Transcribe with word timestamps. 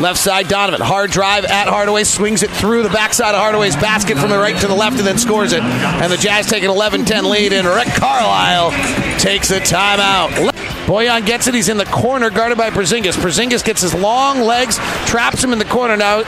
Left 0.00 0.18
side, 0.18 0.46
Donovan. 0.46 0.80
Hard 0.80 1.10
drive 1.10 1.44
at 1.44 1.66
Hardaway. 1.66 2.04
Swings 2.04 2.44
it 2.44 2.50
through 2.50 2.84
the 2.84 2.88
backside 2.88 3.34
of 3.34 3.40
Hardaway's 3.40 3.74
basket 3.74 4.16
from 4.16 4.30
the 4.30 4.38
right 4.38 4.56
to 4.60 4.68
the 4.68 4.74
left 4.74 4.98
and 4.98 5.06
then 5.06 5.18
scores 5.18 5.52
it. 5.52 5.60
And 5.60 6.12
the 6.12 6.16
Jazz 6.16 6.46
take 6.46 6.62
an 6.62 6.70
11 6.70 7.04
10 7.04 7.28
lead, 7.28 7.52
and 7.52 7.66
Rick 7.66 7.88
Carlisle 7.88 8.70
takes 9.18 9.50
a 9.50 9.58
timeout. 9.58 10.57
Boyan 10.88 11.26
gets 11.26 11.46
it. 11.46 11.52
He's 11.52 11.68
in 11.68 11.76
the 11.76 11.84
corner, 11.84 12.30
guarded 12.30 12.56
by 12.56 12.70
Porzingis. 12.70 13.12
Porzingis 13.12 13.62
gets 13.62 13.82
his 13.82 13.92
long 13.92 14.40
legs, 14.40 14.78
traps 15.04 15.44
him 15.44 15.52
in 15.52 15.58
the 15.58 15.66
corner. 15.66 15.98
Now 15.98 16.20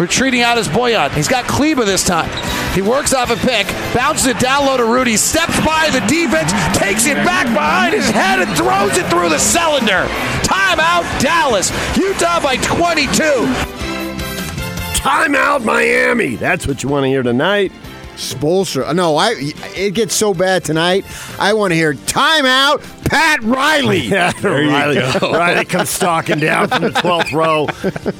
retreating 0.00 0.42
out 0.42 0.58
is 0.58 0.66
Boyan. 0.66 1.12
He's 1.12 1.28
got 1.28 1.44
Kleber 1.44 1.84
this 1.84 2.04
time. 2.04 2.28
He 2.74 2.82
works 2.82 3.14
off 3.14 3.30
a 3.30 3.36
pick, 3.36 3.68
bounces 3.94 4.26
it 4.26 4.40
down 4.40 4.66
low 4.66 4.76
to 4.76 4.84
Rudy, 4.84 5.16
steps 5.16 5.56
by 5.64 5.88
the 5.92 6.00
defense, 6.08 6.50
takes 6.76 7.06
it 7.06 7.14
back 7.24 7.46
behind 7.46 7.94
his 7.94 8.10
head, 8.10 8.40
and 8.40 8.50
throws 8.56 8.98
it 8.98 9.08
through 9.08 9.28
the 9.28 9.38
cylinder. 9.38 10.04
Timeout, 10.42 11.20
Dallas. 11.20 11.70
Utah 11.96 12.40
by 12.40 12.56
22. 12.56 13.22
Timeout, 14.98 15.64
Miami. 15.64 16.34
That's 16.34 16.66
what 16.66 16.82
you 16.82 16.88
want 16.88 17.04
to 17.04 17.08
hear 17.08 17.22
tonight. 17.22 17.70
Spoelstra. 18.18 18.92
No, 18.96 19.16
I. 19.16 19.34
It 19.76 19.94
gets 19.94 20.12
so 20.12 20.34
bad 20.34 20.64
tonight. 20.64 21.06
I 21.38 21.52
want 21.52 21.70
to 21.70 21.76
hear 21.76 21.94
timeout, 21.94 22.80
Pat 23.08 23.42
Riley. 23.42 23.98
Yeah, 24.08 24.32
Riley. 24.42 24.98
Riley 25.22 25.64
comes 25.64 25.90
stalking 25.90 26.38
down 26.38 26.68
from 26.68 26.82
the 26.82 26.90
12th 26.90 27.32
row. 27.32 27.64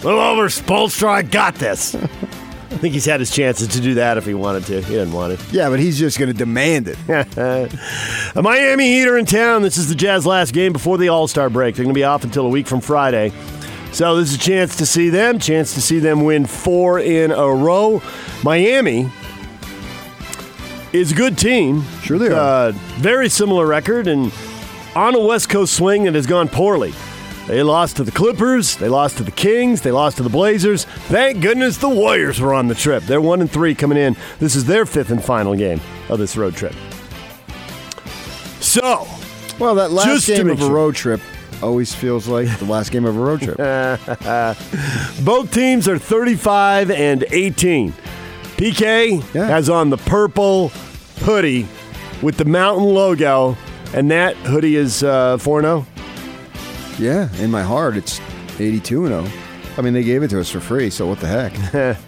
Little 0.02 0.20
over 0.20 0.48
Spoelstra. 0.48 1.08
I 1.08 1.22
got 1.22 1.54
this. 1.54 1.94
I 1.94 2.80
think 2.80 2.94
he's 2.94 3.06
had 3.06 3.20
his 3.20 3.30
chances 3.30 3.68
to 3.68 3.80
do 3.80 3.94
that 3.94 4.18
if 4.18 4.26
he 4.26 4.34
wanted 4.34 4.64
to. 4.66 4.80
He 4.82 4.92
didn't 4.92 5.12
want 5.12 5.32
it. 5.32 5.52
Yeah, 5.52 5.68
but 5.70 5.80
he's 5.80 5.98
just 5.98 6.18
going 6.18 6.30
to 6.30 6.36
demand 6.36 6.88
it. 6.88 6.98
a 8.36 8.42
Miami 8.42 8.92
Heater 8.92 9.16
in 9.18 9.24
town. 9.24 9.62
This 9.62 9.78
is 9.78 9.88
the 9.88 9.94
Jazz 9.94 10.26
last 10.26 10.52
game 10.52 10.72
before 10.72 10.98
the 10.98 11.08
All 11.08 11.26
Star 11.26 11.50
break. 11.50 11.74
They're 11.74 11.84
going 11.84 11.94
to 11.94 11.98
be 11.98 12.04
off 12.04 12.24
until 12.24 12.46
a 12.46 12.50
week 12.50 12.66
from 12.66 12.80
Friday. 12.80 13.32
So 13.92 14.16
this 14.16 14.30
is 14.30 14.36
a 14.36 14.38
chance 14.38 14.76
to 14.76 14.86
see 14.86 15.08
them, 15.08 15.38
chance 15.38 15.74
to 15.74 15.80
see 15.80 15.98
them 15.98 16.24
win 16.24 16.46
four 16.46 17.00
in 17.00 17.30
a 17.30 17.48
row. 17.48 18.02
Miami 18.44 19.10
is 20.92 21.12
a 21.12 21.14
good 21.14 21.38
team. 21.38 21.82
Sure 22.02 22.18
they 22.18 22.28
are. 22.28 22.68
Uh, 22.68 22.72
very 22.98 23.28
similar 23.28 23.66
record 23.66 24.06
and 24.06 24.30
on 24.98 25.14
a 25.14 25.20
West 25.20 25.48
Coast 25.48 25.74
swing 25.74 26.04
that 26.04 26.14
has 26.16 26.26
gone 26.26 26.48
poorly. 26.48 26.92
They 27.46 27.62
lost 27.62 27.96
to 27.96 28.04
the 28.04 28.10
Clippers. 28.10 28.76
They 28.76 28.88
lost 28.88 29.16
to 29.18 29.22
the 29.22 29.30
Kings. 29.30 29.80
They 29.80 29.92
lost 29.92 30.16
to 30.16 30.24
the 30.24 30.28
Blazers. 30.28 30.84
Thank 30.84 31.40
goodness 31.40 31.76
the 31.76 31.88
Warriors 31.88 32.40
were 32.40 32.52
on 32.52 32.66
the 32.66 32.74
trip. 32.74 33.04
They're 33.04 33.20
one 33.20 33.40
and 33.40 33.50
three 33.50 33.76
coming 33.76 33.96
in. 33.96 34.16
This 34.40 34.56
is 34.56 34.64
their 34.64 34.84
fifth 34.84 35.10
and 35.10 35.24
final 35.24 35.54
game 35.54 35.80
of 36.08 36.18
this 36.18 36.36
road 36.36 36.56
trip. 36.56 36.74
So, 38.58 39.06
well, 39.60 39.76
that 39.76 39.92
last 39.92 40.26
just 40.26 40.26
game 40.26 40.50
of 40.50 40.60
a 40.60 40.68
road 40.68 40.96
trip 40.96 41.20
always 41.62 41.94
feels 41.94 42.26
like 42.26 42.58
the 42.58 42.64
last 42.64 42.90
game 42.90 43.04
of 43.04 43.16
a 43.16 43.20
road 43.20 43.40
trip. 43.40 43.56
Both 45.24 45.54
teams 45.54 45.86
are 45.86 45.98
35 45.98 46.90
and 46.90 47.24
18. 47.30 47.92
PK 48.56 49.34
yeah. 49.34 49.46
has 49.46 49.70
on 49.70 49.90
the 49.90 49.96
purple 49.96 50.68
hoodie 51.20 51.68
with 52.20 52.36
the 52.36 52.44
mountain 52.44 52.84
logo, 52.84 53.56
and 53.94 54.10
that 54.10 54.36
hoodie 54.36 54.76
is 54.76 55.02
uh, 55.02 55.38
4 55.38 55.62
0. 55.62 55.86
Yeah, 56.98 57.34
in 57.36 57.50
my 57.50 57.62
heart, 57.62 57.96
it's 57.96 58.20
82 58.58 59.06
0. 59.06 59.26
I 59.76 59.80
mean, 59.80 59.92
they 59.94 60.02
gave 60.02 60.22
it 60.22 60.28
to 60.28 60.40
us 60.40 60.50
for 60.50 60.60
free, 60.60 60.90
so 60.90 61.06
what 61.06 61.20
the 61.20 61.28
heck? 61.28 61.98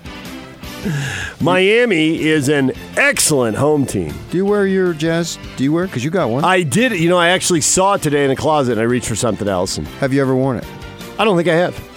Miami 1.40 2.20
is 2.20 2.48
an 2.48 2.72
excellent 2.96 3.56
home 3.56 3.86
team. 3.86 4.12
Do 4.30 4.38
you 4.38 4.44
wear 4.44 4.66
your 4.66 4.92
jazz? 4.92 5.38
Do 5.56 5.64
you 5.64 5.72
wear? 5.72 5.86
Because 5.86 6.04
you 6.04 6.10
got 6.10 6.30
one. 6.30 6.44
I 6.44 6.62
did. 6.62 6.92
You 6.92 7.08
know, 7.08 7.18
I 7.18 7.28
actually 7.28 7.60
saw 7.60 7.94
it 7.94 8.02
today 8.02 8.24
in 8.24 8.30
the 8.30 8.36
closet, 8.36 8.72
and 8.72 8.80
I 8.80 8.84
reached 8.84 9.06
for 9.06 9.14
something 9.14 9.46
else. 9.46 9.78
And 9.78 9.86
have 9.86 10.12
you 10.12 10.20
ever 10.20 10.34
worn 10.34 10.56
it? 10.56 10.66
I 11.18 11.24
don't 11.24 11.36
think 11.36 11.48
I 11.48 11.54
have. 11.54 11.90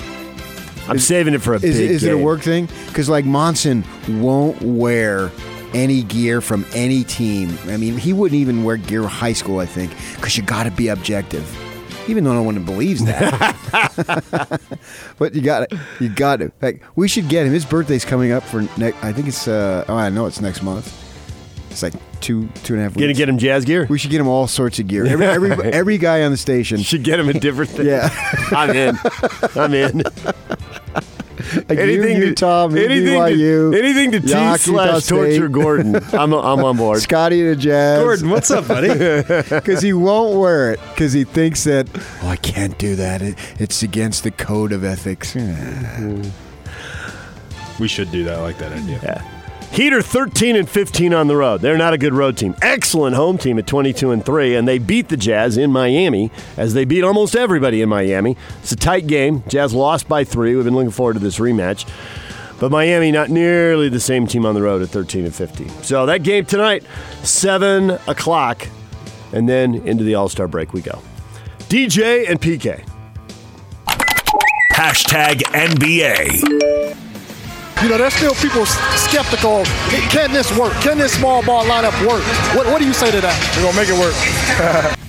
I'm 0.89 0.97
is, 0.97 1.07
saving 1.07 1.33
it 1.33 1.41
for 1.41 1.53
a 1.53 1.55
is, 1.57 1.61
big. 1.61 1.91
Is 1.91 2.03
game. 2.03 2.11
it 2.11 2.21
a 2.21 2.23
work 2.23 2.41
thing? 2.41 2.67
Because 2.87 3.09
like 3.09 3.25
Monson 3.25 3.85
won't 4.21 4.61
wear 4.61 5.31
any 5.73 6.03
gear 6.03 6.41
from 6.41 6.65
any 6.73 7.03
team. 7.03 7.57
I 7.67 7.77
mean, 7.77 7.97
he 7.97 8.13
wouldn't 8.13 8.39
even 8.39 8.63
wear 8.63 8.77
gear 8.77 9.03
high 9.03 9.33
school. 9.33 9.59
I 9.59 9.65
think 9.65 9.91
because 10.15 10.37
you 10.37 10.43
got 10.43 10.63
to 10.63 10.71
be 10.71 10.87
objective 10.89 11.45
even 12.07 12.23
though 12.23 12.33
no 12.33 12.43
one 12.43 12.63
believes 12.63 13.03
that. 13.05 14.61
but 15.17 15.35
you 15.35 15.41
got 15.41 15.63
it. 15.63 15.79
You 15.99 16.09
got 16.09 16.41
it. 16.41 16.53
Like 16.61 16.83
we 16.95 17.07
should 17.07 17.29
get 17.29 17.45
him. 17.45 17.53
His 17.53 17.65
birthday's 17.65 18.05
coming 18.05 18.31
up 18.31 18.43
for 18.43 18.61
next. 18.77 19.03
I 19.03 19.13
think 19.13 19.27
it's. 19.27 19.47
Uh, 19.47 19.85
oh, 19.87 19.95
I 19.95 20.09
know 20.09 20.25
it's 20.25 20.41
next 20.41 20.63
month. 20.63 20.99
It's 21.71 21.81
like 21.81 21.93
two 22.21 22.47
two 22.63 22.73
and 22.73 22.81
a 22.81 22.83
half. 22.83 22.95
Weeks. 22.95 23.01
Gonna 23.01 23.13
get 23.13 23.29
him 23.29 23.37
jazz 23.37 23.65
gear. 23.65 23.87
We 23.89 23.97
should 23.97 24.11
get 24.11 24.21
him 24.21 24.27
all 24.27 24.47
sorts 24.47 24.79
of 24.79 24.87
gear. 24.87 25.05
Every 25.07 25.25
every, 25.25 25.51
every 25.51 25.97
guy 25.97 26.23
on 26.23 26.31
the 26.31 26.37
station 26.37 26.81
should 26.81 27.03
get 27.03 27.19
him 27.19 27.29
a 27.29 27.33
different 27.33 27.71
thing. 27.71 27.87
Yeah, 27.87 28.09
I'm 28.51 28.69
in. 28.71 28.97
I'm 29.55 29.73
in. 29.73 30.03
Like 31.55 31.79
anything 31.79 32.17
you, 32.17 32.25
Utah, 32.27 32.67
to, 32.67 32.83
anything 32.83 33.19
BYU, 33.19 33.71
to, 33.71 33.77
anything 33.77 34.11
to 34.11 34.19
tease 34.19 34.61
slash 34.61 35.05
torture 35.05 35.49
Gordon. 35.49 35.95
I'm, 36.13 36.33
I'm 36.33 36.63
on 36.63 36.77
board. 36.77 37.01
Scotty 37.01 37.41
the 37.43 37.55
Jazz. 37.55 38.01
Gordon, 38.03 38.29
what's 38.29 38.51
up, 38.51 38.67
buddy? 38.67 38.89
Because 39.63 39.81
he 39.81 39.93
won't 39.93 40.39
wear 40.39 40.73
it 40.73 40.79
because 40.89 41.13
he 41.13 41.23
thinks 41.23 41.63
that 41.63 41.87
oh 42.23 42.27
I 42.27 42.35
can't 42.37 42.77
do 42.77 42.95
that. 42.95 43.21
It, 43.21 43.37
it's 43.59 43.83
against 43.83 44.23
the 44.23 44.31
code 44.31 44.71
of 44.71 44.83
ethics. 44.83 45.35
We 47.79 47.87
should 47.87 48.11
do 48.11 48.23
that. 48.25 48.39
I 48.39 48.41
like 48.41 48.57
that 48.59 48.71
idea. 48.71 48.99
Yeah. 49.03 49.32
Heater 49.73 50.03
13 50.03 50.55
and 50.55 50.69
15 50.69 51.15
on 51.15 51.25
the 51.25 51.35
road. 51.35 51.61
They're 51.61 51.79
not 51.79 51.93
a 51.93 51.97
good 51.97 52.13
road 52.13 52.37
team. 52.37 52.53
Excellent 52.61 53.15
home 53.15 53.39
team 53.39 53.57
at 53.57 53.65
22 53.65 54.11
and 54.11 54.23
3 54.23 54.55
and 54.55 54.67
they 54.67 54.77
beat 54.77 55.09
the 55.09 55.17
Jazz 55.17 55.57
in 55.57 55.71
Miami 55.71 56.29
as 56.57 56.75
they 56.75 56.85
beat 56.85 57.03
almost 57.03 57.35
everybody 57.35 57.81
in 57.81 57.89
Miami. 57.89 58.37
It's 58.61 58.71
a 58.71 58.75
tight 58.75 59.07
game. 59.07 59.43
Jazz 59.47 59.73
lost 59.73 60.07
by 60.07 60.25
3. 60.25 60.55
We've 60.55 60.63
been 60.63 60.75
looking 60.75 60.91
forward 60.91 61.13
to 61.13 61.19
this 61.19 61.39
rematch. 61.39 61.89
But 62.59 62.69
Miami 62.69 63.11
not 63.11 63.31
nearly 63.31 63.89
the 63.89 63.99
same 63.99 64.27
team 64.27 64.45
on 64.45 64.53
the 64.53 64.61
road 64.61 64.83
at 64.83 64.89
13 64.89 65.25
and 65.25 65.33
15. 65.33 65.69
So 65.81 66.05
that 66.05 66.21
game 66.21 66.45
tonight 66.45 66.83
7 67.23 67.97
o'clock 68.05 68.67
and 69.31 69.49
then 69.49 69.73
into 69.87 70.03
the 70.03 70.13
All-Star 70.13 70.47
break 70.47 70.73
we 70.73 70.81
go. 70.81 71.01
DJ 71.61 72.29
and 72.29 72.39
PK. 72.39 72.87
Hashtag 74.71 75.37
NBA 75.51 77.02
you 77.83 77.89
know, 77.89 77.97
there's 77.97 78.13
still 78.13 78.33
people 78.35 78.65
skeptical. 78.65 79.65
Can 80.09 80.31
this 80.31 80.57
work? 80.57 80.73
Can 80.81 80.97
this 80.97 81.13
small 81.13 81.43
ball 81.45 81.65
lineup 81.65 81.93
work? 82.07 82.23
What, 82.55 82.65
what 82.67 82.79
do 82.79 82.87
you 82.87 82.93
say 82.93 83.11
to 83.11 83.21
that? 83.21 83.35
We're 83.55 83.63
going 83.63 83.73
to 83.73 83.79
make 83.79 83.89
it 83.89 83.99
work. 84.89 84.99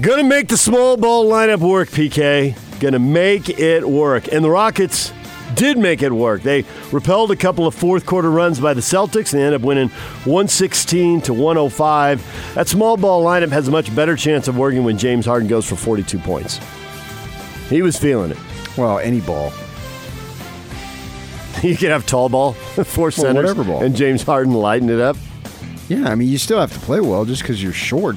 Gonna 0.00 0.24
make 0.24 0.48
the 0.48 0.56
small 0.56 0.96
ball 0.96 1.26
lineup 1.26 1.58
work, 1.58 1.90
PK. 1.90 2.56
Gonna 2.80 2.98
make 2.98 3.50
it 3.50 3.86
work. 3.86 4.32
And 4.32 4.42
the 4.42 4.48
Rockets 4.48 5.12
did 5.54 5.76
make 5.76 6.00
it 6.00 6.10
work. 6.10 6.40
They 6.40 6.64
repelled 6.90 7.30
a 7.32 7.36
couple 7.36 7.66
of 7.66 7.74
fourth 7.74 8.06
quarter 8.06 8.30
runs 8.30 8.58
by 8.58 8.72
the 8.72 8.80
Celtics 8.80 9.34
and 9.34 9.40
they 9.40 9.44
ended 9.44 9.60
up 9.60 9.66
winning 9.66 9.90
116 10.24 11.20
to 11.22 11.34
105. 11.34 12.54
That 12.54 12.66
small 12.66 12.96
ball 12.96 13.22
lineup 13.22 13.50
has 13.50 13.68
a 13.68 13.70
much 13.70 13.94
better 13.94 14.16
chance 14.16 14.48
of 14.48 14.56
working 14.56 14.84
when 14.84 14.96
James 14.96 15.26
Harden 15.26 15.48
goes 15.48 15.66
for 15.68 15.76
42 15.76 16.18
points. 16.20 16.58
He 17.68 17.82
was 17.82 17.98
feeling 17.98 18.30
it. 18.30 18.38
Well, 18.78 19.00
any 19.00 19.20
ball. 19.20 19.52
you 21.68 21.76
could 21.76 21.90
have 21.90 22.06
tall 22.06 22.28
ball, 22.28 22.52
four 22.84 23.10
centers, 23.10 23.34
whatever 23.34 23.64
ball. 23.64 23.82
and 23.82 23.94
James 23.94 24.22
Harden 24.22 24.54
lighting 24.54 24.88
it 24.88 25.00
up. 25.00 25.16
Yeah, 25.88 26.08
I 26.08 26.14
mean, 26.14 26.28
you 26.28 26.38
still 26.38 26.60
have 26.60 26.72
to 26.72 26.78
play 26.80 27.00
well 27.00 27.24
just 27.24 27.42
because 27.42 27.62
you're 27.62 27.72
short. 27.72 28.16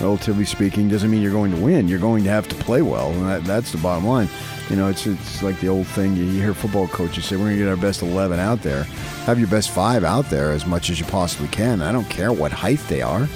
Relatively 0.00 0.44
speaking, 0.44 0.88
doesn't 0.88 1.10
mean 1.10 1.22
you're 1.22 1.32
going 1.32 1.52
to 1.54 1.60
win. 1.60 1.86
You're 1.86 1.98
going 1.98 2.24
to 2.24 2.30
have 2.30 2.48
to 2.48 2.54
play 2.56 2.82
well, 2.82 3.10
and 3.12 3.28
that, 3.28 3.44
that's 3.44 3.72
the 3.72 3.78
bottom 3.78 4.06
line. 4.06 4.28
You 4.68 4.76
know, 4.76 4.88
it's 4.88 5.06
it's 5.06 5.42
like 5.42 5.60
the 5.60 5.68
old 5.68 5.86
thing. 5.86 6.16
You 6.16 6.24
hear 6.26 6.54
football 6.54 6.88
coaches 6.88 7.24
say, 7.24 7.36
"We're 7.36 7.44
going 7.44 7.56
to 7.58 7.62
get 7.62 7.68
our 7.68 7.76
best 7.76 8.02
eleven 8.02 8.40
out 8.40 8.62
there. 8.62 8.84
Have 9.24 9.38
your 9.38 9.48
best 9.48 9.70
five 9.70 10.02
out 10.02 10.28
there 10.28 10.50
as 10.50 10.66
much 10.66 10.90
as 10.90 10.98
you 10.98 11.06
possibly 11.06 11.48
can. 11.48 11.82
I 11.82 11.92
don't 11.92 12.08
care 12.10 12.32
what 12.32 12.52
height 12.52 12.80
they 12.88 13.00
are." 13.02 13.28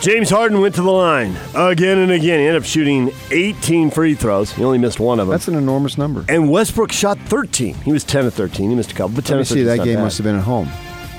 James 0.00 0.30
Harden 0.30 0.60
went 0.60 0.74
to 0.76 0.82
the 0.82 0.90
line 0.90 1.36
again 1.54 1.98
and 1.98 2.12
again. 2.12 2.38
He 2.40 2.46
ended 2.46 2.62
up 2.62 2.64
shooting 2.64 3.10
18 3.30 3.90
free 3.90 4.14
throws. 4.14 4.52
He 4.52 4.62
only 4.62 4.78
missed 4.78 5.00
one 5.00 5.18
of 5.18 5.26
them. 5.26 5.32
That's 5.32 5.48
an 5.48 5.56
enormous 5.56 5.98
number. 5.98 6.24
And 6.28 6.50
Westbrook 6.50 6.92
shot 6.92 7.18
13. 7.18 7.74
He 7.76 7.92
was 7.92 8.04
10 8.04 8.26
of 8.26 8.34
13. 8.34 8.70
He 8.70 8.76
missed 8.76 8.92
a 8.92 8.94
couple, 8.94 9.16
but 9.16 9.24
10 9.24 9.38
Let 9.38 9.40
me 9.40 9.44
see, 9.44 9.62
that 9.64 9.78
game 9.78 9.96
bad. 9.96 10.04
must 10.04 10.18
have 10.18 10.24
been 10.24 10.36
at 10.36 10.44
home. 10.44 10.68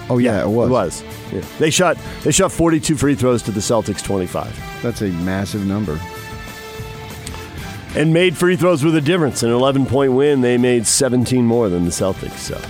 Oh 0.10 0.20
yeah, 0.20 0.38
yeah 0.38 0.44
it 0.44 0.50
was. 0.50 0.70
It 0.70 0.72
was. 0.72 1.04
Yeah. 1.34 1.42
They 1.60 1.70
shot 1.70 1.98
they 2.24 2.32
shot 2.32 2.52
42 2.52 2.96
free 2.96 3.16
throws 3.16 3.44
to 3.44 3.52
the 3.52 3.60
Celtics 3.60 4.04
25. 4.04 4.82
That's 4.82 5.02
a 5.02 5.10
massive 5.10 5.66
number. 5.66 6.00
And 7.96 8.14
made 8.14 8.38
free 8.38 8.56
throws 8.56 8.84
with 8.84 8.96
a 8.96 9.02
difference. 9.02 9.44
An 9.44 9.50
11 9.52 9.88
point 9.88 10.14
win, 10.14 10.42
they 10.42 10.58
made 10.58 10.86
17 10.86 11.44
more 11.44 11.68
than 11.68 11.84
the 11.84 11.92
Celtics. 11.92 12.38
So 12.38 12.62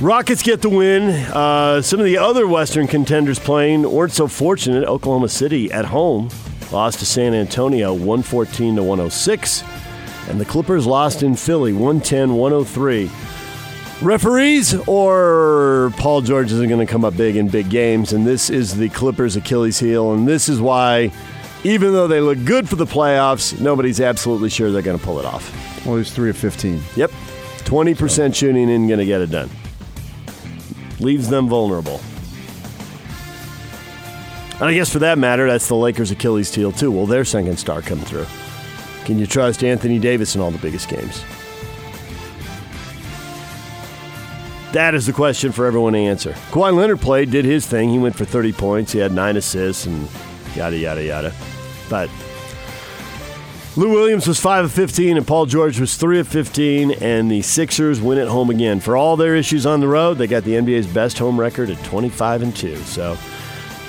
Rockets 0.00 0.42
get 0.42 0.60
the 0.60 0.68
win. 0.68 1.04
Uh, 1.32 1.80
some 1.80 2.00
of 2.00 2.04
the 2.04 2.18
other 2.18 2.46
Western 2.46 2.86
contenders 2.86 3.38
playing 3.38 3.90
weren't 3.90 4.12
so 4.12 4.28
fortunate. 4.28 4.84
Oklahoma 4.84 5.30
City 5.30 5.72
at 5.72 5.86
home 5.86 6.28
lost 6.70 6.98
to 6.98 7.06
San 7.06 7.32
Antonio 7.32 7.94
114 7.94 8.76
to 8.76 8.82
106. 8.82 9.64
And 10.28 10.38
the 10.38 10.44
Clippers 10.44 10.86
lost 10.86 11.22
in 11.22 11.34
Philly 11.34 11.72
110 11.72 12.34
103. 12.34 13.10
Referees 14.02 14.74
or 14.86 15.94
Paul 15.96 16.20
George 16.20 16.52
isn't 16.52 16.68
going 16.68 16.86
to 16.86 16.92
come 16.92 17.04
up 17.06 17.16
big 17.16 17.36
in 17.36 17.48
big 17.48 17.70
games. 17.70 18.12
And 18.12 18.26
this 18.26 18.50
is 18.50 18.76
the 18.76 18.90
Clippers' 18.90 19.36
Achilles 19.36 19.78
heel. 19.78 20.12
And 20.12 20.28
this 20.28 20.50
is 20.50 20.60
why, 20.60 21.10
even 21.64 21.94
though 21.94 22.06
they 22.06 22.20
look 22.20 22.44
good 22.44 22.68
for 22.68 22.76
the 22.76 22.84
playoffs, 22.84 23.58
nobody's 23.58 24.02
absolutely 24.02 24.50
sure 24.50 24.70
they're 24.70 24.82
going 24.82 24.98
to 24.98 25.04
pull 25.04 25.18
it 25.20 25.24
off. 25.24 25.86
Well, 25.86 25.96
he's 25.96 26.12
three 26.12 26.28
of 26.28 26.36
15. 26.36 26.82
Yep. 26.96 27.10
20% 27.60 28.34
shooting 28.34 28.68
isn't 28.68 28.88
going 28.88 28.98
to 28.98 29.06
get 29.06 29.22
it 29.22 29.30
done. 29.30 29.48
Leaves 31.00 31.28
them 31.28 31.48
vulnerable. 31.48 32.00
And 34.54 34.64
I 34.64 34.74
guess 34.74 34.90
for 34.90 35.00
that 35.00 35.18
matter, 35.18 35.46
that's 35.46 35.68
the 35.68 35.74
Lakers' 35.74 36.10
Achilles 36.10 36.54
heel, 36.54 36.72
too. 36.72 36.90
Will 36.90 37.06
their 37.06 37.24
second 37.24 37.58
star 37.58 37.82
come 37.82 38.00
through? 38.00 38.26
Can 39.04 39.18
you 39.18 39.26
trust 39.26 39.62
Anthony 39.62 39.98
Davis 39.98 40.34
in 40.34 40.40
all 40.40 40.50
the 40.50 40.58
biggest 40.58 40.88
games? 40.88 41.22
That 44.72 44.94
is 44.94 45.06
the 45.06 45.12
question 45.12 45.52
for 45.52 45.66
everyone 45.66 45.92
to 45.92 45.98
answer. 45.98 46.32
Kawhi 46.50 46.74
Leonard 46.74 47.00
played, 47.00 47.30
did 47.30 47.44
his 47.44 47.66
thing. 47.66 47.90
He 47.90 47.98
went 47.98 48.16
for 48.16 48.24
30 48.24 48.52
points. 48.52 48.92
He 48.92 48.98
had 48.98 49.12
nine 49.12 49.36
assists 49.36 49.86
and 49.86 50.08
yada, 50.54 50.76
yada, 50.76 51.04
yada. 51.04 51.32
But 51.88 52.10
Lou 53.78 53.90
Williams 53.90 54.26
was 54.26 54.40
5 54.40 54.64
of 54.64 54.72
15, 54.72 55.18
and 55.18 55.26
Paul 55.26 55.44
George 55.44 55.78
was 55.78 55.96
3 55.96 56.20
of 56.20 56.28
15, 56.28 56.92
and 56.92 57.30
the 57.30 57.42
Sixers 57.42 58.00
win 58.00 58.16
at 58.16 58.26
home 58.26 58.48
again. 58.48 58.80
For 58.80 58.96
all 58.96 59.18
their 59.18 59.36
issues 59.36 59.66
on 59.66 59.80
the 59.80 59.86
road, 59.88 60.14
they 60.14 60.26
got 60.26 60.44
the 60.44 60.52
NBA's 60.52 60.86
best 60.86 61.18
home 61.18 61.38
record 61.38 61.68
at 61.68 61.84
25 61.84 62.40
and 62.40 62.56
2. 62.56 62.76
So 62.76 63.18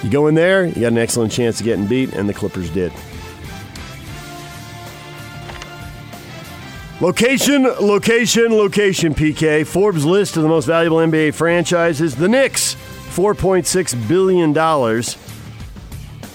you 0.04 0.10
go 0.10 0.28
in 0.28 0.36
there, 0.36 0.66
you 0.66 0.82
got 0.82 0.92
an 0.92 0.98
excellent 0.98 1.32
chance 1.32 1.62
of 1.62 1.66
getting 1.66 1.88
beat, 1.88 2.12
and 2.12 2.28
the 2.28 2.34
Clippers 2.34 2.70
did. 2.70 2.92
Location, 7.00 7.64
location, 7.64 8.54
location, 8.58 9.16
PK. 9.16 9.66
Forbes 9.66 10.04
list 10.04 10.36
of 10.36 10.44
the 10.44 10.50
most 10.50 10.66
valuable 10.66 10.98
NBA 10.98 11.34
franchises. 11.34 12.14
The 12.14 12.28
Knicks, 12.28 12.76
$4.6 13.16 14.08
billion. 14.10 14.54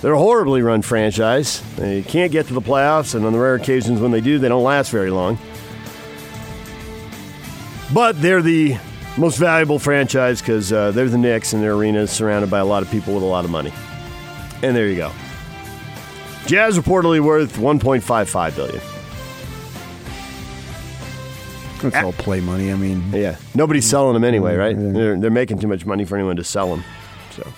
They're 0.02 0.14
a 0.14 0.18
horribly 0.18 0.62
run 0.62 0.82
franchise. 0.82 1.62
They 1.76 2.02
can't 2.02 2.32
get 2.32 2.48
to 2.48 2.54
the 2.54 2.60
playoffs, 2.60 3.14
and 3.14 3.24
on 3.24 3.32
the 3.32 3.38
rare 3.38 3.54
occasions 3.54 4.00
when 4.00 4.10
they 4.10 4.20
do, 4.20 4.40
they 4.40 4.48
don't 4.48 4.64
last 4.64 4.90
very 4.90 5.10
long. 5.10 5.38
But 7.94 8.20
they're 8.20 8.42
the 8.42 8.78
most 9.16 9.38
valuable 9.38 9.78
franchise 9.78 10.40
because 10.40 10.72
uh, 10.72 10.90
they're 10.90 11.08
the 11.08 11.18
Knicks, 11.18 11.52
and 11.52 11.62
their 11.62 11.74
arena 11.74 12.00
is 12.00 12.10
surrounded 12.10 12.50
by 12.50 12.58
a 12.58 12.64
lot 12.64 12.82
of 12.82 12.90
people 12.90 13.14
with 13.14 13.22
a 13.22 13.26
lot 13.26 13.44
of 13.44 13.52
money. 13.52 13.72
And 14.62 14.74
there 14.74 14.88
you 14.88 14.96
go. 14.96 15.12
Jazz 16.46 16.76
reportedly 16.76 17.20
worth 17.20 17.56
1.55 17.56 18.56
billion. 18.56 18.80
That's 21.80 22.04
all 22.04 22.12
play 22.12 22.40
money. 22.40 22.72
I 22.72 22.76
mean, 22.76 23.04
Yeah, 23.12 23.36
nobody's 23.54 23.84
selling 23.88 24.14
them 24.14 24.24
anyway, 24.24 24.56
right? 24.56 24.76
They're, 24.76 25.18
they're 25.18 25.30
making 25.30 25.60
too 25.60 25.68
much 25.68 25.86
money 25.86 26.04
for 26.04 26.16
anyone 26.16 26.36
to 26.36 26.44
sell 26.44 26.68
them. 26.74 26.84
So, 27.30 27.52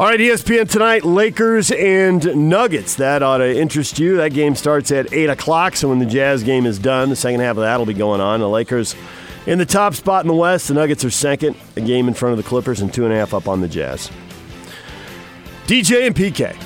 all 0.00 0.06
right, 0.06 0.18
ESPN 0.18 0.66
tonight: 0.66 1.04
Lakers 1.04 1.70
and 1.70 2.48
Nuggets. 2.48 2.94
That 2.94 3.22
ought 3.22 3.36
to 3.36 3.54
interest 3.54 3.98
you. 3.98 4.16
That 4.16 4.32
game 4.32 4.54
starts 4.54 4.90
at 4.90 5.12
eight 5.12 5.28
o'clock. 5.28 5.76
So 5.76 5.90
when 5.90 5.98
the 5.98 6.06
Jazz 6.06 6.42
game 6.42 6.64
is 6.64 6.78
done, 6.78 7.10
the 7.10 7.16
second 7.16 7.40
half 7.40 7.58
of 7.58 7.64
that 7.64 7.76
will 7.76 7.84
be 7.84 7.92
going 7.92 8.22
on. 8.22 8.40
The 8.40 8.48
Lakers 8.48 8.96
in 9.46 9.58
the 9.58 9.66
top 9.66 9.92
spot 9.92 10.24
in 10.24 10.28
the 10.28 10.34
West. 10.34 10.68
The 10.68 10.74
Nuggets 10.74 11.04
are 11.04 11.10
second, 11.10 11.54
a 11.76 11.82
game 11.82 12.08
in 12.08 12.14
front 12.14 12.32
of 12.32 12.42
the 12.42 12.48
Clippers, 12.48 12.80
and 12.80 12.90
two 12.90 13.04
and 13.04 13.12
a 13.12 13.16
half 13.18 13.34
up 13.34 13.46
on 13.46 13.60
the 13.60 13.68
Jazz. 13.68 14.10
DJ 15.66 16.06
and 16.06 16.16
PK. 16.16 16.56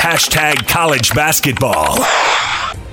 Hashtag 0.00 0.66
college 0.66 1.14
basketball. 1.14 1.98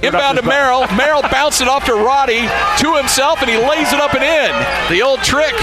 Inbound 0.04 0.38
to 0.38 0.44
Merrill. 0.44 0.86
Merrill 0.98 1.22
bounced 1.22 1.62
it 1.62 1.70
off 1.70 1.86
to 1.86 1.94
Roddy 1.94 2.42
to 2.80 2.98
himself, 2.98 3.42
and 3.42 3.50
he 3.50 3.56
lays 3.56 3.94
it 3.94 4.02
up 4.02 4.16
and 4.16 4.22
in. 4.22 4.94
The 4.94 5.02
old 5.02 5.22
trick 5.22 5.54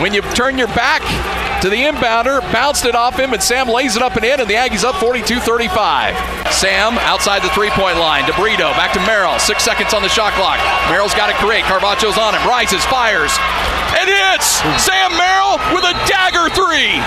when 0.00 0.14
you 0.14 0.22
turn 0.32 0.56
your 0.56 0.68
back 0.68 1.02
to 1.62 1.68
the 1.68 1.76
inbounder, 1.76 2.40
bounced 2.52 2.84
it 2.84 2.94
off 2.94 3.18
him, 3.18 3.32
and 3.32 3.42
Sam 3.42 3.68
lays 3.68 3.96
it 3.96 4.02
up 4.02 4.16
and 4.16 4.24
in, 4.24 4.40
and 4.40 4.48
the 4.48 4.54
Aggies 4.54 4.84
up 4.84 4.94
42 4.96 5.40
35. 5.40 6.14
Sam 6.52 6.98
outside 6.98 7.42
the 7.42 7.50
three 7.50 7.70
point 7.70 7.98
line. 7.98 8.24
DeBrito 8.24 8.70
back 8.78 8.92
to 8.92 9.00
Merrill. 9.00 9.38
Six 9.38 9.64
seconds 9.64 9.92
on 9.92 10.02
the 10.02 10.08
shot 10.08 10.32
clock. 10.34 10.58
Merrill's 10.88 11.14
got 11.14 11.26
to 11.26 11.34
create. 11.34 11.64
Carvacho's 11.64 12.18
on 12.18 12.34
him. 12.34 12.46
Rises, 12.46 12.84
fires, 12.86 13.34
and 13.98 14.08
hits. 14.08 14.62
Sam 14.82 15.16
Merrill 15.16 15.58
with 15.74 15.84
a 15.84 15.94
dagger 16.06 16.48
three. 16.54 17.02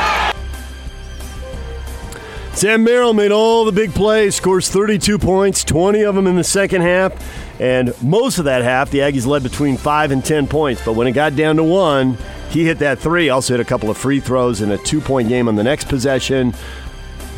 Sam 2.53 2.83
Merrill 2.83 3.13
made 3.13 3.31
all 3.31 3.63
the 3.63 3.71
big 3.71 3.94
plays, 3.94 4.36
scores 4.36 4.69
32 4.69 5.18
points, 5.18 5.63
20 5.63 6.03
of 6.03 6.15
them 6.15 6.27
in 6.27 6.36
the 6.36 6.44
second 6.44 6.81
half. 6.81 7.13
And 7.62 7.94
most 8.03 8.39
of 8.39 8.45
that 8.45 8.63
half, 8.63 8.92
the 8.92 9.00
Aggies 9.00 9.25
led 9.25 9.44
between 9.44 9.77
5 9.77 10.12
and 10.12 10.24
10 10.24 10.48
points. 10.48 10.83
But 10.83 10.94
when 10.94 11.07
it 11.07 11.13
got 11.13 11.36
down 11.36 11.56
to 11.56 11.63
one, 11.63 12.18
he 12.51 12.65
hit 12.65 12.80
that 12.80 13.00
three, 13.00 13.30
also 13.30 13.53
hit 13.53 13.59
a 13.59 13.65
couple 13.65 13.89
of 13.89 13.98
free 13.98 14.19
throws 14.19 14.62
in 14.62 14.71
a 14.71 14.77
two 14.77 15.00
point 15.01 15.30
game 15.30 15.48
on 15.48 15.56
the 15.56 15.63
next 15.63 15.88
possession. 15.88 16.53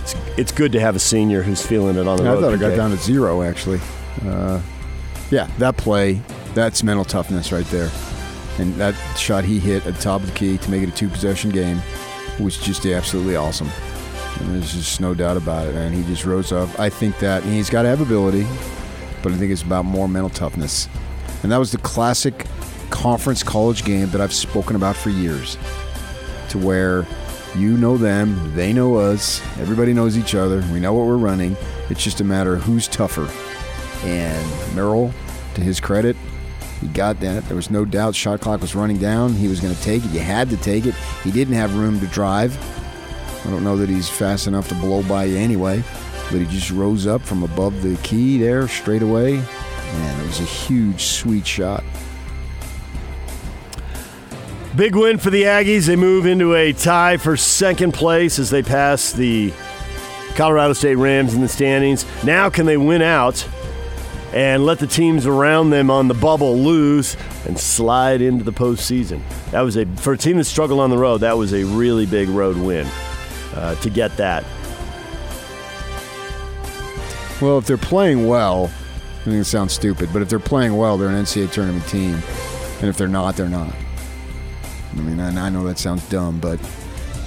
It's, 0.02 0.16
it's 0.38 0.52
good 0.52 0.72
to 0.74 0.80
have 0.80 0.96
a 0.96 1.00
senior 1.00 1.44
who's 1.44 1.66
feeling 1.66 1.96
it 1.96 2.08
on 2.08 2.18
the 2.18 2.24
I 2.24 2.34
road. 2.34 2.40
I 2.40 2.42
thought 2.42 2.54
it 2.54 2.60
got 2.60 2.76
down 2.76 2.92
to 2.92 2.98
zero, 2.98 3.44
actually. 3.44 3.80
Uh, 4.26 4.62
yeah, 5.30 5.50
that 5.60 5.78
play, 5.78 6.22
that's 6.54 6.84
mental 6.84 7.06
toughness 7.06 7.52
right 7.52 7.66
there. 7.68 7.90
And 8.58 8.74
that 8.76 8.96
shot 9.18 9.46
he 9.46 9.60
hit 9.60 9.86
at 9.86 9.96
the 9.96 10.02
top 10.02 10.22
of 10.22 10.28
the 10.28 10.34
key 10.34 10.58
to 10.58 10.72
make 10.72 10.84
it 10.84 10.90
a 10.90 10.92
two 10.92 11.10
possession 11.10 11.52
game 11.52 11.82
was 12.40 12.58
just 12.58 12.86
absolutely 12.86 13.36
awesome. 13.36 13.70
And 14.40 14.56
there's 14.56 14.74
just 14.74 15.00
no 15.00 15.14
doubt 15.14 15.38
about 15.38 15.68
it. 15.68 15.76
And 15.76 15.94
he 15.94 16.04
just 16.04 16.26
rose 16.26 16.52
up. 16.52 16.80
I 16.80 16.90
think 16.90 17.20
that 17.20 17.44
he's 17.44 17.70
got 17.70 17.84
to 17.84 17.90
have 17.90 18.02
ability, 18.02 18.46
but 19.22 19.32
I 19.32 19.38
think 19.38 19.52
it's 19.52 19.62
about 19.62 19.86
more 19.86 20.08
mental 20.08 20.30
toughness. 20.30 20.90
And 21.44 21.52
that 21.52 21.58
was 21.58 21.72
the 21.72 21.78
classic 21.80 22.46
conference 22.94 23.42
college 23.42 23.84
game 23.84 24.10
that 24.12 24.22
I've 24.22 24.34
spoken 24.34 24.76
about 24.76 24.96
for 24.96 25.10
years 25.10 25.58
to 26.50 26.60
where 26.60 27.08
you 27.58 27.76
know 27.76 27.98
them, 27.98 28.56
they 28.56 28.72
know 28.72 28.96
us, 28.96 29.42
everybody 29.60 29.94
knows 29.94 30.16
each 30.16 30.36
other, 30.36 30.64
we 30.72 30.80
know 30.80 30.94
what 30.94 31.08
we're 31.08 31.18
running. 31.18 31.58
It's 31.90 32.04
just 32.04 32.22
a 32.22 32.24
matter 32.24 32.54
of 32.54 32.62
who's 32.62 32.88
tougher. 32.88 33.28
And 34.08 34.76
Merrill, 34.76 35.12
to 35.56 35.62
his 35.62 35.80
credit, 35.80 36.16
he 36.80 36.88
got 36.88 37.20
that. 37.22 37.44
There 37.46 37.56
was 37.56 37.72
no 37.72 37.84
doubt 37.84 38.14
shot 38.14 38.42
clock 38.42 38.62
was 38.62 38.76
running 38.76 38.98
down. 38.98 39.34
He 39.34 39.48
was 39.48 39.60
going 39.60 39.74
to 39.74 39.82
take 39.82 40.06
it. 40.06 40.12
You 40.12 40.20
had 40.20 40.50
to 40.52 40.58
take 40.58 40.86
it. 40.86 40.94
He 41.24 41.32
didn't 41.32 41.56
have 41.56 41.76
room 41.76 42.00
to 42.00 42.08
drive. 42.08 42.56
I 43.46 43.50
don't 43.50 43.64
know 43.64 43.76
that 43.78 43.90
he's 43.90 44.08
fast 44.08 44.46
enough 44.46 44.70
to 44.70 44.76
blow 44.76 45.02
by 45.04 45.26
you 45.26 45.38
anyway, 45.38 45.84
but 46.32 46.40
he 46.40 46.46
just 46.46 46.70
rose 46.72 47.08
up 47.08 47.22
from 47.22 47.44
above 47.44 47.82
the 47.82 47.96
key 48.04 48.38
there 48.38 48.68
straight 48.68 49.02
away. 49.02 49.38
And 49.38 50.22
it 50.22 50.28
was 50.28 50.40
a 50.40 50.44
huge, 50.44 51.04
sweet 51.04 51.46
shot. 51.48 51.84
Big 54.76 54.96
win 54.96 55.20
for 55.20 55.30
the 55.30 55.44
Aggies. 55.44 55.86
They 55.86 55.96
move 55.96 56.26
into 56.26 56.56
a 56.56 56.74
tie 56.74 57.18
for 57.18 57.38
second 57.38 57.94
place 57.94 58.40
as 58.40 58.50
they 58.50 58.64
pass 58.64 59.12
the 59.12 59.54
Colorado 60.36 60.74
State 60.74 60.96
Rams 60.96 61.36
in 61.36 61.42
the 61.42 61.48
standings. 61.48 62.08
Now, 62.24 62.50
can 62.50 62.66
they 62.66 62.78
win 62.78 63.04
out 63.04 63.48
and 64.34 64.66
let 64.66 64.80
the 64.80 64.88
teams 64.88 65.28
around 65.28 65.70
them 65.70 65.92
on 65.92 66.08
the 66.08 66.16
bubble 66.16 66.58
lose 66.58 67.16
and 67.46 67.60
slide 67.60 68.20
into 68.22 68.44
the 68.44 68.52
postseason? 68.52 69.22
That 69.52 69.62
was 69.62 69.78
a 69.78 69.86
for 69.98 70.14
a 70.14 70.18
team 70.18 70.38
that 70.38 70.46
struggled 70.46 70.80
on 70.80 70.90
the 70.90 70.98
road. 70.98 71.20
That 71.20 71.38
was 71.38 71.54
a 71.54 71.64
really 71.66 72.08
big 72.08 72.30
road 72.30 72.58
win 72.58 72.88
uh, 73.54 73.76
to 73.76 73.90
get 73.92 74.18
that. 74.18 74.44
Well, 77.40 77.60
if 77.60 77.68
they're 77.68 77.78
playing 77.78 78.28
well, 78.28 78.72
I 79.22 79.26
think 79.26 79.36
it 79.36 79.46
sounds 79.46 79.74
stupid, 79.74 80.10
but 80.12 80.24
if 80.24 80.30
they're 80.30 80.40
playing 80.40 80.76
well, 80.76 80.98
they're 80.98 81.10
an 81.10 81.24
NCAA 81.24 81.52
tournament 81.52 81.88
team. 81.88 82.16
And 82.80 82.90
if 82.90 82.98
they're 82.98 83.08
not, 83.08 83.36
they're 83.36 83.48
not. 83.48 83.74
I 84.96 85.02
mean, 85.02 85.20
I 85.20 85.50
know 85.50 85.64
that 85.66 85.80
sounds 85.80 86.08
dumb, 86.10 86.40
but 86.40 86.60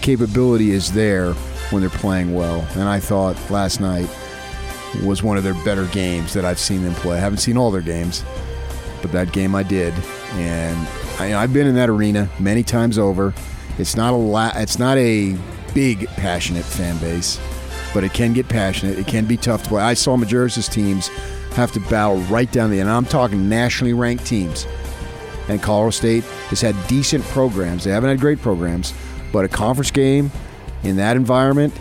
capability 0.03 0.71
is 0.71 0.93
there 0.93 1.33
when 1.71 1.81
they're 1.81 1.91
playing 1.91 2.35
well. 2.35 2.67
And 2.75 2.89
I 2.89 3.01
thought 3.01 3.37
last 3.51 3.81
night 3.81 4.09
was 5.05 5.23
one 5.23 5.37
of 5.37 5.45
their 5.45 5.55
better 5.65 5.87
games 5.87 6.33
that 6.35 6.45
I've 6.45 6.59
seen 6.59 6.83
them 6.83 6.95
play. 6.95 7.17
I 7.17 7.21
haven't 7.21 7.39
seen 7.39 7.57
all 7.57 7.71
their 7.71 7.83
games, 7.83 8.25
but 9.03 9.13
that 9.13 9.33
game 9.33 9.55
I 9.55 9.63
did. 9.63 9.93
And 10.35 10.77
I, 11.19 11.35
I've 11.35 11.53
been 11.53 11.67
in 11.67 11.75
that 11.75 11.89
arena 11.89 12.29
many 12.39 12.63
times 12.63 12.99
over. 12.99 13.35
It's 13.79 13.97
not 13.97 14.13
a 14.13 14.17
la- 14.17 14.53
it's 14.55 14.79
not 14.79 14.97
a 14.97 15.37
big 15.75 16.07
passionate 16.11 16.65
fan 16.65 16.97
base, 16.99 17.39
but 17.93 18.05
it 18.05 18.15
can 18.15 18.33
get 18.33 18.49
passionate. 18.49 18.99
It 18.99 19.07
can 19.07 19.27
be 19.27 19.37
tough 19.37 19.65
to 19.65 19.69
play. 19.69 19.83
I 19.83 19.95
saw 19.95 20.17
Majerus's 20.17 20.69
teams 20.69 21.09
have 21.55 21.73
to 21.73 21.81
battle 21.81 22.19
right 22.23 22.51
down 22.51 22.71
the 22.71 22.81
end. 22.81 22.89
I'm 22.89 23.05
talking 23.05 23.49
nationally 23.49 23.93
ranked 23.93 24.25
teams. 24.27 24.67
And 25.49 25.63
Colorado 25.63 25.91
State 25.91 26.25
has 26.51 26.61
had 26.61 26.75
decent 26.89 27.25
programs. 27.27 27.85
They 27.85 27.91
haven't 27.91 28.11
had 28.11 28.21
great 28.21 28.41
programs, 28.41 28.93
but 29.33 29.45
a 29.45 29.49
conference 29.49 29.91
game 29.91 30.31
in 30.83 30.97
that 30.97 31.17
environment, 31.17 31.73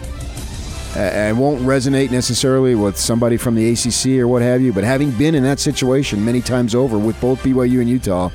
uh, 0.95 0.99
it 0.99 1.35
won't 1.35 1.61
resonate 1.61 2.11
necessarily 2.11 2.75
with 2.75 2.95
somebody 2.97 3.37
from 3.37 3.55
the 3.55 3.69
ACC 3.71 4.19
or 4.19 4.27
what 4.27 4.41
have 4.41 4.61
you. 4.61 4.71
But 4.71 4.83
having 4.83 5.11
been 5.11 5.35
in 5.35 5.43
that 5.43 5.59
situation 5.59 6.23
many 6.23 6.41
times 6.41 6.73
over 6.75 6.97
with 6.97 7.19
both 7.19 7.39
BYU 7.43 7.81
and 7.81 7.89
Utah, 7.89 8.29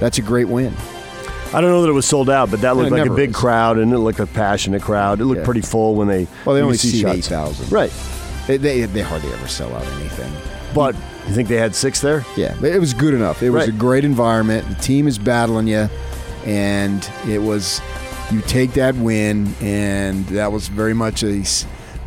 that's 0.00 0.18
a 0.18 0.22
great 0.22 0.48
win. 0.48 0.74
I 1.54 1.60
don't 1.60 1.70
know 1.70 1.82
that 1.82 1.88
it 1.88 1.92
was 1.92 2.04
sold 2.04 2.28
out, 2.28 2.50
but 2.50 2.60
that 2.62 2.76
looked 2.76 2.90
like 2.90 3.06
a 3.08 3.14
big 3.14 3.30
is. 3.30 3.36
crowd, 3.36 3.78
and 3.78 3.92
it 3.92 3.98
looked 3.98 4.18
like 4.18 4.28
a 4.28 4.32
passionate 4.32 4.82
crowd. 4.82 5.20
It 5.20 5.26
looked 5.26 5.38
Yeah. 5.40 5.44
pretty 5.44 5.60
full 5.60 5.94
when 5.94 6.08
they. 6.08 6.26
Well, 6.44 6.56
they 6.56 6.62
only 6.62 6.76
see 6.76 7.06
eight 7.06 7.24
thousand. 7.24 7.70
Right, 7.70 7.92
They, 8.48 8.56
they 8.56 8.84
they 8.86 9.02
hardly 9.02 9.32
ever 9.32 9.46
sell 9.46 9.72
out 9.72 9.86
anything. 10.00 10.32
but 10.74 10.96
you 11.28 11.34
think 11.34 11.48
they 11.48 11.56
had 11.56 11.74
six 11.74 12.00
there? 12.00 12.24
Yeah, 12.36 12.54
it 12.62 12.78
was 12.80 12.94
good 12.94 13.14
enough. 13.14 13.42
It 13.42 13.50
was 13.50 13.60
Right. 13.66 13.68
a 13.68 13.78
great 13.78 14.04
environment. 14.04 14.68
The 14.68 14.74
team 14.82 15.06
is 15.08 15.18
battling 15.18 15.66
you, 15.68 15.88
and 16.44 17.08
it 17.28 17.38
was 17.42 17.80
you 18.30 18.40
take 18.42 18.72
that 18.74 18.94
win, 18.96 19.54
and 19.60 20.26
that 20.28 20.50
was 20.52 20.68
very 20.68 20.94
much 20.94 21.22
a 21.22 21.42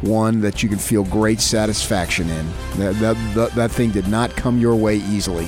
one 0.01 0.41
that 0.41 0.61
you 0.61 0.69
can 0.69 0.77
feel 0.77 1.03
great 1.03 1.41
satisfaction 1.41 2.29
in. 2.29 2.45
That 2.77 2.99
that 2.99 3.17
that, 3.35 3.55
that 3.55 3.71
thing 3.71 3.91
did 3.91 4.07
not 4.07 4.35
come 4.35 4.59
your 4.59 4.75
way 4.75 4.97
easily. 4.97 5.47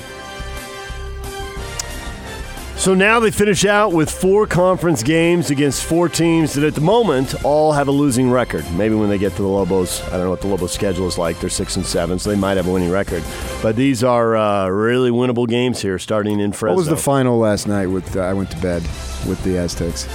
So 2.80 2.94
now 2.94 3.20
they 3.20 3.30
finish 3.30 3.66
out 3.66 3.92
with 3.92 4.10
four 4.10 4.48
conference 4.48 5.04
games 5.04 5.50
against 5.50 5.84
four 5.84 6.08
teams 6.08 6.54
that 6.54 6.64
at 6.64 6.76
the 6.76 6.82
moment 6.82 7.44
all 7.44 7.74
have 7.74 7.90
a 7.90 7.92
losing 7.92 8.32
record. 8.32 8.64
Maybe 8.72 8.96
when 8.96 9.10
they 9.10 9.18
get 9.18 9.34
to 9.34 9.42
the 9.42 9.50
Lobos, 9.50 10.02
I 10.04 10.12
don't 10.12 10.22
know 10.22 10.30
what 10.30 10.40
the 10.40 10.48
Lobos 10.48 10.72
schedule 10.72 11.06
is 11.06 11.18
like. 11.18 11.42
They're 11.42 11.50
six 11.50 11.76
and 11.76 11.86
seven, 11.86 12.20
so 12.20 12.30
they 12.30 12.38
might 12.38 12.56
have 12.56 12.68
a 12.68 12.72
winning 12.72 12.90
record. 12.90 13.22
But 13.62 13.76
these 13.76 14.02
are 14.02 14.38
uh, 14.38 14.70
really 14.70 15.12
winnable 15.12 15.46
games 15.46 15.82
here, 15.82 16.00
starting 16.00 16.40
in 16.40 16.54
Fresno. 16.54 16.76
What 16.76 16.78
was 16.78 16.88
the 16.88 16.96
final 16.96 17.38
last 17.38 17.68
night? 17.68 17.88
With 17.88 18.16
uh, 18.16 18.22
I 18.22 18.32
went 18.32 18.50
to 18.52 18.58
bed 18.62 18.82
with 19.28 19.44
the 19.44 19.58
Aztecs 19.58 20.08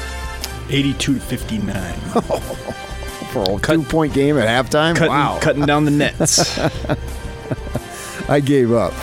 82 0.70 1.14
to 1.14 1.20
59. 1.20 1.94
for 3.34 3.58
a 3.58 3.60
two 3.60 3.82
point 3.82 4.14
game 4.14 4.38
at 4.38 4.48
halftime. 4.48 4.96
Cutting, 4.96 5.12
wow, 5.12 5.38
cutting 5.38 5.66
down 5.66 5.84
the 5.84 5.90
nets. 5.90 6.58
I 8.30 8.40
gave 8.40 8.72
up. 8.72 8.94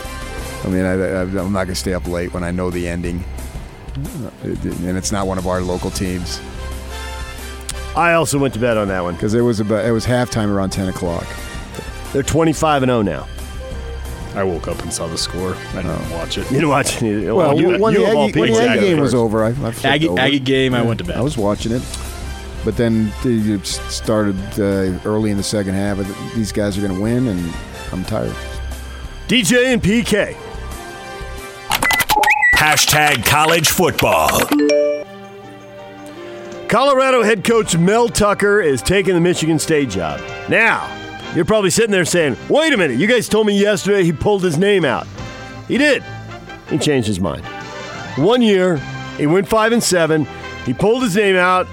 I 0.65 0.69
mean, 0.69 0.83
I, 0.83 0.93
I, 0.93 1.21
I'm 1.21 1.53
not 1.53 1.65
going 1.65 1.67
to 1.67 1.75
stay 1.75 1.93
up 1.93 2.07
late 2.07 2.33
when 2.33 2.43
I 2.43 2.49
know 2.49 2.71
the 2.71 2.87
ending, 2.87 3.23
and 3.95 4.97
it's 4.97 5.11
not 5.11 5.27
one 5.27 5.37
of 5.37 5.47
our 5.47 5.61
local 5.61 5.91
teams. 5.91 6.39
I 7.95 8.13
also 8.13 8.39
went 8.39 8.53
to 8.53 8.59
bed 8.59 8.77
on 8.77 8.87
that 8.87 9.01
one. 9.03 9.15
because 9.15 9.33
it 9.33 9.41
was 9.41 9.59
about 9.59 9.85
it 9.85 9.91
was 9.91 10.05
halftime 10.05 10.49
around 10.49 10.69
ten 10.71 10.87
o'clock. 10.87 11.25
They're 12.13 12.23
25 12.23 12.83
and 12.83 12.89
0 12.89 13.01
now. 13.03 13.27
I 14.35 14.43
woke 14.43 14.67
up 14.69 14.81
and 14.81 14.91
saw 14.93 15.07
the 15.07 15.17
score. 15.17 15.55
I 15.73 15.81
didn't 15.81 16.09
watch 16.11 16.37
it. 16.37 16.43
You 16.45 16.55
didn't 16.57 16.69
watch 16.69 17.01
any. 17.01 17.29
Well, 17.29 17.59
you- 17.59 17.77
when, 17.77 17.93
you 17.93 17.99
the 18.01 18.11
of 18.11 18.15
all 18.17 18.27
Aggie, 18.27 18.39
when 18.39 18.47
people 18.49 18.55
the 18.57 18.61
Aggie 18.61 18.63
exactly 18.63 18.87
game 18.89 18.99
was 18.99 19.11
first. 19.11 19.15
over, 19.15 19.43
I, 19.43 19.49
I 19.49 19.53
flipped 19.53 19.85
Aggie, 19.85 20.07
over. 20.09 20.19
Aggie 20.19 20.39
game, 20.39 20.73
I 20.73 20.81
went 20.81 20.97
to 20.99 21.03
bed. 21.05 21.17
I 21.17 21.21
was 21.21 21.37
watching 21.37 21.71
it, 21.73 21.81
but 22.63 22.77
then 22.77 23.11
it 23.25 23.65
started 23.65 24.37
uh, 24.57 24.97
early 25.05 25.31
in 25.31 25.37
the 25.37 25.43
second 25.43 25.73
half. 25.73 25.99
I 25.99 26.03
th- 26.03 26.33
These 26.33 26.51
guys 26.53 26.77
are 26.77 26.81
going 26.81 26.93
to 26.95 27.01
win, 27.01 27.27
and 27.27 27.53
I'm 27.91 28.03
tired. 28.05 28.33
DJ 29.27 29.73
and 29.73 29.81
PK. 29.83 30.37
Hashtag 32.61 33.25
college 33.25 33.69
football. 33.69 34.29
Colorado 36.67 37.23
head 37.23 37.43
coach 37.43 37.75
Mel 37.75 38.07
Tucker 38.07 38.61
is 38.61 38.83
taking 38.83 39.15
the 39.15 39.19
Michigan 39.19 39.57
State 39.57 39.89
job. 39.89 40.21
Now, 40.47 40.87
you're 41.33 41.43
probably 41.43 41.71
sitting 41.71 41.89
there 41.89 42.05
saying, 42.05 42.37
wait 42.49 42.71
a 42.71 42.77
minute, 42.77 42.99
you 42.99 43.07
guys 43.07 43.27
told 43.27 43.47
me 43.47 43.59
yesterday 43.59 44.03
he 44.03 44.13
pulled 44.13 44.43
his 44.43 44.59
name 44.59 44.85
out. 44.85 45.07
He 45.67 45.79
did. 45.79 46.03
He 46.69 46.77
changed 46.77 47.07
his 47.07 47.19
mind. 47.19 47.43
One 48.15 48.43
year, 48.43 48.77
he 49.17 49.25
went 49.25 49.47
five 49.47 49.71
and 49.71 49.81
seven, 49.81 50.27
he 50.63 50.75
pulled 50.75 51.01
his 51.01 51.15
name 51.15 51.37
out, 51.37 51.65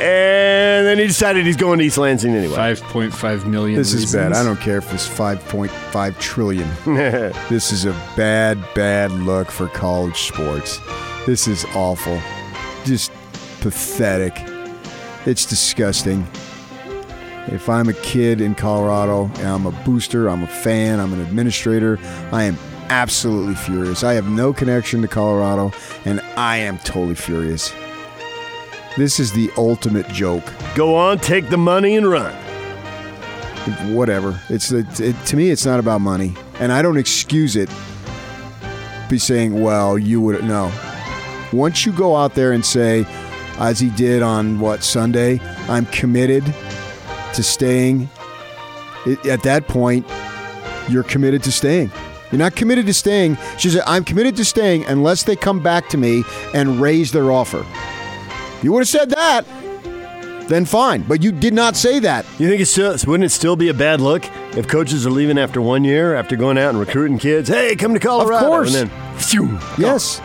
and 0.00 0.86
then 0.86 0.98
he 0.98 1.06
decided 1.06 1.46
he's 1.46 1.56
going 1.56 1.78
to 1.78 1.84
East 1.84 1.98
Lansing 1.98 2.34
anyway. 2.34 2.56
5.5 2.56 3.46
million. 3.46 3.78
This 3.78 3.92
is 3.92 4.12
bad. 4.12 4.28
reasons. 4.28 4.36
I 4.38 4.48
don't 4.48 4.60
care 4.60 4.78
if 4.78 4.92
it's 4.92 5.06
five 5.06 5.40
point 5.48 5.70
five 5.70 6.18
trillion. 6.18 6.68
this 6.84 7.72
is 7.72 7.84
a 7.84 7.92
bad, 8.16 8.58
bad 8.74 9.12
look 9.12 9.50
for 9.50 9.68
college 9.68 10.16
sports. 10.28 10.80
This 11.26 11.46
is 11.46 11.64
awful. 11.74 12.20
Just 12.84 13.12
pathetic. 13.60 14.34
It's 15.26 15.46
disgusting. 15.46 16.26
If 17.46 17.68
I'm 17.68 17.88
a 17.88 17.94
kid 17.94 18.40
in 18.40 18.54
Colorado 18.54 19.26
and 19.36 19.46
I'm 19.46 19.66
a 19.66 19.72
booster, 19.84 20.28
I'm 20.28 20.42
a 20.42 20.46
fan, 20.46 20.98
I'm 20.98 21.12
an 21.12 21.20
administrator, 21.20 21.98
I 22.32 22.44
am 22.44 22.58
absolutely 22.88 23.54
furious. 23.54 24.02
I 24.02 24.14
have 24.14 24.28
no 24.28 24.52
connection 24.52 25.02
to 25.02 25.08
Colorado 25.08 25.72
and 26.04 26.20
I 26.36 26.56
am 26.58 26.78
totally 26.78 27.14
furious. 27.14 27.70
This 28.96 29.18
is 29.18 29.32
the 29.32 29.50
ultimate 29.56 30.08
joke. 30.08 30.44
Go 30.76 30.94
on, 30.94 31.18
take 31.18 31.48
the 31.50 31.56
money 31.56 31.96
and 31.96 32.08
run. 32.08 32.32
whatever. 33.92 34.40
It's 34.48 34.70
it, 34.70 35.00
it, 35.00 35.16
to 35.26 35.36
me, 35.36 35.50
it's 35.50 35.66
not 35.66 35.80
about 35.80 36.00
money, 36.00 36.34
and 36.60 36.70
I 36.70 36.80
don't 36.82 36.96
excuse 36.96 37.56
it. 37.56 37.68
Be 39.08 39.18
saying, 39.18 39.60
"Well, 39.60 39.98
you 39.98 40.20
would 40.20 40.44
no." 40.44 40.70
Once 41.52 41.84
you 41.84 41.92
go 41.92 42.14
out 42.14 42.34
there 42.34 42.52
and 42.52 42.64
say, 42.64 43.06
as 43.58 43.80
he 43.80 43.90
did 43.90 44.22
on 44.22 44.60
what 44.60 44.82
Sunday, 44.84 45.40
I'm 45.68 45.86
committed 45.86 46.44
to 47.34 47.42
staying. 47.42 48.08
It, 49.06 49.24
at 49.26 49.42
that 49.42 49.66
point, 49.66 50.06
you're 50.88 51.02
committed 51.02 51.42
to 51.44 51.52
staying. 51.52 51.90
You're 52.30 52.38
not 52.38 52.56
committed 52.56 52.86
to 52.86 52.94
staying. 52.94 53.38
She 53.58 53.70
said, 53.70 53.82
"I'm 53.86 54.04
committed 54.04 54.36
to 54.36 54.44
staying 54.44 54.84
unless 54.84 55.24
they 55.24 55.34
come 55.36 55.60
back 55.60 55.88
to 55.88 55.96
me 55.96 56.22
and 56.54 56.80
raise 56.80 57.10
their 57.10 57.32
offer." 57.32 57.64
You 58.64 58.72
would 58.72 58.80
have 58.80 58.88
said 58.88 59.10
that, 59.10 59.44
then 60.48 60.64
fine. 60.64 61.02
But 61.02 61.22
you 61.22 61.32
did 61.32 61.52
not 61.52 61.76
say 61.76 61.98
that. 61.98 62.24
You 62.38 62.48
think 62.48 62.62
it's 62.62 62.70
still, 62.70 62.96
wouldn't 63.06 63.24
it 63.26 63.28
still 63.30 63.56
be 63.56 63.68
a 63.68 63.74
bad 63.74 64.00
look 64.00 64.24
if 64.56 64.66
coaches 64.66 65.06
are 65.06 65.10
leaving 65.10 65.36
after 65.36 65.60
one 65.60 65.84
year, 65.84 66.14
after 66.14 66.34
going 66.34 66.56
out 66.56 66.70
and 66.70 66.80
recruiting 66.80 67.18
kids? 67.18 67.50
Hey, 67.50 67.76
come 67.76 67.92
to 67.92 68.00
Colorado. 68.00 68.46
course. 68.46 68.74
And 68.74 68.88
then, 68.88 69.18
phew, 69.18 69.58
Yes. 69.76 70.18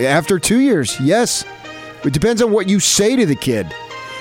After 0.00 0.38
two 0.38 0.60
years, 0.60 0.98
yes. 0.98 1.44
It 2.04 2.14
depends 2.14 2.40
on 2.40 2.52
what 2.52 2.70
you 2.70 2.80
say 2.80 3.16
to 3.16 3.26
the 3.26 3.36
kid. 3.36 3.66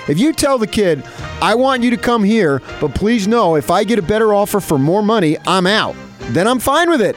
If 0.10 0.20
you 0.20 0.34
tell 0.34 0.58
the 0.58 0.68
kid, 0.68 1.06
I 1.42 1.56
want 1.56 1.84
you 1.84 1.90
to 1.92 1.98
come 1.98 2.26
here, 2.26 2.62
but 2.82 2.96
please 2.96 3.30
know 3.30 3.56
if 3.56 3.72
I 3.72 3.86
get 3.86 3.98
a 3.98 4.02
better 4.02 4.34
offer 4.34 4.60
for 4.60 4.78
more 4.78 5.02
money, 5.02 5.38
I'm 5.48 5.68
out, 5.68 5.96
then 6.32 6.48
I'm 6.48 6.60
fine 6.60 6.90
with 6.90 7.02
it. 7.02 7.16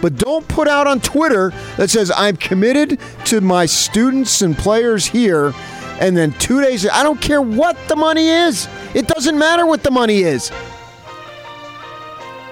But 0.00 0.16
don't 0.16 0.46
put 0.48 0.68
out 0.68 0.86
on 0.86 1.00
Twitter 1.00 1.50
that 1.76 1.90
says, 1.90 2.12
I'm 2.14 2.36
committed 2.36 3.00
to 3.26 3.40
my 3.40 3.66
students 3.66 4.42
and 4.42 4.56
players 4.56 5.06
here, 5.06 5.52
and 6.00 6.16
then 6.16 6.32
two 6.32 6.60
days, 6.62 6.86
I 6.88 7.02
don't 7.02 7.20
care 7.20 7.40
what 7.40 7.76
the 7.88 7.96
money 7.96 8.28
is. 8.28 8.68
It 8.94 9.08
doesn't 9.08 9.38
matter 9.38 9.66
what 9.66 9.82
the 9.82 9.90
money 9.90 10.20
is. 10.20 10.52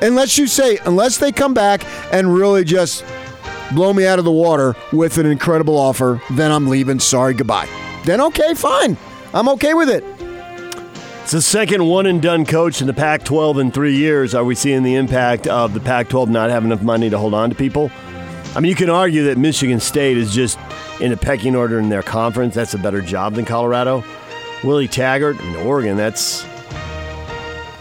Unless 0.00 0.38
you 0.38 0.46
say, 0.46 0.78
unless 0.84 1.18
they 1.18 1.32
come 1.32 1.54
back 1.54 1.84
and 2.12 2.34
really 2.34 2.64
just 2.64 3.04
blow 3.74 3.92
me 3.92 4.06
out 4.06 4.18
of 4.18 4.24
the 4.24 4.32
water 4.32 4.74
with 4.92 5.18
an 5.18 5.26
incredible 5.26 5.76
offer, 5.76 6.20
then 6.30 6.50
I'm 6.50 6.68
leaving. 6.68 7.00
Sorry, 7.00 7.34
goodbye. 7.34 7.68
Then 8.04 8.20
okay, 8.20 8.54
fine. 8.54 8.96
I'm 9.32 9.48
okay 9.50 9.74
with 9.74 9.88
it. 9.88 10.04
It's 11.24 11.32
the 11.32 11.40
second 11.40 11.86
one 11.86 12.04
and 12.04 12.20
done 12.20 12.44
coach 12.44 12.82
in 12.82 12.86
the 12.86 12.92
Pac 12.92 13.24
12 13.24 13.58
in 13.58 13.72
three 13.72 13.96
years. 13.96 14.34
Are 14.34 14.44
we 14.44 14.54
seeing 14.54 14.82
the 14.82 14.94
impact 14.96 15.46
of 15.46 15.72
the 15.72 15.80
Pac 15.80 16.10
12 16.10 16.28
not 16.28 16.50
having 16.50 16.70
enough 16.70 16.82
money 16.82 17.08
to 17.08 17.16
hold 17.16 17.32
on 17.32 17.48
to 17.48 17.56
people? 17.56 17.90
I 18.54 18.60
mean, 18.60 18.68
you 18.68 18.76
can 18.76 18.90
argue 18.90 19.24
that 19.24 19.38
Michigan 19.38 19.80
State 19.80 20.18
is 20.18 20.34
just 20.34 20.58
in 21.00 21.12
a 21.12 21.16
pecking 21.16 21.56
order 21.56 21.78
in 21.78 21.88
their 21.88 22.02
conference. 22.02 22.54
That's 22.54 22.74
a 22.74 22.78
better 22.78 23.00
job 23.00 23.36
than 23.36 23.46
Colorado. 23.46 24.04
Willie 24.64 24.86
Taggart 24.86 25.40
in 25.40 25.56
Oregon, 25.56 25.96
that's 25.96 26.44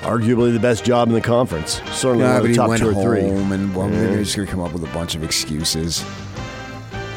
arguably 0.03 0.53
the 0.53 0.59
best 0.59 0.85
job 0.85 1.09
in 1.09 1.13
the 1.13 1.21
conference. 1.21 1.81
Certainly 1.91 2.23
one 2.23 2.35
of 2.37 2.43
the 2.43 2.53
top 2.53 2.69
went 2.69 2.81
two 2.81 2.89
or 2.89 2.93
home, 2.93 3.03
three. 3.03 3.21
and 3.25 3.75
well, 3.75 3.89
they're 3.89 4.23
just 4.23 4.37
going 4.37 4.47
to 4.47 4.51
come 4.51 4.61
up 4.61 4.71
with 4.71 4.85
a 4.85 4.93
bunch 4.93 5.15
of 5.15 5.23
excuses. 5.23 6.03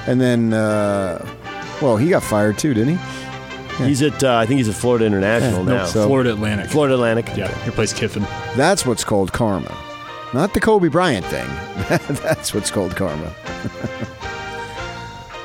And 0.08 0.20
then, 0.20 0.52
uh, 0.52 1.24
well, 1.80 1.96
he 1.96 2.10
got 2.10 2.24
fired 2.24 2.58
too, 2.58 2.74
didn't 2.74 2.98
he? 2.98 3.25
He's 3.78 4.00
at, 4.02 4.22
uh, 4.24 4.36
I 4.36 4.46
think 4.46 4.58
he's 4.58 4.68
at 4.68 4.74
Florida 4.74 5.04
International 5.04 5.62
No, 5.64 5.76
now. 5.78 5.84
so- 5.86 6.06
Florida 6.06 6.32
Atlantic. 6.32 6.70
Florida 6.70 6.94
Atlantic. 6.94 7.28
Yeah, 7.36 7.48
he 7.64 7.70
plays 7.70 7.92
Kiffin. 7.92 8.22
That's 8.56 8.86
what's 8.86 9.04
called 9.04 9.32
karma, 9.32 9.76
not 10.32 10.54
the 10.54 10.60
Kobe 10.60 10.88
Bryant 10.88 11.26
thing. 11.26 11.46
That's 12.22 12.54
what's 12.54 12.70
called 12.70 12.96
karma. 12.96 13.32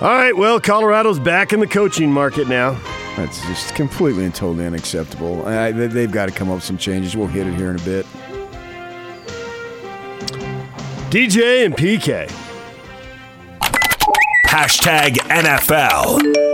All 0.02 0.08
right, 0.16 0.36
well, 0.36 0.60
Colorado's 0.60 1.20
back 1.20 1.54
in 1.54 1.60
the 1.60 1.68
coaching 1.68 2.12
market 2.12 2.48
now. 2.48 2.80
That's 3.18 3.40
just 3.48 3.76
completely 3.76 4.24
and 4.26 4.34
totally 4.34 4.66
unacceptable. 4.66 5.46
I, 5.46 5.72
they, 5.72 5.88
they've 5.88 6.12
got 6.12 6.28
to 6.28 6.32
come 6.32 6.50
up 6.50 6.56
with 6.56 6.64
some 6.64 6.78
changes. 6.78 7.16
We'll 7.16 7.28
hit 7.28 7.46
it 7.46 7.54
here 7.54 7.70
in 7.70 7.76
a 7.76 7.84
bit. 7.84 8.06
DJ 11.12 11.66
and 11.66 11.76
PK. 11.76 12.32
Hashtag 14.48 15.18
NFL. 15.30 16.51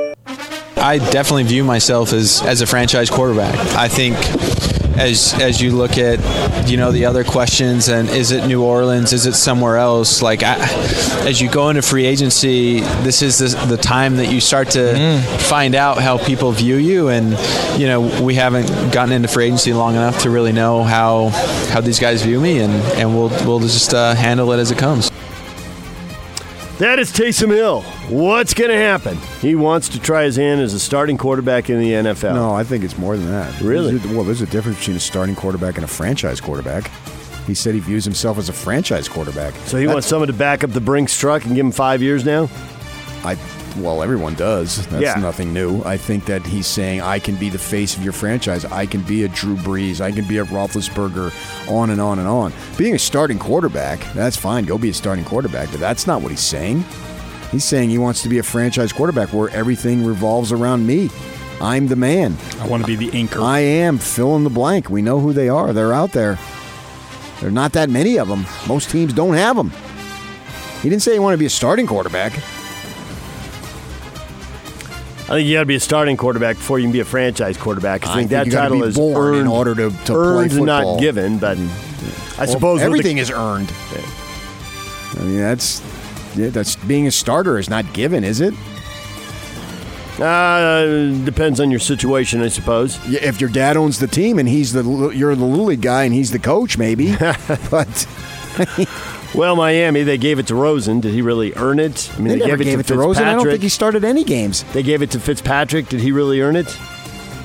I 0.77 1.00
definitely 1.00 1.43
view 1.43 1.63
myself 1.63 2.13
as, 2.13 2.41
as 2.43 2.62
a 2.62 2.67
franchise 2.67 3.10
quarterback. 3.10 3.55
I 3.75 3.88
think 3.88 4.15
as 4.98 5.36
as 5.39 5.62
you 5.62 5.72
look 5.72 5.98
at 5.98 6.19
you 6.67 6.75
know 6.75 6.91
the 6.91 7.05
other 7.05 7.24
questions 7.24 7.88
and 7.88 8.10
is 8.10 8.31
it 8.31 8.48
New 8.48 8.63
Orleans 8.63 9.13
is 9.13 9.27
it 9.27 9.36
somewhere 9.36 9.77
else 9.77 10.24
like 10.24 10.41
I, 10.41 10.55
as 11.27 11.39
you 11.39 11.50
go 11.51 11.69
into 11.69 11.84
free 11.84 12.05
agency 12.05 12.79
this 12.79 13.22
is 13.22 13.38
the, 13.38 13.65
the 13.67 13.77
time 13.77 14.15
that 14.15 14.31
you 14.31 14.41
start 14.41 14.72
to 14.72 15.22
find 15.48 15.75
out 15.75 16.00
how 16.00 16.17
people 16.17 16.51
view 16.51 16.77
you. 16.77 17.10
And 17.10 17.38
you 17.79 17.88
know 17.88 18.24
we 18.24 18.36
haven't 18.36 18.67
gotten 18.91 19.13
into 19.13 19.27
free 19.27 19.46
agency 19.46 19.72
long 19.72 19.93
enough 19.93 20.24
to 20.24 20.29
really 20.29 20.51
know 20.51 20.84
how 20.84 21.29
how 21.69 21.81
these 21.81 22.00
guys 22.00 22.24
view 22.24 22.39
me. 22.39 22.60
And 22.60 22.74
and 22.98 23.15
we'll 23.15 23.29
we'll 23.46 23.60
just 23.60 23.93
uh, 23.93 24.15
handle 24.15 24.51
it 24.51 24.57
as 24.57 24.72
it 24.72 24.79
comes 24.79 25.12
That 26.79 27.00
is 27.00 27.12
Taysom 27.12 27.50
Hill. 27.50 27.81
What's 28.10 28.53
going 28.53 28.69
to 28.69 28.77
happen? 28.77 29.17
He 29.41 29.55
wants 29.55 29.89
to 29.89 30.00
try 30.00 30.25
his 30.25 30.36
hand 30.36 30.62
as 30.62 30.75
a 30.75 30.79
starting 30.79 31.17
quarterback 31.17 31.72
in 31.72 31.79
the 31.79 31.91
NFL. 31.91 32.36
No, 32.36 32.53
I 32.53 32.63
think 32.63 32.84
it's 32.84 33.00
more 33.00 33.17
than 33.17 33.31
that. 33.31 33.60
Really? 33.62 33.98
There's 33.98 34.12
a- 34.12 34.15
well, 34.15 34.24
there's 34.24 34.41
a 34.41 34.46
difference 34.46 34.77
between 34.77 34.98
a 34.98 35.00
starting 35.00 35.34
quarterback 35.36 35.75
and 35.75 35.84
a 35.84 35.88
franchise 35.88 36.39
quarterback. 36.39 36.91
He 37.48 37.55
said 37.55 37.74
he 37.74 37.79
views 37.79 38.03
himself 38.05 38.38
as 38.38 38.48
a 38.50 38.53
franchise 38.53 39.07
quarterback. 39.10 39.55
So 39.65 39.77
he 39.77 39.88
wants 39.88 40.05
someone 40.05 40.27
to 40.27 40.34
back 40.34 40.63
up 40.63 40.72
the 40.72 40.81
Brinks 40.81 41.17
truck 41.17 41.46
and 41.46 41.55
give 41.55 41.65
him 41.65 41.72
five 41.72 42.03
years 42.03 42.24
now? 42.25 42.48
I 43.24 43.36
well, 43.77 44.01
everyone 44.03 44.34
does. 44.36 44.86
That's 44.88 45.01
Yeah. 45.03 45.15
nothing 45.15 45.53
new. 45.53 45.81
I 45.84 45.98
think 45.98 46.25
that 46.25 46.46
he's 46.46 46.67
saying 46.67 47.01
I 47.01 47.19
can 47.19 47.36
be 47.36 47.50
the 47.50 47.57
face 47.60 47.96
of 47.96 48.03
your 48.03 48.13
franchise. 48.13 48.65
I 48.65 48.86
can 48.86 49.01
be 49.01 49.24
a 49.24 49.27
Drew 49.27 49.55
Brees. 49.55 50.01
I 50.01 50.12
can 50.12 50.25
be 50.25 50.38
a 50.38 50.46
Roethlisberger. 50.46 51.31
On 51.69 51.89
and 51.89 52.01
on 52.01 52.19
and 52.19 52.27
on. 52.27 52.53
Being 52.77 52.96
a 52.96 53.00
starting 53.00 53.39
quarterback, 53.39 54.00
that's 54.13 54.36
fine. 54.38 54.65
Go 54.65 54.77
be 54.77 54.89
a 54.89 54.93
starting 54.93 55.25
quarterback, 55.25 55.69
but 55.72 55.79
that's 55.79 56.07
not 56.07 56.22
what 56.22 56.31
he's 56.31 56.39
saying. 56.41 56.84
He's 57.51 57.63
saying 57.63 57.89
he 57.89 57.98
wants 57.98 58.22
to 58.24 58.29
be 58.29 58.39
a 58.39 58.43
franchise 58.43 58.91
quarterback 58.91 59.31
where 59.34 59.50
everything 59.50 60.03
revolves 60.05 60.51
around 60.51 60.86
me. 60.86 61.10
I'm 61.62 61.88
the 61.88 61.96
man. 61.96 62.38
I 62.62 62.67
want 62.67 62.84
to 62.86 62.88
be 62.88 62.96
the 62.96 63.17
anchor. 63.17 63.41
I 63.41 63.60
am 63.60 63.98
fill 63.98 64.36
in 64.36 64.43
the 64.43 64.50
blank. 64.50 64.89
We 64.89 65.01
know 65.01 65.19
who 65.19 65.34
they 65.34 65.50
are. 65.50 65.74
They're 65.74 65.93
out 65.93 66.12
there. 66.12 66.38
There 67.39 67.50
are 67.50 67.51
not 67.51 67.72
that 67.74 67.89
many 67.89 68.17
of 68.19 68.27
them. 68.27 68.46
Most 68.67 68.89
teams 68.89 69.13
don't 69.13 69.34
have 69.36 69.55
them. 69.55 69.72
He 70.81 70.89
didn't 70.89 71.01
say 71.01 71.13
he 71.13 71.19
wanted 71.19 71.36
to 71.38 71.39
be 71.39 71.46
a 71.46 71.50
starting 71.50 71.88
quarterback. 71.88 72.34
I 75.29 75.31
think 75.31 75.48
you 75.48 75.55
got 75.55 75.60
to 75.62 75.65
be 75.65 75.75
a 75.75 75.79
starting 75.79 76.15
quarterback 76.15 76.55
before 76.55 76.79
you 76.79 76.86
can 76.86 76.93
be 76.93 77.01
a 77.01 77.05
franchise 77.05 77.57
quarterback. 77.57 78.07
I 78.07 78.12
I 78.12 78.15
think 78.15 78.29
think 78.29 78.50
that 78.51 78.57
title 78.57 78.84
is 78.84 78.96
born 78.96 79.34
in 79.36 79.39
earned, 79.41 79.50
order 79.50 79.75
to- 79.75 79.91
to 80.05 80.15
earned 80.15 80.53
and 80.53 80.65
not 80.65 81.00
given. 81.01 81.38
But 81.38 81.57
I 81.57 81.62
Well, 82.39 82.48
suppose 82.48 82.74
with 82.75 82.79
the- 82.81 82.86
everything 82.86 83.17
is 83.17 83.29
earned. 83.29 83.72
I 85.19 85.24
mean, 85.24 85.38
that's 85.39 85.81
yeah, 86.36 86.50
that's 86.50 86.75
being 86.77 87.07
a 87.07 87.12
starter 87.12 87.57
is 87.57 87.69
not 87.69 87.91
given, 87.93 88.24
is 88.24 88.39
it? 88.39 88.53
Uh, 90.19 91.12
depends 91.25 91.60
on 91.60 91.69
your 91.69 91.79
situation, 91.79 92.41
I 92.41 92.48
suppose. 92.48 92.98
Yeah, 93.07 93.19
If 93.22 93.39
your 93.39 93.50
dad 93.51 93.77
owns 93.77 94.00
the 94.00 94.07
team 94.07 94.39
and 94.39 94.48
he's 94.50 94.74
the 94.74 94.84
you're 95.10 95.36
the 95.36 95.43
little 95.46 95.65
league 95.65 95.81
guy 95.81 96.03
and 96.05 96.13
he's 96.13 96.31
the 96.31 96.39
coach, 96.39 96.77
maybe. 96.77 97.15
but 97.69 98.07
Well, 99.36 99.55
Miami, 99.55 100.03
they 100.03 100.17
gave 100.17 100.39
it 100.39 100.48
to 100.48 100.55
Rosen. 100.55 101.00
Did 101.00 101.13
he 101.13 101.22
really 101.22 101.53
earn 101.55 101.79
it? 101.79 102.10
I 102.15 102.19
mean, 102.19 102.39
they, 102.39 102.46
never 102.46 102.63
gave 102.63 102.79
it 102.79 102.88
to 102.88 102.98
Rosen. 102.98 103.25
I 103.25 103.34
don't 103.34 103.46
think 103.46 103.62
he 103.62 103.69
started 103.69 104.03
any 104.03 104.24
games. 104.24 104.63
They 104.74 104.84
gave 104.84 105.01
it 105.01 105.12
to 105.12 105.19
Fitzpatrick. 105.19 105.89
Did 105.89 106.00
he 106.00 106.12
really 106.12 106.41
earn 106.41 106.55
it? 106.55 106.77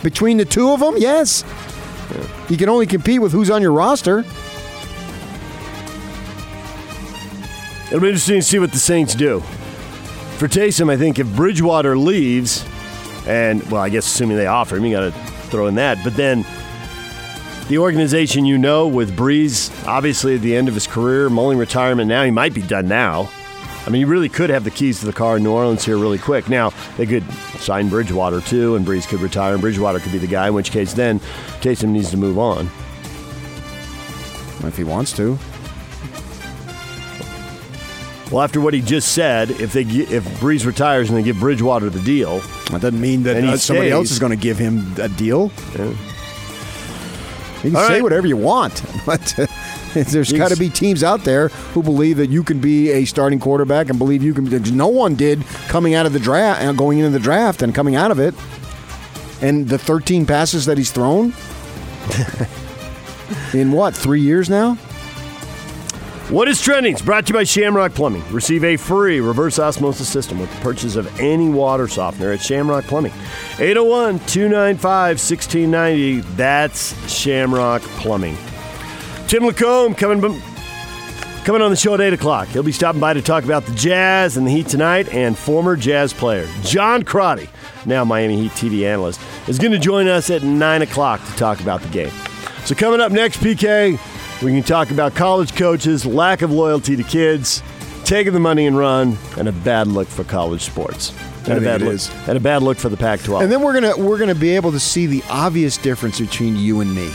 Between 0.03 0.37
the 0.37 0.45
two 0.45 0.71
of 0.71 0.81
them, 0.81 0.95
yes. 0.97 1.45
You 2.49 2.57
can 2.57 2.69
only 2.69 2.87
compete 2.87 3.21
with 3.21 3.33
who's 3.33 3.51
on 3.51 3.63
your 3.63 3.73
roster. 3.73 4.25
It'll 7.87 8.01
be 8.01 8.09
interesting 8.09 8.37
to 8.37 8.43
see 8.43 8.59
what 8.59 8.73
the 8.73 8.79
Saints 8.79 9.15
do. 9.15 9.41
For 10.39 10.49
Taysom, 10.49 10.91
I 10.91 10.97
think 10.97 11.19
if 11.19 11.27
Bridgewater 11.37 11.97
leaves, 11.97 12.65
and, 13.27 13.63
well, 13.71 13.83
I 13.83 13.91
guess 13.91 14.07
assuming 14.07 14.37
they 14.37 14.47
offer 14.47 14.77
him, 14.77 14.85
you 14.85 14.93
got 14.93 15.13
to 15.13 15.13
throw 15.51 15.67
in 15.67 15.75
that. 15.77 16.03
But 16.03 16.17
then 16.17 16.45
the 17.73 17.79
organization 17.79 18.45
you 18.45 18.59
know 18.59 18.87
with 18.87 19.17
Brees, 19.17 19.73
obviously 19.87 20.35
at 20.35 20.43
the 20.43 20.55
end 20.55 20.69
of 20.69 20.75
his 20.75 20.87
career, 20.87 21.31
mulling 21.31 21.57
retirement 21.57 22.07
now, 22.07 22.23
he 22.23 22.31
might 22.31 22.53
be 22.53 22.61
done 22.61 22.87
now. 22.87 23.31
I 23.87 23.89
mean, 23.89 24.03
you 24.03 24.07
really 24.07 24.29
could 24.29 24.51
have 24.51 24.65
the 24.65 24.71
keys 24.71 25.01
to 25.01 25.07
the 25.07 25.13
car 25.15 25.39
in 25.39 25.43
New 25.43 25.53
Orleans 25.53 25.83
here 25.83 25.97
really 25.97 26.19
quick. 26.19 26.51
Now, 26.51 26.75
they 26.99 27.07
could 27.07 27.25
sign 27.61 27.89
Bridgewater 27.89 28.43
too, 28.43 28.77
and 28.77 28.85
Brees 28.85 29.09
could 29.09 29.23
retire, 29.23 29.55
and 29.55 29.63
Bridgewater 29.63 30.01
could 30.01 30.13
be 30.13 30.19
the 30.19 30.27
guy, 30.27 30.49
in 30.49 30.55
which 30.55 30.71
case 30.71 30.93
then 30.93 31.19
Taysom 31.63 31.89
needs 31.89 32.11
to 32.11 32.19
move 32.19 32.39
on. 32.39 32.67
If 34.69 34.77
he 34.77 34.85
wants 34.85 35.17
to. 35.17 35.39
Well, 38.31 38.43
after 38.43 38.61
what 38.61 38.75
he 38.75 38.83
just 38.83 39.13
said, 39.13 39.51
if 39.51 39.73
they 39.73 39.81
if 39.83 40.25
Brees 40.41 40.67
retires 40.67 41.09
and 41.09 41.17
they 41.17 41.23
give 41.23 41.41
Bridgewater 41.41 41.89
the 41.89 42.01
deal, 42.01 42.41
That 42.71 42.83
doesn't 42.83 43.01
mean 43.01 43.23
that 43.23 43.37
somebody 43.61 43.89
stays. 43.89 43.93
else 43.93 44.11
is 44.11 44.19
going 44.19 44.31
to 44.31 44.37
give 44.37 44.59
him 44.59 44.95
a 44.99 45.09
deal. 45.09 45.51
You 47.65 47.71
can 47.71 47.77
All 47.77 47.87
say 47.87 47.95
right. 47.95 48.03
whatever 48.03 48.27
you 48.27 48.37
want, 48.37 48.83
but 49.07 49.35
there's 49.95 50.33
got 50.33 50.51
to 50.51 50.57
be 50.57 50.69
teams 50.69 51.03
out 51.05 51.25
there 51.25 51.49
who 51.49 51.83
believe 51.83 52.17
that 52.17 52.31
you 52.31 52.43
can 52.43 52.61
be 52.61 52.91
a 52.91 53.05
starting 53.05 53.39
quarterback 53.39 53.89
and 53.89 53.99
believe 53.99 54.23
you 54.23 54.35
can. 54.35 54.45
No 54.77 54.89
one 54.89 55.15
did 55.15 55.45
coming 55.69 55.95
out 55.95 56.07
of 56.07 56.13
the 56.13 56.21
draft, 56.21 56.63
uh, 56.63 56.73
going 56.73 56.99
into 56.99 57.11
the 57.11 57.21
draft, 57.21 57.63
and 57.63 57.75
coming 57.75 57.95
out 57.95 58.11
of 58.11 58.19
it. 58.19 58.35
And 59.41 59.69
the 59.69 59.79
13 59.79 60.25
passes 60.27 60.67
that 60.67 60.79
he's 60.79 60.91
thrown 60.93 61.33
in 63.55 63.73
what 63.73 63.95
three 63.95 64.21
years 64.21 64.49
now? 64.49 64.79
What 66.33 66.49
is 66.49 66.63
trending? 66.63 66.95
It's 66.95 67.03
brought 67.03 67.27
to 67.27 67.35
you 67.35 67.39
by 67.39 67.45
Shamrock 67.45 67.93
Plumbing. 67.93 68.25
Receive 68.33 68.65
a 68.65 68.79
free 68.79 69.21
reverse 69.21 69.59
osmosis 69.59 70.09
system 70.09 70.39
with 70.39 70.51
the 70.51 70.59
purchase 70.63 70.97
of 70.97 71.21
any 71.21 71.51
water 71.51 71.87
softener 71.87 72.33
at 72.33 72.41
Shamrock 72.41 72.85
Plumbing. 72.85 73.13
801 73.59 74.19
295 74.21 75.19
1690. 75.19 76.21
That's 76.35 77.13
Shamrock 77.13 77.83
Plumbing. 77.83 78.39
Tim 79.29 79.45
Lacombe 79.45 79.95
coming, 79.95 80.23
coming 81.45 81.61
on 81.61 81.71
the 81.71 81.77
show 81.77 81.93
at 81.93 82.01
8 82.01 82.15
o'clock. 82.15 82.49
He'll 82.49 82.63
be 82.63 82.73
stopping 82.73 83.03
by 83.03 83.13
to 83.13 83.21
talk 83.21 83.45
about 83.45 83.67
the 83.67 83.75
Jazz 83.75 84.39
and 84.39 84.47
the 84.47 84.53
Heat 84.53 84.69
tonight, 84.69 85.13
and 85.13 85.37
former 85.37 85.77
Jazz 85.77 86.15
player 86.15 86.49
John 86.63 87.03
Crotty, 87.03 87.51
now 87.85 88.07
Miami 88.07 88.41
Heat 88.41 88.53
TV 88.53 88.87
analyst, 88.91 89.21
is 89.49 89.59
going 89.59 89.73
to 89.73 89.79
join 89.79 90.09
us 90.09 90.31
at 90.31 90.43
9 90.43 90.81
o'clock 90.81 91.23
to 91.27 91.33
talk 91.33 91.61
about 91.61 91.83
the 91.83 91.89
game. 91.89 92.13
So, 92.65 92.75
coming 92.75 93.01
up 93.01 93.13
next, 93.13 93.41
PK, 93.41 93.99
we 94.43 94.53
can 94.53 94.63
talk 94.63 94.91
about 94.91 95.15
college 95.15 95.55
coaches, 95.55 96.05
lack 96.05 96.43
of 96.43 96.51
loyalty 96.51 96.97
to 96.97 97.03
kids, 97.03 97.63
taking 98.05 98.33
the 98.33 98.41
money 98.41 98.67
and 98.67 98.77
run, 98.77 99.17
and 99.39 99.49
a 99.49 99.53
bad 99.53 99.87
look 99.87 100.09
for 100.09 100.25
college 100.25 100.63
sports. 100.63 101.13
And 101.45 101.55
I 101.55 101.57
a 101.57 101.61
bad 101.61 101.83
look, 101.83 101.95
is. 101.95 102.11
and 102.29 102.37
a 102.37 102.41
bad 102.41 102.63
look 102.63 102.79
for 102.79 102.89
the 102.89 102.97
Pac-12. 102.97 103.43
And 103.43 103.51
then 103.53 103.63
we're 103.63 103.73
gonna 103.73 103.97
we're 103.97 104.19
gonna 104.19 104.35
be 104.35 104.55
able 104.55 104.73
to 104.73 104.81
see 104.81 105.07
the 105.07 105.23
obvious 105.29 105.77
difference 105.77 106.21
between 106.21 106.57
you 106.57 106.81
and 106.81 106.95
me. 106.95 107.11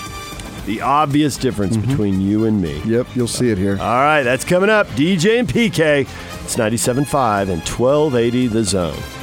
the 0.66 0.82
obvious 0.82 1.38
difference 1.38 1.78
mm-hmm. 1.78 1.90
between 1.90 2.22
you 2.22 2.46
and 2.46 2.62
me. 2.62 2.82
Yep, 2.86 3.08
you'll 3.16 3.28
see 3.28 3.50
it 3.50 3.58
here. 3.58 3.78
All 3.80 4.02
right, 4.02 4.24
that's 4.24 4.44
coming 4.44 4.70
up. 4.70 4.88
DJ 4.90 5.40
and 5.40 5.48
PK. 5.48 6.02
It's 6.44 6.56
97.5 6.56 7.50
and 7.50 7.62
1280 7.62 8.48
The 8.48 8.64
Zone. 8.64 9.17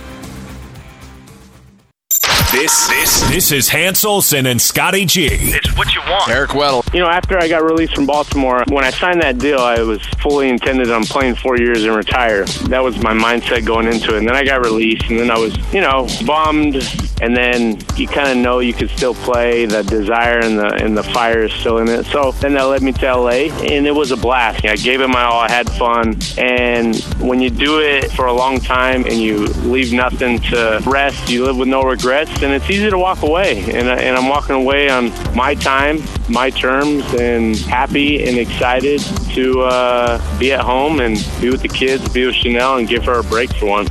This 2.54 2.86
this 2.86 3.20
this 3.30 3.50
is 3.50 3.68
Hans 3.68 4.04
Olsen 4.04 4.46
and 4.46 4.62
Scotty 4.62 5.04
G. 5.06 5.26
It's 5.28 5.76
what 5.76 5.92
you 5.92 6.00
want. 6.02 6.28
Eric 6.28 6.50
Weddle. 6.50 6.94
You 6.94 7.00
know, 7.00 7.08
after 7.08 7.36
I 7.36 7.48
got 7.48 7.64
released 7.64 7.96
from 7.96 8.06
Baltimore, 8.06 8.62
when 8.68 8.84
I 8.84 8.90
signed 8.90 9.20
that 9.22 9.38
deal, 9.38 9.58
I 9.58 9.80
was 9.80 10.00
fully 10.22 10.48
intended 10.48 10.88
on 10.88 11.02
playing 11.02 11.34
four 11.34 11.58
years 11.58 11.82
and 11.82 11.96
retire. 11.96 12.44
That 12.68 12.84
was 12.84 12.96
my 13.02 13.12
mindset 13.12 13.66
going 13.66 13.88
into 13.88 14.14
it. 14.14 14.18
And 14.18 14.28
then 14.28 14.36
I 14.36 14.44
got 14.44 14.64
released, 14.64 15.10
and 15.10 15.18
then 15.18 15.32
I 15.32 15.38
was, 15.38 15.56
you 15.74 15.80
know, 15.80 16.06
bummed. 16.24 16.76
And 17.20 17.36
then 17.36 17.78
you 17.96 18.06
kind 18.06 18.28
of 18.28 18.36
know 18.36 18.60
you 18.60 18.72
could 18.72 18.90
still 18.90 19.14
play. 19.14 19.66
The 19.66 19.82
desire 19.82 20.38
and 20.38 20.56
the 20.56 20.74
and 20.74 20.96
the 20.96 21.02
fire 21.02 21.42
is 21.42 21.52
still 21.54 21.78
in 21.78 21.88
it. 21.88 22.06
So 22.06 22.30
then 22.32 22.54
that 22.54 22.62
led 22.62 22.82
me 22.82 22.92
to 22.92 23.16
LA, 23.16 23.50
and 23.64 23.84
it 23.84 23.94
was 23.94 24.12
a 24.12 24.16
blast. 24.16 24.64
I 24.64 24.76
gave 24.76 25.00
it 25.00 25.08
my 25.08 25.24
all. 25.24 25.40
I 25.40 25.50
had 25.50 25.68
fun. 25.70 26.18
And 26.38 26.94
when 27.18 27.40
you 27.40 27.50
do 27.50 27.80
it 27.80 28.12
for 28.12 28.26
a 28.26 28.32
long 28.32 28.60
time 28.60 29.06
and 29.06 29.14
you 29.14 29.46
leave 29.64 29.92
nothing 29.92 30.38
to 30.50 30.80
rest, 30.86 31.28
you 31.28 31.44
live 31.44 31.56
with 31.56 31.68
no 31.68 31.82
regrets, 31.82 32.43
then 32.44 32.52
it's 32.52 32.68
easy 32.70 32.90
to 32.90 32.98
walk 32.98 33.22
away. 33.22 33.58
And, 33.72 33.88
I- 33.88 33.96
and 33.96 34.16
I'm 34.16 34.28
walking 34.28 34.54
away 34.54 34.88
on 34.90 35.10
my 35.34 35.54
time, 35.54 36.02
my 36.28 36.50
terms, 36.50 37.04
and 37.14 37.56
happy 37.56 38.24
and 38.24 38.36
excited 38.38 39.00
to 39.34 39.62
uh, 39.62 40.38
be 40.38 40.52
at 40.52 40.60
home 40.60 41.00
and 41.00 41.16
be 41.40 41.50
with 41.50 41.62
the 41.62 41.68
kids, 41.68 42.08
be 42.10 42.26
with 42.26 42.34
Chanel, 42.36 42.76
and 42.76 42.86
give 42.88 43.04
her 43.06 43.18
a 43.20 43.24
break 43.24 43.52
for 43.56 43.66
once. 43.66 43.90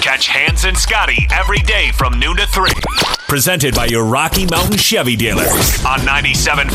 Catch 0.00 0.28
Hans 0.28 0.64
and 0.64 0.76
Scotty 0.76 1.26
every 1.30 1.58
day 1.60 1.90
from 1.92 2.18
noon 2.18 2.36
to 2.38 2.46
3. 2.46 2.70
Presented 3.28 3.74
by 3.74 3.84
your 3.86 4.04
Rocky 4.04 4.46
Mountain 4.46 4.78
Chevy 4.78 5.16
dealers 5.16 5.84
on 5.84 5.98
97.5 6.00 6.70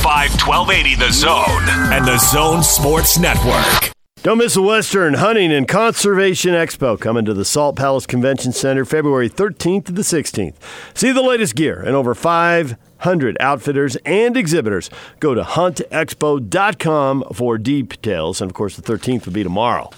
1280 0.46 0.96
The 0.96 1.12
Zone 1.12 1.92
and 1.92 2.06
The 2.06 2.20
Zone 2.20 2.62
Sports 2.62 3.18
Network. 3.18 3.92
Don't 4.24 4.38
miss 4.38 4.54
the 4.54 4.62
Western 4.62 5.16
Hunting 5.16 5.52
and 5.52 5.68
Conservation 5.68 6.54
Expo 6.54 6.98
coming 6.98 7.26
to 7.26 7.34
the 7.34 7.44
Salt 7.44 7.76
Palace 7.76 8.06
Convention 8.06 8.54
Center 8.54 8.86
February 8.86 9.30
13th 9.30 9.88
to 9.88 9.92
the 9.92 10.02
16th. 10.02 10.56
See 10.94 11.12
the 11.12 11.22
latest 11.22 11.56
gear 11.56 11.82
and 11.82 11.94
over 11.94 12.16
500 12.16 13.38
outfitters 13.42 13.98
and 14.06 14.38
exhibitors. 14.38 14.90
Go 15.20 15.34
to 15.34 15.44
huntexpo.com 15.44 17.26
for 17.34 17.58
details. 17.58 18.40
And 18.40 18.50
of 18.50 18.56
course, 18.56 18.78
the 18.78 18.82
13th 18.82 19.26
will 19.26 19.34
be 19.34 19.44
tomorrow. 19.44 19.90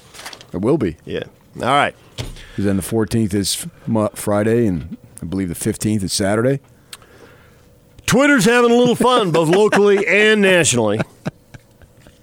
It 0.51 0.61
will 0.61 0.79
be. 0.79 0.97
Yeah. 1.05 1.25
All 1.57 1.67
right. 1.67 1.93
Because 2.17 2.65
then 2.65 2.77
the 2.77 2.81
14th 2.81 3.35
is 3.35 3.67
Friday, 4.15 4.65
and 4.65 4.97
I 5.21 5.25
believe 5.27 5.49
the 5.49 5.53
15th 5.53 6.01
is 6.01 6.13
Saturday. 6.13 6.61
Twitter's 8.07 8.45
having 8.45 8.71
a 8.71 8.75
little 8.75 8.95
fun, 8.95 9.29
both 9.29 9.49
locally 9.49 10.07
and 10.07 10.41
nationally. 10.41 10.99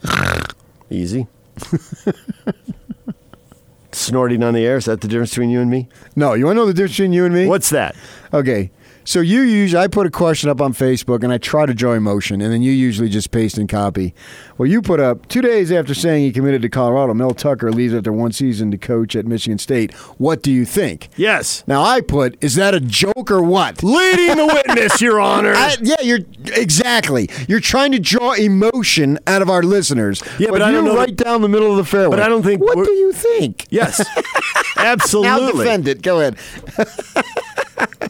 Easy. 0.91 1.29
Snorting 3.93 4.43
on 4.43 4.55
the 4.55 4.65
air. 4.65 4.79
Is 4.79 4.87
that 4.87 5.01
the 5.01 5.09
difference 5.09 5.31
between 5.31 5.51
you 5.51 5.61
and 5.61 5.71
me? 5.71 5.89
No, 6.17 6.35
you 6.35 6.47
want 6.47 6.57
to 6.57 6.61
know 6.61 6.67
the 6.67 6.73
difference 6.75 6.93
between 6.93 7.13
you 7.13 7.25
and 7.27 7.35
me? 7.35 7.47
What's 7.47 7.71
that? 7.71 7.95
Okay, 8.33 8.71
So 9.05 9.21
you 9.21 9.43
usually 9.43 9.83
I 9.83 9.89
put 9.89 10.07
a 10.07 10.11
question 10.11 10.49
up 10.49 10.61
on 10.61 10.73
Facebook 10.73 11.23
and 11.25 11.33
I 11.33 11.39
try 11.39 11.67
to 11.67 11.75
draw 11.75 11.93
emotion, 11.93 12.41
and 12.41 12.53
then 12.53 12.63
you 12.63 12.73
usually 12.73 13.09
just 13.09 13.31
paste 13.31 13.59
and 13.59 13.69
copy. 13.69 14.15
Well, 14.59 14.69
you 14.69 14.81
put 14.83 15.01
up 15.01 15.27
two 15.29 15.41
days 15.43 15.73
after 15.73 15.95
saying 15.95 16.23
he 16.25 16.33
committed 16.33 16.63
to 16.63 16.69
Colorado, 16.69 17.15
Mel 17.15 17.35
Tucker 17.35 17.73
leaves 17.73 17.95
after 17.95 18.13
one 18.13 18.33
season 18.33 18.71
to 18.71 18.79
coach 18.79 19.17
at 19.17 19.27
Michigan 19.27 19.59
State. 19.59 19.93
What 20.19 20.43
do 20.43 20.53
you 20.53 20.65
think? 20.65 21.09
Yes. 21.17 21.65
Now 21.67 21.83
I 21.83 22.01
put, 22.01 22.37
is 22.43 22.55
that 22.55 22.75
a 22.75 22.81
joke 22.81 23.31
or 23.31 23.43
what? 23.43 23.83
Leading 23.83 24.37
the 24.37 24.47
witness, 24.47 25.01
Your 25.01 25.21
Honor. 25.33 25.55
I, 25.55 25.77
yeah, 25.81 25.97
you're 26.03 26.21
exactly. 26.55 27.29
You're 27.49 27.61
trying 27.61 27.93
to 27.93 27.99
draw 27.99 28.33
emotion 28.33 29.19
out 29.27 29.43
of 29.43 29.51
our 29.51 29.63
listeners. 29.63 30.23
Yeah, 30.39 30.51
but 30.51 30.63
I 30.63 30.71
you 30.71 30.77
don't 30.77 30.85
know 30.85 30.97
right 30.97 31.15
down 31.17 31.43
the 31.43 31.49
middle 31.49 31.71
of 31.71 31.77
the 31.77 31.85
fairway. 31.85 32.17
But 32.17 32.21
I 32.25 32.29
don't 32.29 32.43
think 32.43 32.61
What 32.61 32.85
do 32.85 32.93
you 32.93 33.13
think? 33.13 33.67
yes. 33.71 34.05
absolutely. 34.77 35.29
Now 35.31 35.51
defend 35.53 35.89
it. 35.89 36.03
Go 36.03 36.21
ahead. 36.21 36.37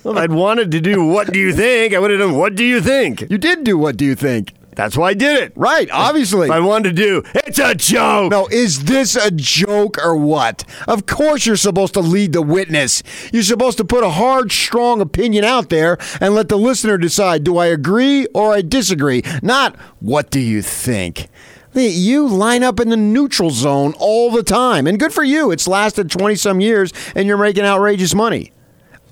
Well, 0.05 0.15
if 0.17 0.23
I'd 0.23 0.33
wanted 0.33 0.71
to 0.73 0.81
do 0.81 1.05
what 1.05 1.33
do 1.33 1.39
you 1.39 1.53
think, 1.53 1.95
I 1.95 1.99
would 1.99 2.11
have 2.11 2.21
done 2.21 2.37
what 2.37 2.55
do 2.55 2.65
you 2.65 2.81
think? 2.81 3.23
You 3.31 3.39
did 3.39 3.65
do 3.65 3.79
what 3.79 3.97
do 3.97 4.05
you 4.05 4.15
think? 4.15 4.55
That's 4.75 4.97
why 4.97 5.11
I 5.11 5.15
did 5.15 5.43
it. 5.43 5.53
Right, 5.55 5.89
obviously. 5.91 6.47
If 6.47 6.53
I 6.53 6.61
wanted 6.61 6.97
to 6.97 7.03
do, 7.03 7.23
it's 7.35 7.59
a 7.59 7.75
joke. 7.75 8.31
No, 8.31 8.49
is 8.49 8.85
this 8.85 9.17
a 9.17 9.31
joke 9.31 9.99
or 10.03 10.17
what? 10.17 10.65
Of 10.89 11.05
course 11.07 11.45
you're 11.45 11.57
supposed 11.57 11.95
to 11.95 12.01
lead 12.01 12.33
the 12.33 12.43
witness. 12.43 13.03
You're 13.33 13.43
supposed 13.43 13.79
to 13.79 13.85
put 13.85 14.03
a 14.03 14.11
hard, 14.11 14.51
strong 14.51 15.01
opinion 15.01 15.45
out 15.45 15.69
there 15.69 15.99
and 16.21 16.35
let 16.35 16.49
the 16.49 16.57
listener 16.57 16.97
decide 16.97 17.45
do 17.45 17.59
I 17.59 17.67
agree 17.67 18.27
or 18.35 18.55
I 18.55 18.63
disagree? 18.63 19.23
Not 19.43 19.77
what 20.01 20.31
do 20.31 20.41
you 20.41 20.63
think? 20.63 21.29
You 21.75 22.27
line 22.27 22.63
up 22.63 22.81
in 22.81 22.89
the 22.91 22.97
neutral 22.97 23.51
zone 23.51 23.95
all 23.99 24.31
the 24.31 24.43
time. 24.43 24.87
And 24.87 24.99
good 24.99 25.13
for 25.13 25.25
you. 25.25 25.51
It's 25.51 25.69
lasted 25.69 26.11
20 26.11 26.35
some 26.35 26.61
years 26.61 26.93
and 27.15 27.27
you're 27.27 27.39
making 27.39 27.65
outrageous 27.65 28.15
money. 28.15 28.53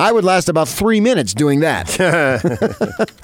I 0.00 0.12
would 0.12 0.24
last 0.24 0.48
about 0.48 0.66
three 0.68 0.98
minutes 1.00 1.34
doing 1.34 1.60
that. 1.60 1.90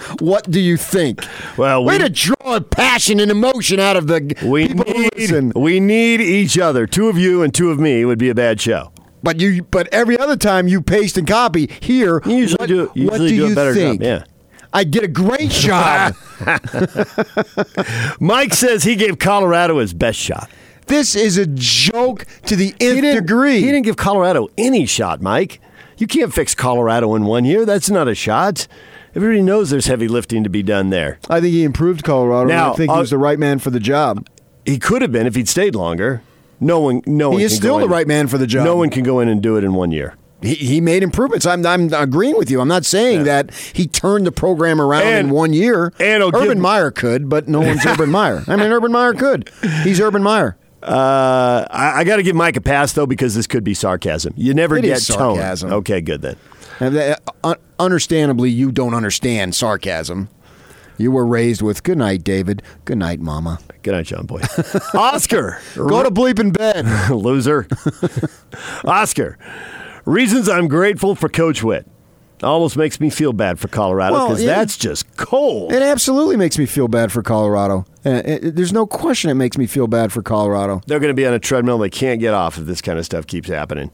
what 0.21 0.51
do 0.51 0.61
you 0.61 0.77
think? 0.77 1.25
Well, 1.57 1.85
way 1.85 1.95
we- 1.99 2.05
to 2.05 2.11
draw 2.11 2.61
passion 2.61 3.19
and 3.19 3.31
emotion 3.31 3.81
out 3.81 3.97
of 3.97 4.07
the 4.07 4.35
We 4.45 4.69
people 4.69 4.85
who 4.85 4.99
need, 5.01 5.11
listen. 5.17 5.53
we 5.57 5.81
need 5.81 6.21
each 6.21 6.59
other. 6.59 6.87
Two 6.87 7.09
of 7.09 7.17
you 7.19 7.43
and 7.43 7.55
two 7.55 7.71
of 7.71 7.79
me 7.81 8.05
would 8.05 8.19
be 8.19 8.29
a 8.29 8.35
bad 8.35 8.61
show. 8.61 8.93
But 9.23 9.41
you, 9.41 9.63
but 9.65 9.89
every 9.93 10.19
other 10.19 10.37
time 10.37 10.69
you 10.69 10.81
paste 10.83 11.17
and 11.17 11.27
copy 11.27 11.69
here, 11.81 12.21
You 12.27 12.37
usually 12.37 12.59
what, 12.61 12.69
do, 12.69 12.91
usually 12.95 13.07
what 13.07 13.19
do 13.19 13.29
do 13.29 13.35
you 13.35 13.53
a 13.53 13.55
better 13.55 13.75
think? 13.75 14.01
job. 14.03 14.07
Yeah. 14.07 14.25
I 14.73 14.85
did 14.85 15.03
a 15.05 15.09
great 15.09 15.51
job. 15.67 16.15
Mike 18.21 18.55
says 18.55 18.85
he 18.85 18.97
gave 18.97 19.19
Colorado 19.19 19.79
his 19.79 19.95
best 19.95 20.19
shot. 20.19 20.51
this 20.87 21.17
is 21.17 21.37
a 21.39 21.47
joke 21.47 22.27
to 22.45 22.55
the 22.57 22.69
nth 22.73 22.79
didn't, 22.79 23.15
degree. 23.17 23.61
he 23.61 23.67
didn't 23.67 23.83
give 23.85 23.97
Colorado 23.97 24.49
any 24.59 24.87
shot, 24.87 25.21
Mike. 25.21 25.61
You 25.99 26.07
can't 26.07 26.33
fix 26.33 26.55
Colorado 26.55 27.15
in 27.15 27.25
one 27.25 27.45
year. 27.45 27.65
That's 27.65 27.89
not 27.91 28.07
a 28.09 28.15
shot. 28.15 28.67
Everybody 29.15 29.41
knows 29.43 29.71
there's 29.71 29.87
heavy 29.87 30.09
lifting 30.09 30.45
to 30.45 30.51
be 30.51 30.63
done 30.63 30.91
there. 30.91 31.19
I 31.31 31.41
think 31.41 31.53
he 31.55 31.65
improved 31.65 32.05
Colorado. 32.05 32.49
Now, 32.49 32.65
and 32.67 32.73
I 32.75 32.77
think 32.77 32.91
he 32.93 32.97
uh, 32.97 33.01
was 33.01 33.11
the 33.11 33.19
right 33.19 33.39
man 33.39 33.59
for 33.59 33.71
the 33.71 33.81
job. 33.81 34.29
He 34.67 34.79
could 34.79 35.01
have 35.01 35.11
been 35.13 35.27
if 35.27 35.35
he'd 35.35 35.49
stayed 35.49 35.75
longer. 35.75 36.23
No 36.61 36.81
one, 36.81 37.03
no 37.07 37.31
one. 37.31 37.39
He 37.39 37.45
is 37.45 37.55
still 37.57 37.79
the 37.79 37.89
right 37.89 38.07
man 38.07 38.29
for 38.29 38.37
the 38.39 38.47
job. 38.47 38.65
No 38.65 38.77
one 38.77 38.91
can 38.91 39.05
go 39.05 39.21
in 39.21 39.29
and 39.29 39.43
do 39.43 39.57
it 39.57 39.65
in 39.65 39.73
one 39.75 39.91
year. 39.91 40.17
He, 40.43 40.55
he 40.55 40.81
made 40.83 41.03
improvements. 41.03 41.47
I'm, 41.47 41.65
I'm 41.65 41.93
agreeing 41.95 42.37
with 42.37 42.51
you. 42.51 42.61
I'm 42.61 42.69
not 42.69 42.85
saying 42.85 43.25
that 43.25 43.55
he 43.55 43.87
turned 43.87 44.27
the 44.27 44.33
program 44.33 44.81
around 44.81 45.03
And- 45.05 45.29
in 45.29 45.35
one 45.35 45.53
year. 45.55 45.93
and 45.99 46.23
Urban 46.23 46.49
give- 46.49 46.59
Meyer 46.59 46.91
could, 46.91 47.29
but 47.31 47.49
no 47.49 47.61
one's 47.61 47.85
Urban 47.87 48.11
Meyer. 48.11 48.45
I 48.47 48.57
mean, 48.57 48.71
Urban 48.71 48.93
Meyer 48.93 49.15
could. 49.15 49.51
He's 49.83 49.99
Urban 50.01 50.23
Meyer. 50.23 50.57
Uh, 50.87 51.67
I, 51.71 52.01
I 52.01 52.05
got 52.05 52.17
to 52.17 52.23
give 52.23 52.37
Mike 52.37 52.57
a 52.57 52.61
pass 52.61 52.93
though 52.93 53.07
because 53.07 53.35
this 53.35 53.47
could 53.47 53.65
be 53.65 53.75
sarcasm. 53.75 54.33
You 54.37 54.55
never 54.55 54.77
It 54.77 54.83
get 54.83 54.99
is 54.99 55.07
tone. 55.09 55.37
sarcasm. 55.37 55.73
Okay, 55.73 56.01
good 56.01 56.23
then. 56.23 56.37
And 56.81 56.95
that- 56.95 57.23
un- 57.43 57.57
understandably, 57.79 58.51
you 58.51 58.71
don't 58.71 58.95
understand 58.95 59.55
sarcasm. 59.55 60.29
You 60.99 61.11
were 61.11 61.27
raised 61.27 61.61
with 61.61 61.83
"Good 61.83 61.99
night, 61.99 62.25
David." 62.25 62.63
Good 62.87 62.97
night, 62.99 63.21
Mama. 63.21 63.59
Good 63.83 63.93
night, 63.93 64.07
John 64.07 64.25
Boy. 64.27 64.41
Oscar, 64.95 65.59
Go 65.75 66.03
to 66.03 66.11
bleep 66.11 66.39
in 66.39 66.53
bed. 66.53 66.87
loser. 67.11 67.67
Oscar, 68.85 69.39
reasons 70.05 70.49
I'm 70.49 70.69
grateful 70.69 71.15
for 71.15 71.29
Coach 71.29 71.63
Witt. 71.63 71.87
Almost 72.43 72.77
makes 72.77 73.01
me 73.01 73.09
feel 73.09 73.33
bad 73.33 73.59
for 73.59 73.69
Colorado 73.69 74.27
because 74.27 74.43
yeah. 74.43 74.57
that's 74.57 74.77
just 74.77 75.17
cold. 75.17 75.73
It 75.73 75.81
absolutely 75.83 76.37
makes 76.37 76.59
me 76.59 76.67
feel 76.67 76.87
bad 76.87 77.11
for 77.11 77.23
Colorado. 77.23 77.87
Uh, 78.05 78.23
it- 78.25 78.57
there's 78.57 78.75
no 78.75 78.87
question 78.87 79.31
it 79.31 79.35
makes 79.35 79.57
me 79.57 79.67
feel 79.67 79.87
bad 79.87 80.13
for 80.13 80.21
Colorado. 80.23 80.83
They're 80.87 81.01
going 81.01 81.11
to 81.11 81.15
be 81.15 81.27
on 81.27 81.33
a 81.33 81.39
treadmill 81.39 81.79
they 81.79 81.89
can't 81.89 82.21
get 82.21 82.35
off 82.35 82.59
if 82.59 82.67
this 82.67 82.83
kind 82.83 82.99
of 82.99 83.07
stuff 83.07 83.27
keeps 83.27 83.49
happening. 83.49 83.91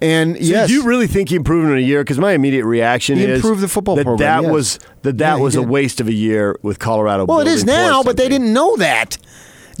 And 0.00 0.36
So 0.36 0.42
yes, 0.42 0.68
do 0.68 0.74
you 0.74 0.84
really 0.84 1.08
think 1.08 1.30
he 1.30 1.34
improved 1.36 1.68
in 1.72 1.76
a 1.76 1.80
year? 1.80 2.02
Because 2.02 2.18
my 2.18 2.30
immediate 2.32 2.64
reaction 2.64 3.18
He 3.18 3.24
is 3.24 3.36
improved 3.40 3.60
the 3.60 3.66
football 3.68 3.96
that 3.96 4.04
program, 4.04 4.42
That 4.44 4.46
yes. 4.46 4.52
was 4.52 4.78
that 5.02 5.18
that 5.18 5.36
Yeah, 5.38 5.42
was 5.42 5.56
a 5.56 5.62
waste 5.62 6.00
of 6.00 6.06
a 6.06 6.12
year 6.12 6.56
with 6.62 6.78
Colorado. 6.78 7.26
well, 7.26 7.40
it 7.40 7.48
is 7.48 7.64
now, 7.64 8.04
but 8.04 8.16
they 8.16 8.28
didn't 8.28 8.52
know 8.52 8.76
that. 8.76 9.18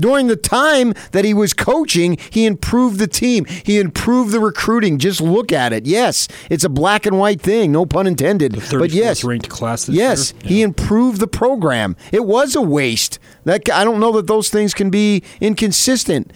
During 0.00 0.28
the 0.28 0.36
time 0.36 0.94
that 1.12 1.24
he 1.24 1.34
was 1.34 1.52
coaching, 1.52 2.18
he 2.30 2.46
improved 2.46 2.98
the 2.98 3.08
team. 3.08 3.44
He 3.46 3.78
improved 3.78 4.32
the 4.32 4.40
recruiting. 4.40 4.98
Just 4.98 5.20
look 5.20 5.52
at 5.52 5.72
it. 5.72 5.86
Yes, 5.86 6.28
it's 6.48 6.64
a 6.64 6.68
black 6.68 7.04
and 7.04 7.18
white 7.18 7.40
thing, 7.40 7.72
no 7.72 7.84
pun 7.84 8.06
intended. 8.06 8.62
But 8.70 8.90
yes, 8.90 9.24
ranked 9.24 9.48
class 9.48 9.88
yes, 9.88 10.32
year. 10.32 10.42
he 10.44 10.62
improved 10.62 11.20
the 11.20 11.26
program. 11.26 11.96
It 12.12 12.24
was 12.24 12.54
a 12.54 12.62
waste. 12.62 13.18
That 13.44 13.68
I 13.70 13.84
don't 13.84 13.98
know 13.98 14.12
that 14.12 14.26
those 14.26 14.50
things 14.50 14.72
can 14.74 14.90
be 14.90 15.22
inconsistent. 15.40 16.32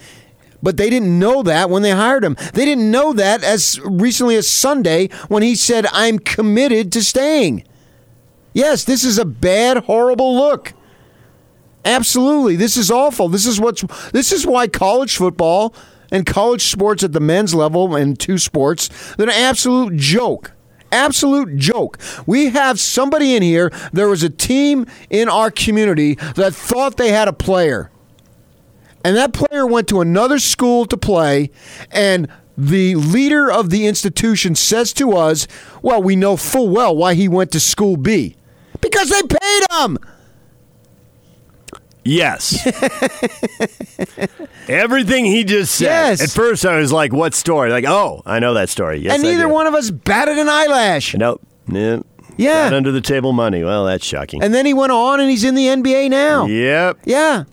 But 0.61 0.77
they 0.77 0.89
didn't 0.89 1.19
know 1.19 1.43
that 1.43 1.69
when 1.69 1.81
they 1.83 1.91
hired 1.91 2.23
him. 2.23 2.37
They 2.53 2.63
didn't 2.63 2.89
know 2.89 3.11
that 3.13 3.43
as 3.43 3.79
recently 3.83 4.35
as 4.35 4.47
Sunday 4.47 5.09
when 5.27 5.43
he 5.43 5.55
said, 5.55 5.85
"I'm 5.91 6.19
committed 6.19 6.91
to 6.93 7.03
staying." 7.03 7.65
Yes, 8.53 8.83
this 8.83 9.03
is 9.03 9.17
a 9.17 9.25
bad, 9.25 9.77
horrible 9.85 10.35
look. 10.35 10.73
Absolutely. 11.85 12.55
This 12.55 12.77
is 12.77 12.89
awful. 12.89 13.27
This 13.29 13.45
is 13.45 13.59
what's 13.59 13.83
this 14.11 14.31
is 14.31 14.47
why 14.47 14.67
college 14.67 15.17
football 15.17 15.75
and 16.11 16.25
college 16.25 16.63
sports 16.63 17.03
at 17.03 17.11
the 17.11 17.19
men's 17.19 17.55
level 17.55 17.95
and 17.95 18.17
two 18.19 18.37
sports, 18.37 19.15
they're 19.15 19.27
an 19.27 19.33
absolute 19.33 19.97
joke. 19.97 20.51
Absolute 20.91 21.57
joke. 21.57 21.97
We 22.27 22.51
have 22.51 22.79
somebody 22.79 23.35
in 23.35 23.41
here, 23.41 23.71
there 23.91 24.07
was 24.07 24.21
a 24.21 24.29
team 24.29 24.85
in 25.09 25.27
our 25.27 25.49
community 25.49 26.13
that 26.35 26.53
thought 26.53 26.97
they 26.97 27.11
had 27.11 27.27
a 27.27 27.33
player. 27.33 27.89
And 29.03 29.17
that 29.17 29.33
player 29.33 29.65
went 29.65 29.87
to 29.89 30.01
another 30.01 30.37
school 30.39 30.85
to 30.85 30.95
play, 30.95 31.49
and 31.91 32.29
the 32.57 32.95
leader 32.95 33.51
of 33.51 33.69
the 33.69 33.87
institution 33.87 34.55
says 34.55 34.93
to 34.93 35.13
us, 35.13 35.47
Well, 35.81 36.01
we 36.01 36.15
know 36.15 36.37
full 36.37 36.69
well 36.69 36.95
why 36.95 37.15
he 37.15 37.27
went 37.27 37.51
to 37.51 37.59
school 37.59 37.97
B. 37.97 38.35
Because 38.79 39.09
they 39.09 39.21
paid 39.23 39.61
him. 39.71 39.97
Yes. 42.05 42.65
Everything 44.67 45.25
he 45.25 45.43
just 45.43 45.75
said. 45.75 45.85
Yes. 45.85 46.21
At 46.21 46.29
first, 46.29 46.65
I 46.65 46.77
was 46.77 46.91
like, 46.91 47.13
"What 47.13 47.33
story?" 47.33 47.71
Like, 47.71 47.85
"Oh, 47.85 48.21
I 48.25 48.39
know 48.39 48.53
that 48.55 48.69
story." 48.69 48.99
Yes, 48.99 49.15
and 49.15 49.25
I 49.25 49.31
neither 49.31 49.43
do. 49.43 49.49
one 49.49 49.67
of 49.67 49.73
us 49.73 49.91
batted 49.91 50.37
an 50.37 50.49
eyelash. 50.49 51.15
Nope. 51.15 51.41
Nope. 51.67 52.05
Yeah. 52.37 52.69
Got 52.69 52.73
under 52.73 52.91
the 52.91 53.01
table 53.01 53.31
money. 53.31 53.63
Well, 53.63 53.85
that's 53.85 54.05
shocking. 54.05 54.43
And 54.43 54.53
then 54.53 54.65
he 54.65 54.73
went 54.73 54.91
on 54.91 55.19
and 55.19 55.29
he's 55.29 55.43
in 55.43 55.55
the 55.55 55.67
NBA 55.67 56.09
now. 56.09 56.45
yep. 56.45 56.99
Yeah. 57.05 57.43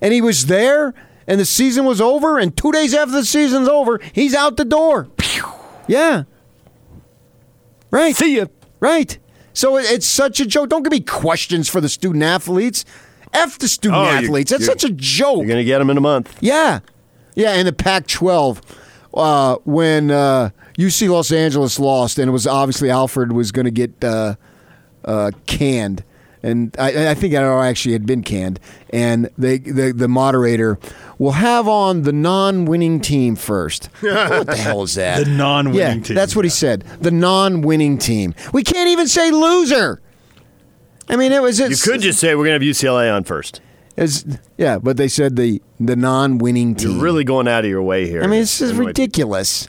And 0.00 0.12
he 0.12 0.20
was 0.20 0.46
there 0.46 0.94
and 1.26 1.40
the 1.40 1.44
season 1.44 1.84
was 1.84 2.00
over 2.00 2.38
and 2.38 2.56
2 2.56 2.72
days 2.72 2.94
after 2.94 3.12
the 3.12 3.24
season's 3.24 3.68
over, 3.68 4.00
he's 4.12 4.34
out 4.34 4.56
the 4.56 4.64
door. 4.64 5.04
Pew. 5.16 5.44
Yeah. 5.88 6.24
Right. 7.90 8.14
See 8.14 8.36
ya. 8.36 8.46
Right. 8.80 9.18
So 9.52 9.76
it's 9.76 10.06
such 10.06 10.40
a 10.40 10.46
joke. 10.46 10.70
Don't 10.70 10.82
give 10.82 10.92
me 10.92 11.00
questions 11.00 11.68
for 11.68 11.80
the 11.80 11.88
student 11.88 12.24
athletes. 12.24 12.84
F 13.32 13.58
the 13.58 13.68
student 13.68 14.02
Oh, 14.02 14.04
athletes. 14.06 14.50
That's 14.50 14.66
such 14.66 14.84
a 14.84 14.90
joke. 14.90 15.38
You're 15.38 15.46
gonna 15.48 15.64
get 15.64 15.80
him 15.80 15.90
in 15.90 15.96
a 15.96 16.02
month. 16.02 16.36
Yeah. 16.40 16.80
Yeah, 17.34 17.54
in 17.54 17.64
the 17.66 17.72
Pac 17.72 18.06
12, 18.06 18.60
uh, 19.14 19.56
when 19.64 20.10
uh, 20.10 20.50
UC 20.78 21.08
Los 21.08 21.32
Angeles 21.32 21.78
lost, 21.78 22.18
and 22.18 22.28
it 22.28 22.32
was 22.32 22.46
obviously 22.46 22.90
Alfred 22.90 23.32
was 23.32 23.52
going 23.52 23.64
to 23.64 23.70
get 23.70 24.04
uh, 24.04 24.34
uh, 25.04 25.30
canned. 25.46 26.04
And 26.42 26.74
I, 26.78 27.10
I 27.10 27.14
think 27.14 27.34
I 27.34 27.68
actually 27.68 27.92
had 27.92 28.04
been 28.04 28.22
canned. 28.22 28.58
And 28.90 29.30
they, 29.38 29.58
the, 29.58 29.92
the 29.92 30.08
moderator 30.08 30.78
will 31.18 31.32
have 31.32 31.68
on 31.68 32.02
the 32.02 32.12
non 32.12 32.64
winning 32.64 33.00
team 33.00 33.36
first. 33.36 33.86
what 34.00 34.46
the 34.46 34.56
hell 34.56 34.82
is 34.82 34.94
that? 34.94 35.24
The 35.24 35.30
non-winning 35.30 35.78
yeah, 35.78 35.94
team, 36.02 36.16
That's 36.16 36.34
what 36.34 36.44
he 36.44 36.50
said. 36.50 36.82
The 37.00 37.12
non 37.12 37.62
winning 37.62 37.96
team. 37.96 38.34
We 38.52 38.64
can't 38.64 38.88
even 38.88 39.06
say 39.06 39.30
loser. 39.30 40.02
I 41.08 41.16
mean, 41.16 41.32
it 41.32 41.42
was. 41.42 41.58
just, 41.58 41.84
You 41.86 41.92
could 41.92 42.00
just 42.00 42.18
say 42.18 42.34
we're 42.34 42.44
gonna 42.44 42.52
have 42.54 42.62
UCLA 42.62 43.12
on 43.14 43.24
first. 43.24 43.60
it's- 43.96 44.24
yeah, 44.56 44.78
but 44.78 44.96
they 44.96 45.08
said 45.08 45.36
the 45.36 45.60
the 45.80 45.96
non-winning 45.96 46.74
team. 46.76 46.92
You're 46.92 47.02
really 47.02 47.24
going 47.24 47.48
out 47.48 47.64
of 47.64 47.70
your 47.70 47.82
way 47.82 48.08
here. 48.08 48.22
I 48.22 48.26
mean, 48.26 48.40
this 48.40 48.60
is 48.60 48.72
ridiculous. 48.74 49.68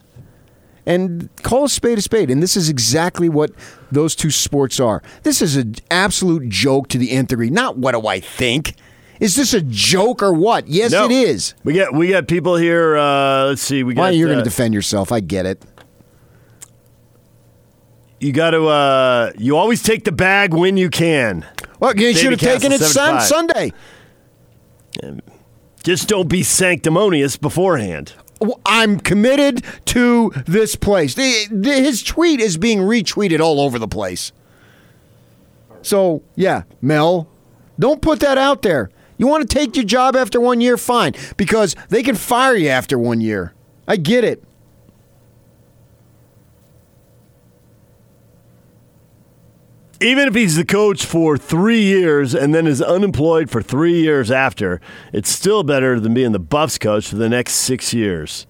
And 0.86 1.30
call 1.44 1.64
a 1.66 1.70
spade 1.70 1.98
a 1.98 2.02
spade. 2.02 2.30
And 2.30 2.44
this 2.44 2.58
is 2.58 2.68
exactly 2.70 3.30
what 3.30 3.52
those 3.90 4.16
two 4.18 4.30
sports 4.30 4.82
are. 4.82 5.02
This 5.24 5.42
is 5.42 5.56
an 5.56 5.76
absolute 5.90 6.50
joke 6.50 6.90
to 6.90 6.98
the 6.98 7.12
nth 7.12 7.30
degree. 7.30 7.50
Not 7.50 7.78
what 7.78 7.94
do 7.94 8.06
I 8.06 8.20
think? 8.20 8.76
Is 9.22 9.38
this 9.38 9.54
a 9.54 9.62
joke 9.62 10.22
or 10.22 10.34
what? 10.34 10.68
Yes, 10.68 10.92
No. 10.92 11.06
it 11.06 11.12
is. 11.12 11.54
We 11.64 11.74
got 11.76 11.94
we 11.94 12.10
got 12.10 12.28
people 12.28 12.58
here. 12.58 12.98
Uh, 12.98 13.46
let's 13.46 13.62
see. 13.62 13.84
We 13.84 13.94
got. 13.94 14.02
Why 14.02 14.10
you're 14.10 14.28
uh, 14.28 14.34
going 14.34 14.44
to 14.44 14.50
defend 14.50 14.74
yourself? 14.74 15.12
I 15.14 15.22
get 15.22 15.46
it. 15.46 15.64
You 18.24 18.32
got 18.32 18.52
to. 18.52 18.66
Uh, 18.68 19.32
you 19.38 19.58
always 19.58 19.84
take 19.84 20.04
the 20.06 20.12
bag 20.12 20.54
when 20.54 20.78
you 20.78 20.90
can. 20.90 21.46
Well, 21.80 21.96
you 21.96 22.14
should 22.16 22.32
have 22.32 22.40
taken 22.62 22.72
it 22.72 22.80
sun, 22.80 23.16
Sunday. 23.22 23.74
Just 25.84 26.08
don't 26.08 26.30
be 26.30 26.44
sanctimonious 26.44 27.36
beforehand. 27.38 28.14
I'm 28.66 29.00
committed 29.00 29.64
to 29.86 30.32
this 30.46 30.76
place. 30.76 31.14
The- 31.14 31.48
the- 31.52 31.74
His 31.76 32.04
tweet 32.04 32.40
is 32.40 32.58
being 32.58 32.80
retweeted 32.80 33.40
all 33.40 33.60
over 33.60 33.80
the 33.80 33.88
place. 33.88 34.32
So, 35.82 36.22
yeah, 36.36 36.64
Mel, 36.82 37.28
don't 37.78 38.02
put 38.02 38.20
that 38.22 38.38
out 38.38 38.62
there. 38.62 38.90
You 39.18 39.28
want 39.28 39.48
to 39.50 39.54
take 39.58 39.76
your 39.76 39.86
job 39.86 40.16
after 40.16 40.40
one 40.40 40.62
year? 40.62 40.78
Fine, 40.78 41.14
because 41.38 41.76
they 41.90 42.04
can 42.04 42.16
fire 42.16 42.56
you 42.56 42.70
after 42.70 42.98
one 42.98 43.22
year. 43.22 43.54
I 43.88 43.98
get 43.98 44.24
it. 44.24 44.44
Even 50.04 50.28
if 50.28 50.36
he's 50.36 50.58
the 50.58 50.66
coach 50.66 51.06
for 51.06 51.38
three 51.38 51.82
years 51.82 52.36
and 52.36 52.54
then 52.54 52.68
is 52.68 52.82
unemployed 52.82 53.50
for 53.50 53.62
three 53.62 54.02
years 54.02 54.30
after, 54.30 54.82
it's 55.14 55.30
still 55.30 55.64
better 55.64 56.00
than 56.00 56.14
being 56.14 56.34
the 56.34 56.40
Buffs 56.40 56.78
coach 56.78 57.08
for 57.08 57.16
the 57.16 57.30
next 57.30 57.54
six 57.54 57.94
years. 57.94 58.46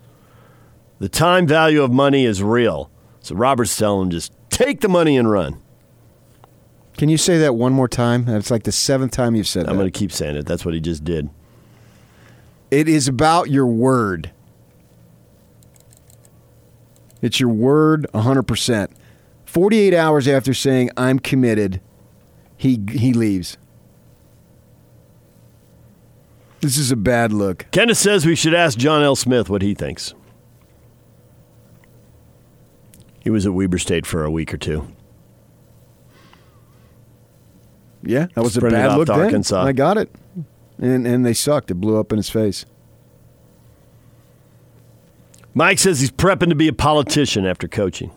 The 0.99 1.09
time 1.09 1.45
value 1.45 1.83
of 1.83 1.91
money 1.91 2.25
is 2.25 2.41
real. 2.41 2.89
So 3.19 3.35
Robert's 3.35 3.77
telling 3.77 4.07
him 4.07 4.09
just 4.09 4.33
take 4.49 4.81
the 4.81 4.89
money 4.89 5.15
and 5.15 5.29
run. 5.29 5.61
Can 6.97 7.09
you 7.09 7.17
say 7.17 7.37
that 7.39 7.55
one 7.55 7.73
more 7.73 7.87
time? 7.87 8.27
It's 8.27 8.51
like 8.51 8.63
the 8.63 8.71
seventh 8.71 9.11
time 9.11 9.35
you've 9.35 9.47
said 9.47 9.67
I'm 9.67 9.75
that. 9.75 9.81
going 9.81 9.91
to 9.91 9.97
keep 9.99 10.11
saying 10.11 10.35
it. 10.35 10.45
That's 10.45 10.65
what 10.65 10.73
he 10.73 10.79
just 10.79 11.03
did. 11.03 11.29
It 12.71 12.87
is 12.87 13.07
about 13.07 13.49
your 13.49 13.67
word. 13.67 14.31
It's 17.21 17.39
your 17.39 17.49
word 17.49 18.07
100%. 18.13 18.91
48 19.53 19.93
hours 19.93 20.27
after 20.27 20.51
saying 20.51 20.89
I'm 20.97 21.19
committed, 21.19 21.79
he 22.57 22.83
he 22.89 23.13
leaves. 23.13 23.55
This 26.61 26.75
is 26.75 26.89
a 26.89 26.95
bad 26.95 27.31
look. 27.31 27.67
Kenneth 27.69 27.99
says 27.99 28.25
we 28.25 28.35
should 28.35 28.55
ask 28.55 28.79
John 28.79 29.03
L. 29.03 29.15
Smith 29.15 29.51
what 29.51 29.61
he 29.61 29.75
thinks. 29.75 30.15
He 33.19 33.29
was 33.29 33.45
at 33.45 33.53
Weber 33.53 33.77
State 33.77 34.07
for 34.07 34.23
a 34.23 34.31
week 34.31 34.51
or 34.51 34.57
two. 34.57 34.87
Yeah, 38.01 38.25
that 38.33 38.41
was 38.41 38.57
a 38.57 38.59
Sprinted 38.59 38.79
bad 38.79 38.97
look 38.97 39.05
to 39.05 39.13
then. 39.13 39.21
Arkansas. 39.21 39.63
I 39.63 39.71
got 39.71 39.99
it. 39.99 40.09
And 40.79 41.05
and 41.05 41.23
they 41.23 41.33
sucked. 41.35 41.69
It 41.69 41.75
blew 41.75 41.99
up 41.99 42.11
in 42.11 42.17
his 42.17 42.29
face. 42.31 42.65
Mike 45.53 45.77
says 45.77 45.99
he's 45.99 46.11
prepping 46.11 46.49
to 46.49 46.55
be 46.55 46.67
a 46.67 46.73
politician 46.73 47.45
after 47.45 47.67
coaching. 47.67 48.11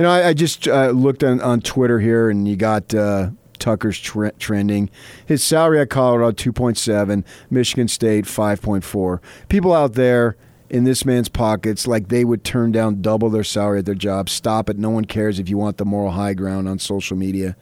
You 0.00 0.04
know, 0.04 0.12
I, 0.12 0.28
I 0.28 0.32
just 0.32 0.66
uh, 0.66 0.92
looked 0.92 1.22
on, 1.22 1.42
on 1.42 1.60
Twitter 1.60 2.00
here, 2.00 2.30
and 2.30 2.48
you 2.48 2.56
got 2.56 2.94
uh, 2.94 3.32
Tucker's 3.58 4.00
tre- 4.00 4.30
trending. 4.38 4.88
His 5.26 5.44
salary 5.44 5.78
at 5.78 5.90
Colorado 5.90 6.32
two 6.32 6.54
point 6.54 6.78
seven, 6.78 7.22
Michigan 7.50 7.86
State 7.86 8.26
five 8.26 8.62
point 8.62 8.82
four. 8.82 9.20
People 9.50 9.74
out 9.74 9.92
there 9.92 10.38
in 10.70 10.84
this 10.84 11.04
man's 11.04 11.28
pockets, 11.28 11.86
like 11.86 12.08
they 12.08 12.24
would 12.24 12.44
turn 12.44 12.72
down 12.72 13.02
double 13.02 13.28
their 13.28 13.44
salary 13.44 13.80
at 13.80 13.84
their 13.84 13.94
job. 13.94 14.30
Stop 14.30 14.70
it! 14.70 14.78
No 14.78 14.88
one 14.88 15.04
cares 15.04 15.38
if 15.38 15.50
you 15.50 15.58
want 15.58 15.76
the 15.76 15.84
moral 15.84 16.12
high 16.12 16.32
ground 16.32 16.66
on 16.66 16.78
social 16.78 17.18
media. 17.18 17.54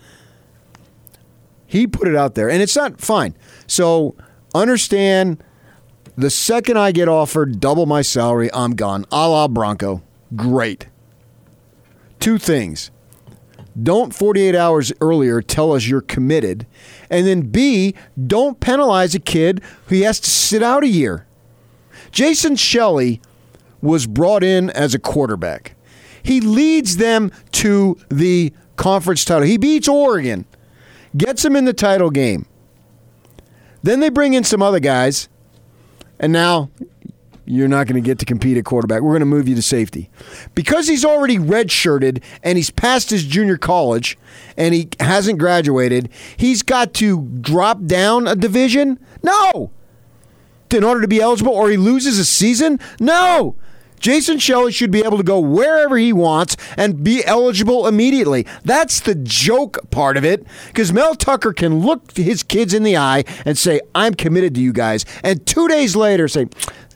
He 1.67 1.89
put 1.89 2.07
it 2.07 2.15
out 2.15 2.37
there, 2.37 2.49
and 2.49 2.63
it's 2.63 2.77
not 2.77 3.01
fine. 3.01 3.35
So 3.67 4.15
understand. 4.55 5.43
The 6.17 6.31
second 6.31 6.79
I 6.79 6.93
get 6.93 7.09
offered 7.09 7.59
double 7.59 7.87
my 7.87 8.03
salary, 8.03 8.49
I'm 8.55 8.77
gone. 8.77 9.07
A 9.11 9.29
la 9.29 9.49
Bronco. 9.49 10.05
Great 10.37 10.87
two 12.21 12.39
things. 12.39 12.91
Don't 13.81 14.15
48 14.15 14.55
hours 14.55 14.93
earlier 15.01 15.41
tell 15.41 15.73
us 15.73 15.87
you're 15.87 16.01
committed. 16.01 16.67
And 17.11 17.27
then 17.27 17.43
B, 17.43 17.95
don't 18.27 18.61
penalize 18.61 19.15
a 19.15 19.21
kid 19.21 19.63
who 19.87 20.03
has 20.03 20.19
to 20.21 20.31
sit 20.31 20.63
out 20.63 20.83
a 20.83 20.89
year. 20.89 21.27
Jason 22.11 22.57
Shelley 22.57 23.21
was 23.81 24.07
brought 24.07 24.43
in 24.43 24.71
as 24.71 24.95
a 24.95 24.99
quarterback. 24.99 25.77
He 26.23 26.41
leads 26.41 26.97
them 26.97 27.31
to 27.53 27.97
the 28.09 28.53
conference 28.77 29.25
title. 29.25 29.47
He 29.47 29.59
beats 29.59 29.89
Oregon, 29.89 30.45
gets 31.17 31.43
them 31.43 31.55
in 31.55 31.65
the 31.65 31.73
title 31.73 32.11
game. 32.11 32.47
Then 33.83 34.01
they 34.01 34.09
bring 34.09 34.35
in 34.35 34.45
some 34.45 34.63
other 34.63 34.81
guys, 34.81 35.29
and 36.19 36.33
now 36.33 36.71
you're 37.49 37.69
not 37.69 37.87
going 37.87 38.01
to 38.01 38.07
get 38.07 38.19
to 38.19 38.25
compete 38.25 38.57
at 38.59 38.65
quarterback. 38.65 39.01
We're 39.01 39.13
going 39.13 39.21
to 39.21 39.27
move 39.27 39.49
you 39.49 39.55
to 39.55 39.63
safety. 39.63 40.11
Because 40.55 40.87
he's 40.87 41.05
already 41.05 41.39
redshirted 41.39 42.23
and 42.43 42.59
he's 42.59 42.71
past 42.71 43.11
his 43.11 43.25
junior 43.25 43.57
college 43.57 44.19
and 44.57 44.75
he 44.75 44.89
hasn't 45.01 45.39
graduated, 45.39 46.11
he's 46.37 46.63
got 46.63 46.93
to 46.95 47.23
drop 47.41 47.85
down 47.85 48.29
a 48.29 48.37
division? 48.37 48.99
No. 49.23 49.71
In 50.71 50.85
order 50.85 51.01
to 51.01 51.09
be 51.09 51.21
eligible, 51.21 51.53
or 51.53 51.71
he 51.71 51.79
loses 51.79 52.19
a 52.19 52.25
season? 52.25 52.79
No. 53.01 53.57
Jason 54.01 54.39
Shelley 54.39 54.73
should 54.73 54.91
be 54.91 55.01
able 55.01 55.17
to 55.17 55.25
go 55.25 55.41
wherever 55.41 55.97
he 55.97 56.13
wants 56.13 56.57
and 56.77 57.03
be 57.03 57.25
eligible 57.25 57.87
immediately. 57.87 58.47
That's 58.65 59.01
the 59.01 59.15
joke 59.15 59.91
part 59.91 60.17
of 60.17 60.25
it. 60.25 60.47
Because 60.69 60.93
Mel 60.93 61.15
Tucker 61.15 61.53
can 61.53 61.81
look 61.81 62.17
his 62.17 62.43
kids 62.43 62.75
in 62.75 62.83
the 62.83 62.97
eye 62.97 63.25
and 63.45 63.59
say, 63.59 63.81
I'm 63.95 64.15
committed 64.15 64.55
to 64.55 64.61
you 64.61 64.73
guys. 64.73 65.05
And 65.25 65.45
two 65.47 65.69
days 65.69 65.97
later 65.97 66.29
say, 66.29 66.47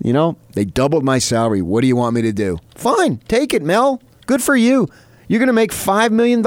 you 0.02 0.12
know, 0.12 0.36
they 0.54 0.64
doubled 0.64 1.04
my 1.04 1.18
salary. 1.18 1.62
What 1.62 1.82
do 1.82 1.86
you 1.86 1.96
want 1.96 2.14
me 2.14 2.22
to 2.22 2.32
do? 2.32 2.58
Fine, 2.74 3.18
take 3.28 3.54
it, 3.54 3.62
Mel. 3.62 4.02
Good 4.26 4.42
for 4.42 4.56
you. 4.56 4.88
You're 5.28 5.38
going 5.38 5.46
to 5.46 5.52
make 5.52 5.70
$5 5.70 6.10
million. 6.10 6.42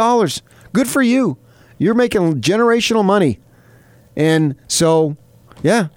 Good 0.74 0.88
for 0.88 1.02
you. 1.02 1.38
You're 1.78 1.94
making 1.94 2.42
generational 2.42 3.04
money. 3.04 3.40
And 4.16 4.56
so, 4.68 5.18
yeah, 5.64 5.88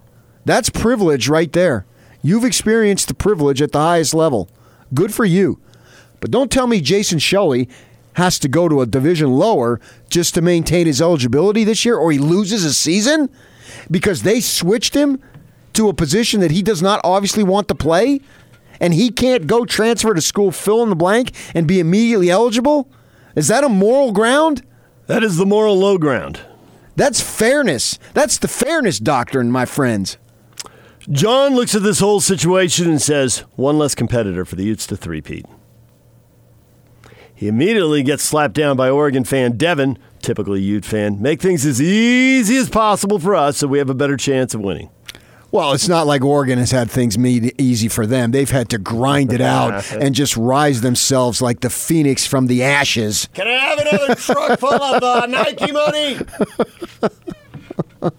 that's 0.44 0.70
privilege 0.70 1.28
right 1.28 1.52
there. 1.52 1.84
You've 2.22 2.44
experienced 2.44 3.08
the 3.08 3.14
privilege 3.14 3.60
at 3.60 3.72
the 3.72 3.78
highest 3.78 4.14
level. 4.14 4.48
Good 4.94 5.12
for 5.12 5.24
you. 5.24 5.60
But 6.20 6.30
don't 6.30 6.50
tell 6.50 6.66
me 6.66 6.80
Jason 6.80 7.18
Shelley 7.18 7.68
has 8.14 8.38
to 8.40 8.48
go 8.48 8.68
to 8.68 8.80
a 8.80 8.86
division 8.86 9.30
lower 9.30 9.80
just 10.10 10.34
to 10.34 10.42
maintain 10.42 10.86
his 10.86 11.00
eligibility 11.00 11.62
this 11.62 11.84
year 11.84 11.96
or 11.96 12.10
he 12.10 12.18
loses 12.18 12.64
a 12.64 12.74
season 12.74 13.30
because 13.90 14.22
they 14.22 14.40
switched 14.40 14.94
him 14.94 15.22
to 15.78 15.88
a 15.88 15.94
position 15.94 16.40
that 16.40 16.50
he 16.50 16.60
does 16.60 16.82
not 16.82 17.00
obviously 17.04 17.42
want 17.42 17.68
to 17.68 17.74
play 17.74 18.20
and 18.80 18.92
he 18.92 19.10
can't 19.10 19.46
go 19.46 19.64
transfer 19.64 20.12
to 20.12 20.20
school 20.20 20.52
fill 20.52 20.82
in 20.82 20.90
the 20.90 20.96
blank 20.96 21.32
and 21.54 21.66
be 21.66 21.80
immediately 21.80 22.30
eligible? 22.30 22.90
Is 23.34 23.48
that 23.48 23.64
a 23.64 23.68
moral 23.68 24.12
ground? 24.12 24.64
That 25.06 25.22
is 25.22 25.36
the 25.36 25.46
moral 25.46 25.78
low 25.78 25.96
ground. 25.96 26.40
That's 26.96 27.20
fairness. 27.20 27.98
That's 28.12 28.38
the 28.38 28.48
fairness 28.48 28.98
doctrine, 28.98 29.52
my 29.52 29.64
friends. 29.64 30.18
John 31.08 31.54
looks 31.54 31.74
at 31.74 31.82
this 31.84 32.00
whole 32.00 32.20
situation 32.20 32.90
and 32.90 33.00
says, 33.00 33.44
one 33.54 33.78
less 33.78 33.94
competitor 33.94 34.44
for 34.44 34.56
the 34.56 34.64
Utes 34.64 34.86
to 34.88 34.96
three-peat. 34.96 35.46
He 37.34 37.46
immediately 37.46 38.02
gets 38.02 38.24
slapped 38.24 38.54
down 38.54 38.76
by 38.76 38.90
Oregon 38.90 39.22
fan 39.22 39.56
Devin, 39.56 39.96
typically 40.20 40.60
Ute 40.60 40.84
fan. 40.84 41.22
Make 41.22 41.40
things 41.40 41.64
as 41.64 41.80
easy 41.80 42.56
as 42.56 42.68
possible 42.68 43.20
for 43.20 43.36
us 43.36 43.58
so 43.58 43.68
we 43.68 43.78
have 43.78 43.88
a 43.88 43.94
better 43.94 44.16
chance 44.16 44.54
of 44.54 44.60
winning. 44.60 44.90
Well, 45.50 45.72
it's 45.72 45.88
not 45.88 46.06
like 46.06 46.22
Oregon 46.22 46.58
has 46.58 46.72
had 46.72 46.90
things 46.90 47.16
made 47.16 47.58
easy 47.58 47.88
for 47.88 48.06
them. 48.06 48.32
They've 48.32 48.50
had 48.50 48.68
to 48.70 48.78
grind 48.78 49.32
it 49.32 49.40
out 49.40 49.90
and 49.92 50.14
just 50.14 50.36
rise 50.36 50.82
themselves 50.82 51.40
like 51.40 51.60
the 51.60 51.70
phoenix 51.70 52.26
from 52.26 52.48
the 52.48 52.62
ashes. 52.62 53.28
Can 53.32 53.46
I 53.48 53.52
have 53.52 53.78
another 53.78 54.14
truck 54.14 54.58
full 54.60 54.82
of 54.82 55.02
uh, 55.02 55.26
Nike 55.26 55.72
money? 55.72 56.18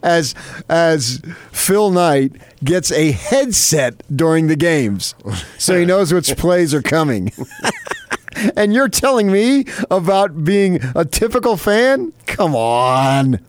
As 0.00 0.32
as 0.68 1.20
Phil 1.50 1.90
Knight 1.90 2.32
gets 2.62 2.92
a 2.92 3.10
headset 3.10 4.00
during 4.14 4.46
the 4.46 4.54
games, 4.54 5.16
so 5.58 5.76
he 5.76 5.84
knows 5.84 6.14
which 6.14 6.36
plays 6.36 6.72
are 6.72 6.82
coming. 6.82 7.32
and 8.56 8.72
you're 8.72 8.88
telling 8.88 9.30
me 9.30 9.64
about 9.90 10.44
being 10.44 10.78
a 10.94 11.04
typical 11.04 11.56
fan? 11.56 12.12
Come 12.26 12.54
on. 12.54 13.40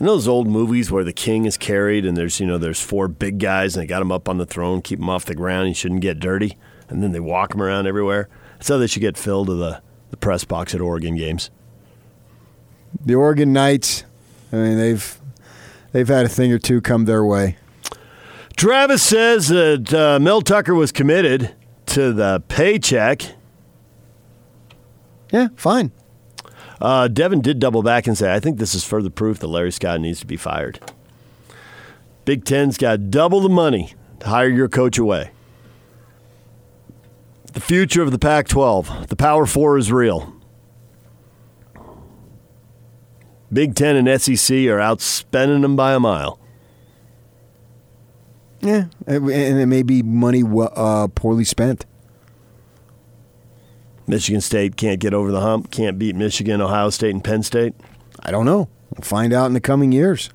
In 0.00 0.06
those 0.06 0.28
old 0.28 0.46
movies 0.46 0.92
where 0.92 1.02
the 1.02 1.12
king 1.12 1.44
is 1.44 1.56
carried 1.56 2.06
and 2.06 2.16
there's 2.16 2.38
you 2.38 2.46
know 2.46 2.58
there's 2.58 2.80
four 2.80 3.08
big 3.08 3.38
guys 3.38 3.74
and 3.74 3.82
they 3.82 3.86
got 3.86 4.00
him 4.00 4.12
up 4.12 4.28
on 4.28 4.38
the 4.38 4.46
throne, 4.46 4.80
keep 4.80 5.00
him 5.00 5.08
off 5.08 5.24
the 5.24 5.34
ground, 5.34 5.68
he 5.68 5.74
shouldn't 5.74 6.02
get 6.02 6.20
dirty, 6.20 6.56
and 6.88 7.02
then 7.02 7.12
they 7.12 7.20
walk 7.20 7.54
him 7.54 7.62
around 7.62 7.86
everywhere. 7.86 8.28
That's 8.52 8.68
how 8.68 8.78
they 8.78 8.86
should 8.86 9.02
get 9.02 9.16
filled 9.16 9.48
to 9.48 9.54
the, 9.54 9.82
the 10.10 10.16
press 10.16 10.44
box 10.44 10.74
at 10.74 10.80
Oregon 10.80 11.16
games. 11.16 11.50
The 13.04 13.16
Oregon 13.16 13.52
Knights, 13.52 14.04
I 14.52 14.56
mean 14.56 14.78
they've 14.78 15.20
they've 15.92 16.08
had 16.08 16.26
a 16.26 16.28
thing 16.28 16.52
or 16.52 16.58
two 16.58 16.80
come 16.80 17.04
their 17.04 17.24
way. 17.24 17.56
Travis 18.56 19.02
says 19.02 19.48
that 19.48 19.92
uh, 19.94 20.18
Mel 20.20 20.42
Tucker 20.42 20.74
was 20.74 20.92
committed 20.92 21.54
to 21.86 22.12
the 22.12 22.42
paycheck. 22.48 23.22
Yeah, 25.32 25.48
fine. 25.56 25.92
Uh, 26.80 27.08
Devin 27.08 27.40
did 27.40 27.58
double 27.58 27.82
back 27.82 28.06
and 28.06 28.16
say, 28.16 28.32
I 28.32 28.40
think 28.40 28.58
this 28.58 28.74
is 28.74 28.84
further 28.84 29.10
proof 29.10 29.38
that 29.40 29.48
Larry 29.48 29.72
Scott 29.72 30.00
needs 30.00 30.20
to 30.20 30.26
be 30.26 30.36
fired. 30.36 30.80
Big 32.24 32.44
Ten's 32.44 32.76
got 32.76 33.10
double 33.10 33.40
the 33.40 33.48
money 33.48 33.94
to 34.20 34.28
hire 34.28 34.48
your 34.48 34.68
coach 34.68 34.98
away. 34.98 35.30
The 37.52 37.60
Future 37.60 38.02
of 38.02 38.12
the 38.12 38.18
Pac 38.18 38.46
12. 38.48 39.08
The 39.08 39.16
Power 39.16 39.46
Four 39.46 39.78
is 39.78 39.90
real. 39.90 40.34
Big 43.52 43.74
Ten 43.74 43.96
and 43.96 44.20
SEC 44.20 44.54
are 44.66 44.78
outspending 44.78 45.62
them 45.62 45.74
by 45.74 45.94
a 45.94 46.00
mile. 46.00 46.38
Yeah, 48.60 48.86
and 49.06 49.30
it 49.30 49.66
may 49.66 49.82
be 49.82 50.02
money 50.02 50.42
uh, 50.44 51.08
poorly 51.14 51.44
spent. 51.44 51.86
Michigan 54.08 54.40
State 54.40 54.76
can't 54.76 54.98
get 54.98 55.12
over 55.12 55.30
the 55.30 55.40
hump, 55.40 55.70
can't 55.70 55.98
beat 55.98 56.16
Michigan, 56.16 56.60
Ohio 56.60 56.90
State, 56.90 57.10
and 57.10 57.22
Penn 57.22 57.42
State. 57.42 57.74
I 58.20 58.30
don't 58.30 58.46
know. 58.46 58.68
We'll 58.90 59.04
find 59.04 59.32
out 59.32 59.46
in 59.46 59.52
the 59.52 59.60
coming 59.60 59.92
years. 59.92 60.30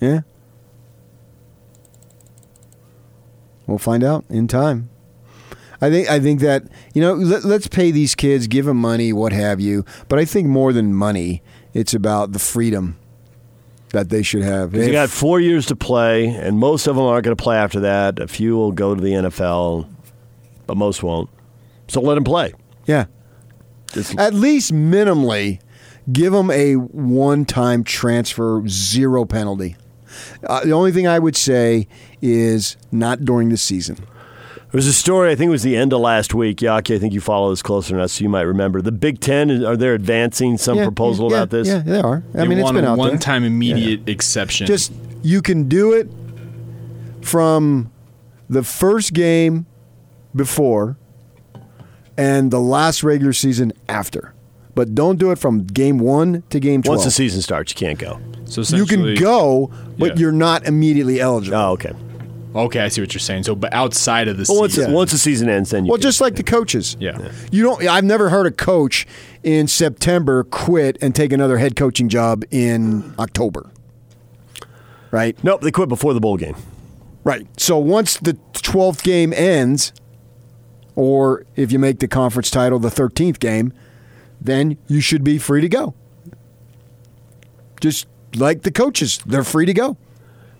Yeah. 0.00 0.20
We'll 3.66 3.78
find 3.78 4.04
out 4.04 4.24
in 4.28 4.46
time. 4.46 4.90
I 5.80 5.90
think 5.90 6.10
I 6.10 6.18
think 6.18 6.40
that 6.40 6.64
you 6.92 7.00
know 7.00 7.14
let, 7.14 7.44
us 7.44 7.68
pay 7.68 7.90
these 7.90 8.14
kids, 8.14 8.46
give 8.46 8.64
them 8.64 8.78
money, 8.78 9.12
what 9.12 9.32
have 9.32 9.60
you. 9.60 9.84
But 10.08 10.18
I 10.18 10.24
think 10.24 10.48
more 10.48 10.72
than 10.72 10.94
money, 10.94 11.42
it's 11.72 11.94
about 11.94 12.32
the 12.32 12.38
freedom 12.38 12.98
that 13.92 14.08
they 14.08 14.22
should 14.22 14.42
have. 14.42 14.74
You 14.74 14.90
got 14.90 15.08
four 15.08 15.40
years 15.40 15.66
to 15.66 15.76
play, 15.76 16.26
and 16.26 16.58
most 16.58 16.86
of 16.86 16.96
them 16.96 17.04
aren't 17.04 17.24
going 17.24 17.36
to 17.36 17.42
play 17.42 17.56
after 17.56 17.80
that. 17.80 18.18
A 18.18 18.26
few 18.26 18.56
will 18.56 18.72
go 18.72 18.94
to 18.94 19.00
the 19.00 19.12
NFL, 19.12 19.88
but 20.68 20.76
most 20.76 21.02
won't. 21.02 21.28
So 21.88 22.00
let 22.00 22.14
them 22.14 22.22
play. 22.22 22.52
Yeah. 22.86 23.06
Just, 23.92 24.16
At 24.18 24.34
least 24.34 24.72
minimally, 24.72 25.60
give 26.12 26.32
them 26.32 26.50
a 26.50 26.74
one-time 26.74 27.82
transfer, 27.82 28.62
zero 28.68 29.24
penalty. 29.24 29.76
Uh, 30.46 30.64
the 30.64 30.72
only 30.72 30.92
thing 30.92 31.08
I 31.08 31.18
would 31.18 31.36
say 31.36 31.88
is 32.22 32.76
not 32.92 33.24
during 33.24 33.48
the 33.48 33.56
season. 33.56 33.96
There 33.96 34.76
was 34.76 34.86
a 34.86 34.92
story, 34.92 35.30
I 35.30 35.34
think 35.34 35.48
it 35.48 35.52
was 35.52 35.62
the 35.62 35.76
end 35.76 35.94
of 35.94 36.00
last 36.00 36.34
week. 36.34 36.58
Yaki, 36.58 36.94
I 36.94 36.98
think 36.98 37.14
you 37.14 37.22
follow 37.22 37.48
this 37.48 37.62
closer 37.62 37.94
than 37.94 38.02
us, 38.02 38.12
so 38.12 38.22
you 38.22 38.28
might 38.28 38.42
remember. 38.42 38.82
The 38.82 38.92
Big 38.92 39.18
Ten, 39.20 39.64
are 39.64 39.78
they 39.78 39.88
advancing 39.88 40.58
some 40.58 40.76
yeah, 40.76 40.84
proposal 40.84 41.30
yeah, 41.30 41.36
about 41.38 41.50
this? 41.50 41.68
Yeah, 41.68 41.78
they 41.78 42.00
are. 42.00 42.22
I 42.34 42.38
they 42.38 42.48
mean, 42.48 42.58
it's 42.58 42.72
been 42.72 42.84
out 42.84 42.98
one 42.98 43.18
time 43.18 43.44
immediate 43.44 44.00
yeah. 44.06 44.12
exception. 44.12 44.66
Just, 44.66 44.92
you 45.22 45.40
can 45.40 45.70
do 45.70 45.94
it 45.94 46.10
from 47.22 47.90
the 48.50 48.62
first 48.62 49.14
game 49.14 49.64
before 50.34 50.96
and 52.16 52.50
the 52.50 52.60
last 52.60 53.02
regular 53.02 53.32
season 53.32 53.72
after. 53.88 54.34
But 54.74 54.94
don't 54.94 55.18
do 55.18 55.30
it 55.30 55.38
from 55.38 55.64
game 55.64 55.98
one 55.98 56.42
to 56.50 56.60
game 56.60 56.82
12. 56.82 56.98
Once 56.98 57.04
the 57.04 57.10
season 57.10 57.42
starts, 57.42 57.72
you 57.72 57.76
can't 57.76 57.98
go. 57.98 58.20
So 58.44 58.62
you 58.76 58.86
can 58.86 59.14
go, 59.16 59.72
but 59.98 60.10
yeah. 60.10 60.20
you're 60.20 60.32
not 60.32 60.66
immediately 60.66 61.20
eligible. 61.20 61.58
Oh, 61.58 61.72
okay. 61.72 61.92
Okay, 62.54 62.80
I 62.80 62.88
see 62.88 63.00
what 63.00 63.12
you're 63.12 63.20
saying. 63.20 63.44
So, 63.44 63.54
but 63.54 63.72
outside 63.72 64.26
of 64.26 64.36
the 64.36 64.46
well, 64.48 64.68
season, 64.68 64.84
once, 64.86 64.94
once 64.94 65.12
the 65.12 65.18
season 65.18 65.48
ends, 65.48 65.70
then 65.70 65.84
you 65.84 65.90
well, 65.90 65.98
just 65.98 66.20
like 66.20 66.36
the 66.36 66.42
coaches. 66.42 66.96
Yeah. 66.98 67.18
yeah. 67.20 67.32
you 67.50 67.62
don't. 67.62 67.86
I've 67.86 68.04
never 68.04 68.30
heard 68.30 68.46
a 68.46 68.50
coach 68.50 69.06
in 69.42 69.68
September 69.68 70.44
quit 70.44 70.96
and 71.02 71.14
take 71.14 71.32
another 71.32 71.58
head 71.58 71.76
coaching 71.76 72.08
job 72.08 72.44
in 72.50 73.14
October. 73.18 73.70
Right? 75.10 75.42
Nope, 75.44 75.60
they 75.60 75.70
quit 75.70 75.88
before 75.88 76.14
the 76.14 76.20
bowl 76.20 76.36
game. 76.36 76.56
Right. 77.22 77.46
So 77.60 77.78
once 77.78 78.16
the 78.16 78.34
12th 78.54 79.02
game 79.02 79.32
ends, 79.32 79.92
or 80.98 81.46
if 81.54 81.70
you 81.70 81.78
make 81.78 82.00
the 82.00 82.08
conference 82.08 82.50
title 82.50 82.80
the 82.80 82.88
13th 82.88 83.38
game, 83.38 83.72
then 84.40 84.76
you 84.88 85.00
should 85.00 85.22
be 85.22 85.38
free 85.38 85.60
to 85.60 85.68
go. 85.68 85.94
Just 87.80 88.08
like 88.34 88.62
the 88.62 88.72
coaches, 88.72 89.20
they're 89.24 89.44
free 89.44 89.64
to 89.64 89.72
go. 89.72 89.96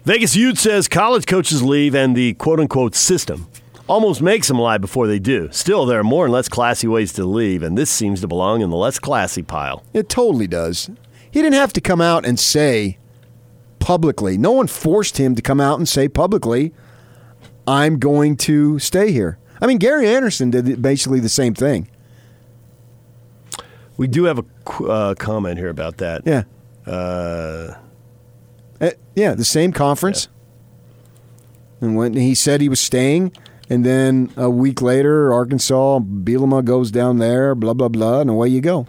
Vegas 0.04 0.36
Youth 0.36 0.60
says 0.60 0.86
college 0.86 1.26
coaches 1.26 1.60
leave 1.60 1.92
and 1.92 2.16
the 2.16 2.34
quote 2.34 2.60
unquote 2.60 2.94
system 2.94 3.48
almost 3.88 4.22
makes 4.22 4.46
them 4.46 4.60
lie 4.60 4.78
before 4.78 5.08
they 5.08 5.18
do. 5.18 5.48
Still, 5.50 5.86
there 5.86 5.98
are 5.98 6.04
more 6.04 6.26
and 6.26 6.32
less 6.32 6.48
classy 6.48 6.86
ways 6.86 7.12
to 7.14 7.24
leave, 7.24 7.64
and 7.64 7.76
this 7.76 7.90
seems 7.90 8.20
to 8.20 8.28
belong 8.28 8.60
in 8.60 8.70
the 8.70 8.76
less 8.76 9.00
classy 9.00 9.42
pile. 9.42 9.82
It 9.92 10.08
totally 10.08 10.46
does. 10.46 10.88
He 11.32 11.42
didn't 11.42 11.54
have 11.54 11.72
to 11.72 11.80
come 11.80 12.00
out 12.00 12.24
and 12.24 12.38
say 12.38 12.98
publicly, 13.80 14.38
no 14.38 14.52
one 14.52 14.68
forced 14.68 15.16
him 15.16 15.34
to 15.34 15.42
come 15.42 15.60
out 15.60 15.78
and 15.78 15.88
say 15.88 16.06
publicly, 16.08 16.72
I'm 17.66 17.98
going 17.98 18.36
to 18.36 18.78
stay 18.78 19.10
here. 19.10 19.36
I 19.60 19.66
mean, 19.66 19.78
Gary 19.78 20.08
Anderson 20.08 20.50
did 20.50 20.80
basically 20.80 21.20
the 21.20 21.28
same 21.28 21.54
thing. 21.54 21.88
We 23.96 24.06
do 24.06 24.24
have 24.24 24.38
a 24.38 24.84
uh, 24.84 25.14
comment 25.14 25.58
here 25.58 25.68
about 25.68 25.96
that. 25.98 26.22
Yeah. 26.24 26.44
Uh, 26.86 27.74
uh, 28.80 28.90
yeah, 29.14 29.34
the 29.34 29.44
same 29.44 29.72
conference. 29.72 30.28
Yeah. 31.80 31.86
And 31.86 31.96
when 31.96 32.14
he 32.14 32.34
said 32.34 32.60
he 32.60 32.68
was 32.68 32.80
staying, 32.80 33.32
and 33.68 33.84
then 33.84 34.32
a 34.36 34.48
week 34.48 34.80
later, 34.80 35.32
Arkansas, 35.32 35.98
Bielema 36.00 36.64
goes 36.64 36.90
down 36.90 37.18
there, 37.18 37.54
blah, 37.54 37.74
blah, 37.74 37.88
blah, 37.88 38.20
and 38.20 38.30
away 38.30 38.48
you 38.48 38.60
go. 38.60 38.86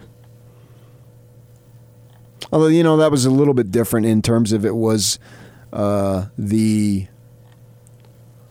Although, 2.52 2.68
you 2.68 2.82
know, 2.82 2.96
that 2.96 3.10
was 3.10 3.24
a 3.24 3.30
little 3.30 3.54
bit 3.54 3.70
different 3.70 4.06
in 4.06 4.22
terms 4.22 4.52
of 4.52 4.64
it 4.64 4.74
was 4.74 5.18
uh, 5.72 6.26
the 6.36 7.06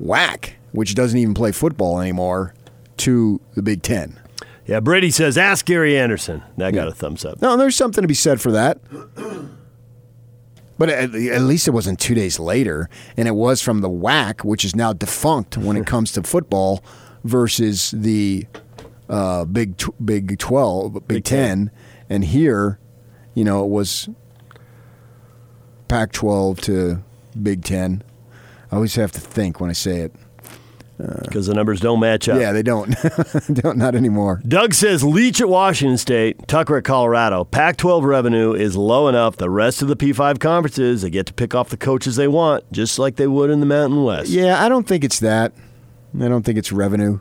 WAC, 0.02 0.54
which 0.72 0.96
doesn't 0.96 1.18
even 1.18 1.34
play 1.34 1.52
football 1.52 2.00
anymore, 2.00 2.54
to 2.98 3.42
the 3.56 3.62
Big 3.62 3.82
Ten. 3.82 4.20
Yeah, 4.66 4.80
Brady 4.82 5.10
says, 5.10 5.38
ask 5.38 5.66
Gary 5.66 5.98
Anderson. 5.98 6.44
That 6.58 6.74
got 6.74 6.88
a 6.88 6.92
thumbs 6.92 7.26
up. 7.26 7.42
No, 7.42 7.58
there's 7.58 7.76
something 7.76 8.04
to 8.04 8.08
be 8.08 8.14
said 8.14 8.40
for 8.40 8.52
that. 8.52 8.80
But 10.78 10.90
at, 10.90 11.16
at, 11.16 11.42
least 11.42 11.68
it 11.68 11.72
wasn't 11.72 12.00
two 12.00 12.14
days 12.14 12.40
later, 12.40 12.90
and 13.18 13.28
it 13.28 13.32
was 13.32 13.62
from 13.62 13.82
the 13.82 13.90
WAC, 13.90 14.46
which 14.46 14.64
is 14.64 14.76
now 14.76 14.94
defunct 14.94 15.58
when 15.58 15.76
it 15.76 15.86
comes 15.88 16.12
to 16.14 16.24
football, 16.24 16.84
versus 17.24 17.92
the 17.92 18.46
uh, 19.10 19.44
Big 19.46 19.82
Big 20.04 20.38
Twelve, 20.38 20.94
Big, 20.94 21.08
Big 21.08 21.24
10. 21.24 21.58
10. 21.58 21.72
and 22.10 22.26
here, 22.26 22.80
you 23.34 23.44
know, 23.44 23.64
it 23.66 23.70
was 23.70 24.08
Pac-12 25.88 26.62
to 26.62 27.04
Big 27.42 27.64
Ten. 27.64 28.04
I 28.72 28.76
always 28.76 28.96
have 28.96 29.12
to 29.14 29.20
think 29.20 29.60
when 29.60 29.70
I 29.70 29.74
say 29.74 30.02
it 30.02 30.16
because 31.00 31.48
the 31.48 31.54
numbers 31.54 31.80
don't 31.80 32.00
match 32.00 32.28
up. 32.28 32.40
Yeah, 32.40 32.52
they 32.52 32.64
don't. 32.64 32.90
don't. 33.54 33.78
Not 33.78 33.96
anymore. 33.96 34.42
Doug 34.46 34.74
says 34.74 35.04
Leach 35.04 35.40
at 35.40 35.48
Washington 35.48 35.98
State, 35.98 36.48
Tucker 36.48 36.78
at 36.78 36.84
Colorado. 36.84 37.46
Pac 37.46 37.78
12 37.78 38.04
revenue 38.04 38.54
is 38.54 38.76
low 38.76 39.08
enough. 39.08 39.38
The 39.38 39.50
rest 39.50 39.82
of 39.82 39.88
the 39.88 39.96
P5 39.96 40.40
conferences, 40.40 41.02
they 41.02 41.10
get 41.10 41.26
to 41.28 41.34
pick 41.34 41.56
off 41.56 41.70
the 41.70 41.78
coaches 41.78 42.18
they 42.18 42.28
want, 42.28 42.70
just 42.72 43.00
like 43.00 43.16
they 43.16 43.28
would 43.28 43.50
in 43.50 43.62
the 43.62 43.66
Mountain 43.66 44.04
West. 44.04 44.30
Yeah, 44.30 44.64
I 44.64 44.68
don't 44.68 44.88
think 44.88 45.04
it's 45.04 45.20
that. 45.20 45.54
I 46.20 46.28
don't 46.28 46.44
think 46.44 46.58
it's 46.58 46.72
revenue. 46.72 47.20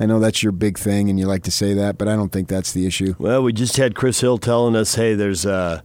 I 0.00 0.06
know 0.06 0.18
that's 0.18 0.42
your 0.42 0.52
big 0.52 0.78
thing 0.78 1.08
and 1.08 1.18
you 1.18 1.26
like 1.26 1.42
to 1.44 1.50
say 1.50 1.74
that, 1.74 1.98
but 1.98 2.08
I 2.08 2.16
don't 2.16 2.30
think 2.30 2.48
that's 2.48 2.72
the 2.72 2.86
issue. 2.86 3.14
Well, 3.18 3.42
we 3.42 3.52
just 3.52 3.76
had 3.76 3.94
Chris 3.94 4.20
Hill 4.20 4.38
telling 4.38 4.76
us, 4.76 4.94
hey, 4.94 5.14
there's, 5.14 5.44
uh, 5.46 5.82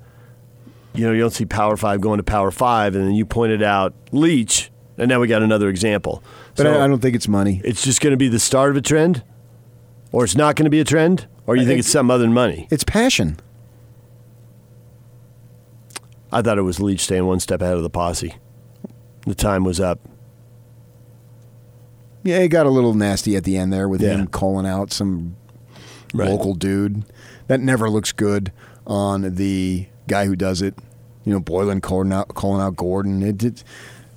you 0.93 1.05
know, 1.05 1.13
you 1.13 1.21
don't 1.21 1.31
see 1.31 1.45
Power 1.45 1.77
5 1.77 2.01
going 2.01 2.17
to 2.17 2.23
Power 2.23 2.51
5, 2.51 2.95
and 2.95 3.07
then 3.07 3.13
you 3.13 3.25
pointed 3.25 3.63
out 3.63 3.93
Leach, 4.11 4.71
and 4.97 5.09
now 5.09 5.19
we 5.19 5.27
got 5.27 5.41
another 5.41 5.69
example. 5.69 6.23
But 6.55 6.63
so 6.63 6.73
I, 6.73 6.85
I, 6.85 6.87
don't 6.87 7.01
think 7.01 7.15
it's 7.15 7.27
money. 7.27 7.61
It's 7.63 7.83
just 7.83 8.01
going 8.01 8.11
to 8.11 8.17
be 8.17 8.27
the 8.27 8.39
start 8.39 8.71
of 8.71 8.77
a 8.77 8.81
trend, 8.81 9.23
or 10.11 10.23
it's 10.23 10.35
not 10.35 10.55
going 10.55 10.65
to 10.65 10.69
be 10.69 10.79
a 10.79 10.85
trend, 10.85 11.27
or 11.47 11.55
you 11.55 11.65
think 11.65 11.79
it's 11.79 11.89
something 11.89 12.11
other 12.11 12.23
than 12.23 12.33
money. 12.33 12.67
It's 12.71 12.83
passion. 12.83 13.37
I 16.31 16.41
thought 16.41 16.57
it 16.57 16.63
was 16.63 16.79
Leach 16.79 17.01
staying 17.01 17.25
one 17.25 17.39
step 17.39 17.61
ahead 17.61 17.77
of 17.77 17.83
the 17.83 17.89
posse. 17.89 18.35
The 19.25 19.35
time 19.35 19.63
was 19.63 19.79
up. 19.79 19.99
Yeah, 22.23 22.39
it 22.39 22.47
got 22.47 22.65
a 22.65 22.69
little 22.69 22.93
nasty 22.93 23.35
at 23.35 23.43
the 23.43 23.57
end 23.57 23.71
there 23.71 23.87
with 23.87 24.01
yeah. 24.01 24.15
him 24.15 24.27
calling 24.27 24.65
out 24.65 24.91
some 24.91 25.35
right. 26.13 26.29
local 26.29 26.55
dude. 26.55 27.03
That 27.47 27.59
never 27.59 27.89
looks 27.89 28.11
good 28.11 28.51
on 28.87 29.35
the 29.35 29.87
guy 30.07 30.25
who 30.25 30.35
does 30.35 30.61
it. 30.61 30.75
You 31.25 31.33
know, 31.33 31.39
Boylen 31.39 31.81
calling 31.81 32.11
out 32.11 32.29
calling 32.29 32.61
out 32.61 32.75
Gordon. 32.75 33.21
It, 33.21 33.43
it 33.43 33.63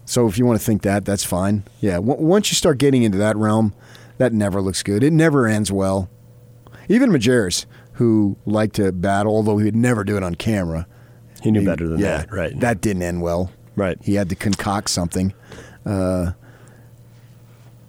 so 0.06 0.26
if 0.26 0.38
you 0.38 0.46
want 0.46 0.58
to 0.58 0.64
think 0.64 0.82
that, 0.82 1.04
that's 1.04 1.24
fine. 1.24 1.64
Yeah, 1.80 1.96
w- 1.96 2.20
once 2.20 2.50
you 2.50 2.54
start 2.54 2.78
getting 2.78 3.02
into 3.02 3.18
that 3.18 3.36
realm, 3.36 3.74
that 4.18 4.32
never 4.32 4.62
looks 4.62 4.82
good. 4.82 5.02
It 5.02 5.12
never 5.12 5.46
ends 5.46 5.70
well. 5.70 6.08
Even 6.88 7.10
Majerus, 7.10 7.66
who 7.94 8.36
liked 8.46 8.76
to 8.76 8.92
battle, 8.92 9.34
although 9.34 9.58
he 9.58 9.64
would 9.64 9.76
never 9.76 10.04
do 10.04 10.16
it 10.16 10.22
on 10.22 10.36
camera. 10.36 10.86
He 11.42 11.50
knew 11.50 11.60
he, 11.60 11.66
better 11.66 11.88
than 11.88 11.98
yeah, 11.98 12.18
that, 12.18 12.32
right? 12.32 12.58
That 12.58 12.80
didn't 12.80 13.02
end 13.02 13.20
well. 13.20 13.52
Right. 13.74 13.98
He 14.02 14.14
had 14.14 14.28
to 14.30 14.36
concoct 14.36 14.88
something. 14.90 15.34
Uh, 15.84 16.32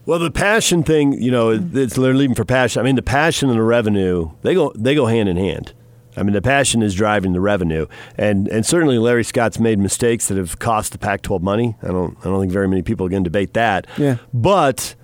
well, 0.06 0.20
the 0.20 0.32
passion 0.32 0.84
thing, 0.84 1.14
you 1.14 1.32
know, 1.32 1.52
it's 1.52 1.96
they're 1.96 2.14
leaving 2.14 2.36
for 2.36 2.46
passion. 2.46 2.80
I 2.80 2.84
mean, 2.84 2.96
the 2.96 3.02
passion 3.02 3.50
and 3.50 3.60
the 3.60 3.64
revenue, 3.64 4.32
they 4.42 4.54
go 4.54 4.72
they 4.76 4.96
go 4.96 5.06
hand 5.06 5.30
in 5.30 5.38
hand. 5.38 5.74
I 6.18 6.24
mean, 6.24 6.34
the 6.34 6.42
passion 6.42 6.82
is 6.82 6.96
driving 6.96 7.32
the 7.34 7.40
revenue, 7.42 7.86
and 8.18 8.48
and 8.50 8.66
certainly 8.66 8.98
Larry 8.98 9.24
Scott's 9.24 9.60
made 9.60 9.80
mistakes 9.80 10.28
that 10.28 10.38
have 10.38 10.60
cost 10.60 10.92
the 10.92 10.98
Pac-12 10.98 11.42
money. 11.42 11.76
I 11.84 11.88
don't 11.88 12.18
I 12.22 12.24
don't 12.26 12.40
think 12.42 12.52
very 12.52 12.68
many 12.68 12.82
people 12.82 13.06
are 13.06 13.10
going 13.10 13.24
to 13.24 13.30
debate 13.30 13.54
that. 13.54 13.88
Yeah. 13.98 14.18
But 14.34 14.96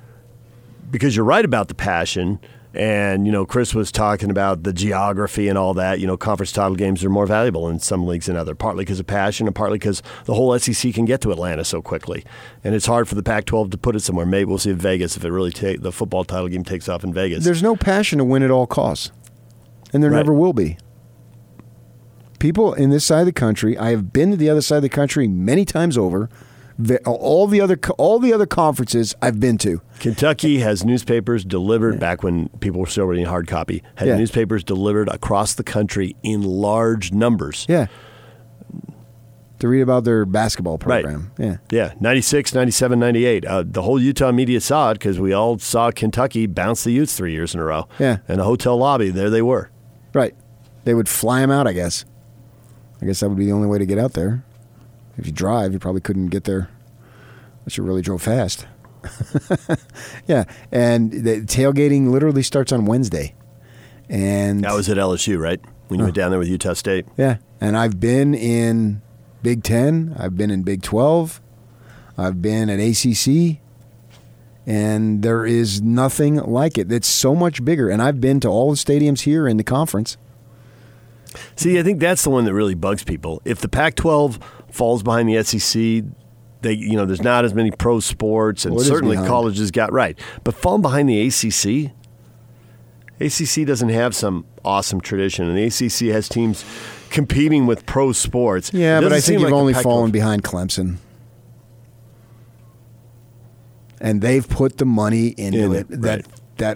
because 0.92 1.16
you're 1.16 1.26
right 1.26 1.46
about 1.46 1.68
the 1.70 1.76
passion, 1.76 2.40
And, 2.76 3.28
you 3.28 3.32
know, 3.32 3.46
Chris 3.46 3.76
was 3.76 3.92
talking 3.92 4.32
about 4.32 4.64
the 4.64 4.74
geography 4.74 5.48
and 5.48 5.60
all 5.60 5.76
that. 5.76 6.00
You 6.00 6.08
know, 6.08 6.18
conference 6.18 6.52
title 6.52 6.76
games 6.76 7.04
are 7.06 7.10
more 7.10 7.28
valuable 7.28 7.70
in 7.70 7.78
some 7.80 8.08
leagues 8.08 8.26
than 8.26 8.36
other, 8.36 8.56
partly 8.56 8.84
because 8.84 9.00
of 9.00 9.06
passion 9.06 9.46
and 9.46 9.56
partly 9.56 9.78
because 9.78 10.02
the 10.26 10.34
whole 10.34 10.58
SEC 10.58 10.92
can 10.92 11.06
get 11.06 11.22
to 11.22 11.32
Atlanta 11.32 11.64
so 11.64 11.84
quickly. 11.84 12.26
And 12.64 12.74
it's 12.74 12.88
hard 12.88 13.08
for 13.08 13.14
the 13.14 13.22
Pac 13.22 13.46
12 13.46 13.70
to 13.70 13.78
put 13.78 13.96
it 13.96 14.00
somewhere. 14.00 14.26
Maybe 14.26 14.46
we'll 14.46 14.58
see 14.58 14.72
if 14.72 14.78
Vegas, 14.78 15.16
if 15.16 15.24
it 15.24 15.30
really 15.32 15.52
take 15.52 15.82
the 15.84 15.92
football 15.92 16.24
title 16.24 16.48
game 16.48 16.64
takes 16.64 16.90
off 16.90 17.04
in 17.04 17.14
Vegas. 17.14 17.44
There's 17.46 17.62
no 17.62 17.76
passion 17.76 18.18
to 18.18 18.26
win 18.26 18.42
at 18.42 18.50
all 18.50 18.66
costs, 18.66 19.12
and 19.94 20.02
there 20.02 20.10
Right. 20.10 20.18
never 20.18 20.34
will 20.34 20.54
be. 20.54 20.78
People 22.44 22.74
in 22.74 22.90
this 22.90 23.06
side 23.06 23.22
of 23.22 23.26
the 23.26 23.32
country, 23.32 23.78
I 23.78 23.92
have 23.92 24.12
been 24.12 24.32
to 24.32 24.36
the 24.36 24.50
other 24.50 24.60
side 24.60 24.76
of 24.76 24.82
the 24.82 24.90
country 24.90 25.30
many 25.30 25.64
times 25.64 25.98
over. 25.98 26.28
All 27.06 27.48
the 27.48 27.62
other 27.62 27.80
all 27.98 28.20
the 28.20 28.34
other 28.34 28.46
conferences 28.46 29.16
I've 29.22 29.40
been 29.40 29.58
to. 29.60 29.80
Kentucky 30.02 30.60
has 30.60 30.84
newspapers 30.84 31.46
delivered 31.46 32.02
back 32.02 32.22
when 32.22 32.50
people 32.60 32.82
were 32.82 32.88
still 32.88 33.06
reading 33.06 33.28
hard 33.28 33.48
copy, 33.48 33.82
had 33.96 34.10
Yeah. 34.10 34.18
newspapers 34.18 34.62
delivered 34.66 35.08
across 35.08 35.54
the 35.54 35.64
country 35.64 36.18
in 36.22 36.42
large 36.42 37.14
numbers. 37.14 37.66
Yeah. 37.70 37.86
To 39.60 39.68
read 39.70 39.80
about 39.80 40.04
their 40.04 40.26
basketball 40.26 40.78
program. 40.78 41.32
Yeah. 41.40 41.58
Yeah, 41.72 41.94
96, 42.02 42.54
97, 42.54 43.00
98. 43.00 43.46
Uh, 43.46 43.64
the 43.66 43.84
whole 43.84 44.02
Utah 44.02 44.34
media 44.34 44.60
saw 44.60 44.92
it 44.92 44.96
because 44.96 45.18
we 45.18 45.32
all 45.32 45.60
saw 45.60 45.92
Kentucky 45.92 46.48
bounce 46.48 46.84
the 46.84 46.92
Utes 46.92 47.16
three 47.16 47.32
years 47.32 47.54
in 47.56 47.62
a 47.62 47.64
row. 47.64 47.88
Yeah. 48.00 48.18
In 48.28 48.42
a 48.42 48.44
hotel 48.44 48.76
lobby, 48.76 49.12
there 49.12 49.30
they 49.30 49.42
were. 49.42 49.72
Right. 50.14 50.36
They 50.84 50.94
would 50.94 51.08
fly 51.08 51.40
them 51.40 51.50
out, 51.50 51.68
I 51.68 51.72
guess. 51.72 52.04
I 53.04 53.06
guess 53.06 53.20
that 53.20 53.28
would 53.28 53.38
be 53.38 53.46
the 53.46 53.52
only 53.52 53.68
way 53.68 53.80
to 53.80 53.86
get 53.86 53.98
out 53.98 54.14
there. 54.14 54.46
If 55.18 55.26
you 55.26 55.34
drive, 55.34 55.74
you 55.74 55.80
probably 55.80 56.00
couldn't 56.00 56.28
get 56.28 56.46
there 56.46 56.70
unless 57.60 57.76
you 57.76 57.84
really 57.84 58.02
drove 58.02 58.22
fast. 58.22 58.66
yeah. 60.26 60.46
And 60.72 61.12
the 61.12 61.42
tailgating 61.42 62.12
literally 62.12 62.44
starts 62.44 62.72
on 62.72 62.86
Wednesday. 62.86 63.36
And 64.08 64.64
That 64.64 64.74
was 64.74 64.88
at 64.88 64.96
LSU, 64.96 65.38
right? 65.38 65.60
When 65.90 66.00
you 66.00 66.06
went 66.06 66.18
uh. 66.18 66.22
down 66.22 66.32
there 66.32 66.40
with 66.40 66.48
Utah 66.48 66.72
State. 66.72 67.06
yeah. 67.18 67.40
And 67.60 67.76
I've 67.76 68.00
been 68.00 68.34
in 68.34 69.02
Big 69.42 69.64
Ten, 69.64 70.16
I've 70.18 70.38
been 70.38 70.50
in 70.50 70.64
Big 70.64 70.82
12, 70.82 71.42
I've 72.18 72.42
been 72.42 72.70
at 72.70 72.80
ACC, 72.80 73.60
and 74.66 75.24
there 75.24 75.46
is 75.46 75.82
nothing 75.82 76.38
like 76.38 76.78
it. 76.78 76.90
It's 76.90 77.10
so 77.10 77.36
much 77.36 77.66
bigger. 77.66 77.90
And 77.90 78.02
I've 78.02 78.22
been 78.22 78.40
to 78.40 78.48
all 78.48 78.72
the 78.72 78.78
stadiums 78.78 79.24
here 79.24 79.46
in 79.46 79.58
the 79.58 79.64
conference. 79.66 80.16
See, 81.56 81.80
I 81.80 81.84
think 81.84 82.00
that's 82.00 82.24
the 82.24 82.30
one 82.30 82.46
that 82.46 82.54
really 82.54 82.76
bugs 82.76 83.04
people. 83.04 83.42
If 83.46 83.62
the 83.62 83.70
Pac-12 83.70 84.42
falls 84.72 85.04
behind 85.04 85.30
the 85.30 85.44
SEC, 85.44 86.04
they 86.62 86.74
you 86.74 86.96
know 86.96 87.06
there's 87.06 87.22
not 87.22 87.46
as 87.46 87.54
many 87.54 87.72
pro 87.72 88.00
sports, 88.00 88.66
and 88.66 88.76
Well, 88.76 88.84
certainly 88.84 89.18
colleges 89.18 89.72
got 89.72 89.92
right. 89.92 90.18
But 90.44 90.56
falling 90.56 90.82
behind 90.82 91.10
the 91.10 91.28
ACC, 91.28 91.92
ACC 93.20 93.68
doesn't 93.68 93.90
have 93.90 94.16
some 94.16 94.46
awesome 94.66 95.02
tradition, 95.02 95.48
and 95.48 95.58
the 95.58 95.66
ACC 95.66 96.14
has 96.14 96.28
teams 96.28 96.66
competing 97.10 97.66
with 97.68 97.86
pro 97.86 98.12
sports. 98.12 98.74
Yeah, 98.74 99.02
but 99.02 99.14
I 99.14 99.20
think 99.22 99.40
you've 99.42 99.52
like 99.52 99.60
only 99.60 99.74
fallen 99.74 100.12
behind 100.12 100.44
Clemson. 100.44 100.98
And 104.02 104.22
they've 104.22 104.48
put 104.48 104.80
the 104.80 104.86
money 104.86 105.28
into 105.38 105.60
In 105.60 105.72
it 105.72 105.78
it, 105.78 105.86
right. 105.92 106.02
that 106.02 106.26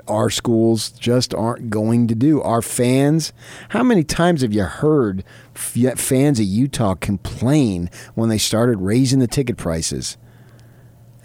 our 0.07 0.29
schools 0.29 0.89
just 0.91 1.33
aren't 1.33 1.69
going 1.69 2.07
to 2.07 2.15
do. 2.15 2.41
Our 2.41 2.61
fans, 2.61 3.31
how 3.69 3.83
many 3.83 4.03
times 4.03 4.41
have 4.41 4.53
you 4.53 4.63
heard 4.63 5.23
fans 5.53 6.39
of 6.39 6.45
Utah 6.45 6.95
complain 6.95 7.89
when 8.15 8.29
they 8.29 8.37
started 8.37 8.79
raising 8.79 9.19
the 9.19 9.27
ticket 9.27 9.57
prices? 9.57 10.17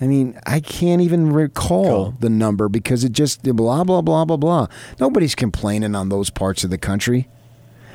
I 0.00 0.06
mean, 0.06 0.38
I 0.46 0.58
can't 0.60 1.00
even 1.00 1.32
recall 1.32 1.84
Cool. 1.84 2.14
the 2.20 2.30
number 2.30 2.68
because 2.68 3.04
it 3.04 3.12
just 3.12 3.42
blah 3.44 3.84
blah 3.84 4.02
blah 4.02 4.24
blah 4.24 4.36
blah. 4.36 4.66
Nobody's 4.98 5.34
complaining 5.36 5.94
on 5.94 6.08
those 6.08 6.28
parts 6.28 6.64
of 6.64 6.70
the 6.70 6.78
country. 6.78 7.28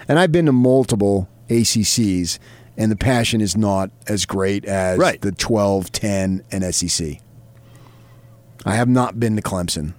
And 0.07 0.17
I've 0.17 0.31
been 0.31 0.45
to 0.45 0.53
multiple 0.53 1.27
ACCs, 1.49 2.39
and 2.77 2.89
the 2.91 2.95
passion 2.95 3.41
is 3.41 3.57
not 3.57 3.91
as 4.07 4.25
great 4.25 4.63
as 4.63 4.97
Right. 4.97 5.19
the 5.21 5.33
12, 5.33 5.91
10, 5.91 6.43
and 6.49 6.63
SEC. 6.73 7.19
I 8.65 8.75
have 8.75 8.87
not 8.87 9.19
been 9.19 9.35
to 9.35 9.41
Clemson, 9.41 9.93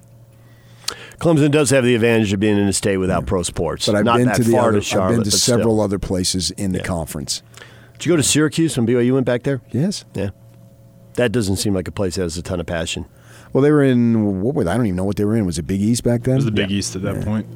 Clemson 1.18 1.50
does 1.50 1.70
have 1.70 1.84
the 1.84 1.94
advantage 1.94 2.32
of 2.32 2.40
being 2.40 2.56
in 2.58 2.66
a 2.68 2.72
state 2.72 2.96
without 2.96 3.26
pro 3.26 3.42
sports. 3.42 3.86
but 3.86 3.94
I've 3.96 4.04
not 4.04 4.18
been 4.18 4.26
that 4.28 4.36
to 4.36 4.44
the 4.44 4.52
far 4.52 4.68
other, 4.68 4.78
to 4.78 4.84
Charlotte. 4.84 5.04
I've 5.06 5.14
been 5.16 5.24
to 5.24 5.30
but 5.30 5.38
several 5.38 5.74
still. 5.76 5.80
other 5.82 5.98
places 5.98 6.50
in 6.52 6.72
the 6.72 6.80
conference. 6.80 7.42
Did 7.94 8.06
you 8.06 8.12
go 8.12 8.16
to 8.16 8.22
Syracuse 8.22 8.76
when 8.76 8.86
BYU 8.86 9.12
went 9.14 9.26
back 9.26 9.42
there? 9.42 9.60
Yes. 9.70 10.04
Yeah. 10.14 10.30
That 11.14 11.32
doesn't 11.32 11.56
seem 11.56 11.74
like 11.74 11.88
a 11.88 11.92
place 11.92 12.14
that 12.14 12.22
has 12.22 12.36
a 12.38 12.42
ton 12.42 12.60
of 12.60 12.66
passion. 12.66 13.06
Well, 13.52 13.62
they 13.62 13.72
were 13.72 13.82
in 13.82 14.40
what 14.42 14.54
were 14.54 14.62
they? 14.64 14.70
I 14.70 14.76
don't 14.76 14.86
even 14.86 14.96
know 14.96 15.04
what 15.04 15.16
they 15.16 15.24
were 15.24 15.34
in. 15.36 15.46
Was 15.46 15.58
it 15.58 15.66
Big 15.66 15.80
East 15.80 16.04
back 16.04 16.22
then? 16.22 16.34
It 16.34 16.36
was 16.36 16.44
the 16.44 16.50
Big 16.52 16.70
East 16.70 16.94
at 16.96 17.02
that 17.02 17.24
point. 17.24 17.46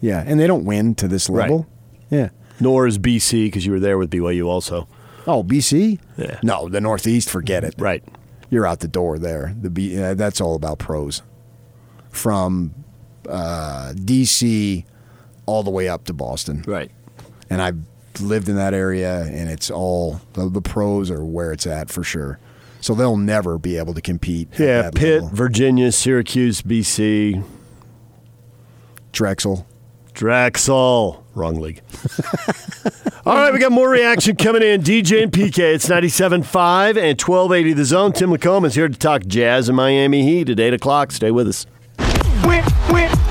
yeah, 0.00 0.22
and 0.26 0.38
they 0.38 0.46
don't 0.46 0.64
win 0.64 0.94
to 0.96 1.08
this 1.08 1.28
Right. 1.28 1.42
level. 1.50 1.66
Yeah. 2.10 2.28
Nor 2.60 2.86
is 2.86 2.98
BC 2.98 3.46
because 3.46 3.66
you 3.66 3.72
were 3.72 3.80
there 3.80 3.98
with 3.98 4.10
BYU 4.10 4.46
also. 4.46 4.86
Oh, 5.26 5.42
BC? 5.42 5.98
Yeah. 6.16 6.38
No, 6.42 6.68
the 6.68 6.80
Northeast. 6.80 7.28
Forget 7.30 7.64
it. 7.64 7.74
Right. 7.78 8.04
You're 8.50 8.66
out 8.66 8.80
the 8.80 8.88
door 8.88 9.18
there. 9.18 9.54
The 9.60 9.70
B, 9.70 10.00
uh, 10.00 10.14
that's 10.14 10.40
all 10.40 10.54
about 10.54 10.78
pros. 10.78 11.22
From 12.14 12.74
uh, 13.28 13.92
DC 13.96 14.84
all 15.46 15.62
the 15.62 15.70
way 15.70 15.88
up 15.88 16.04
to 16.04 16.12
Boston. 16.12 16.64
Right. 16.66 16.90
and 17.50 17.60
I've 17.60 17.78
lived 18.20 18.48
in 18.48 18.56
that 18.56 18.72
area, 18.74 19.22
and 19.22 19.50
it's 19.50 19.70
all 19.70 20.20
the, 20.34 20.48
the 20.48 20.62
pros 20.62 21.10
are 21.10 21.24
where 21.24 21.52
it's 21.52 21.66
at 21.66 21.90
for 21.90 22.02
sure. 22.04 22.38
So 22.80 22.94
they'll 22.94 23.16
never 23.16 23.58
be 23.58 23.76
able 23.76 23.94
to 23.94 24.00
compete. 24.00 24.48
at 24.54 24.60
Yeah, 24.60 24.82
that 24.82 24.94
Pitt, 24.94 25.22
level. 25.22 25.36
Virginia, 25.36 25.90
Syracuse, 25.90 26.62
BC, 26.62 27.42
Drexel. 29.12 29.66
Drexel. 30.12 31.24
Wrong 31.34 31.60
league. 31.60 31.82
All 33.26 33.34
right, 33.34 33.52
we 33.52 33.58
got 33.58 33.72
more 33.72 33.88
reaction 33.88 34.36
coming 34.36 34.62
in. 34.62 34.82
DJ 34.82 35.22
and 35.24 35.32
PK, 35.32 35.74
it's 35.74 35.88
97.5 35.88 36.90
and 36.90 37.20
1280 37.20 37.72
The 37.72 37.84
Zone. 37.84 38.12
Tim 38.12 38.30
Lacombe 38.30 38.66
is 38.66 38.74
here 38.74 38.86
to 38.86 38.96
talk 38.98 39.24
Jazz 39.26 39.68
and 39.68 39.76
Miami 39.76 40.22
Heat 40.22 40.50
at 40.50 40.60
8 40.60 40.74
o'clock. 40.74 41.10
Stay 41.10 41.30
with 41.30 41.48
us. 41.48 41.66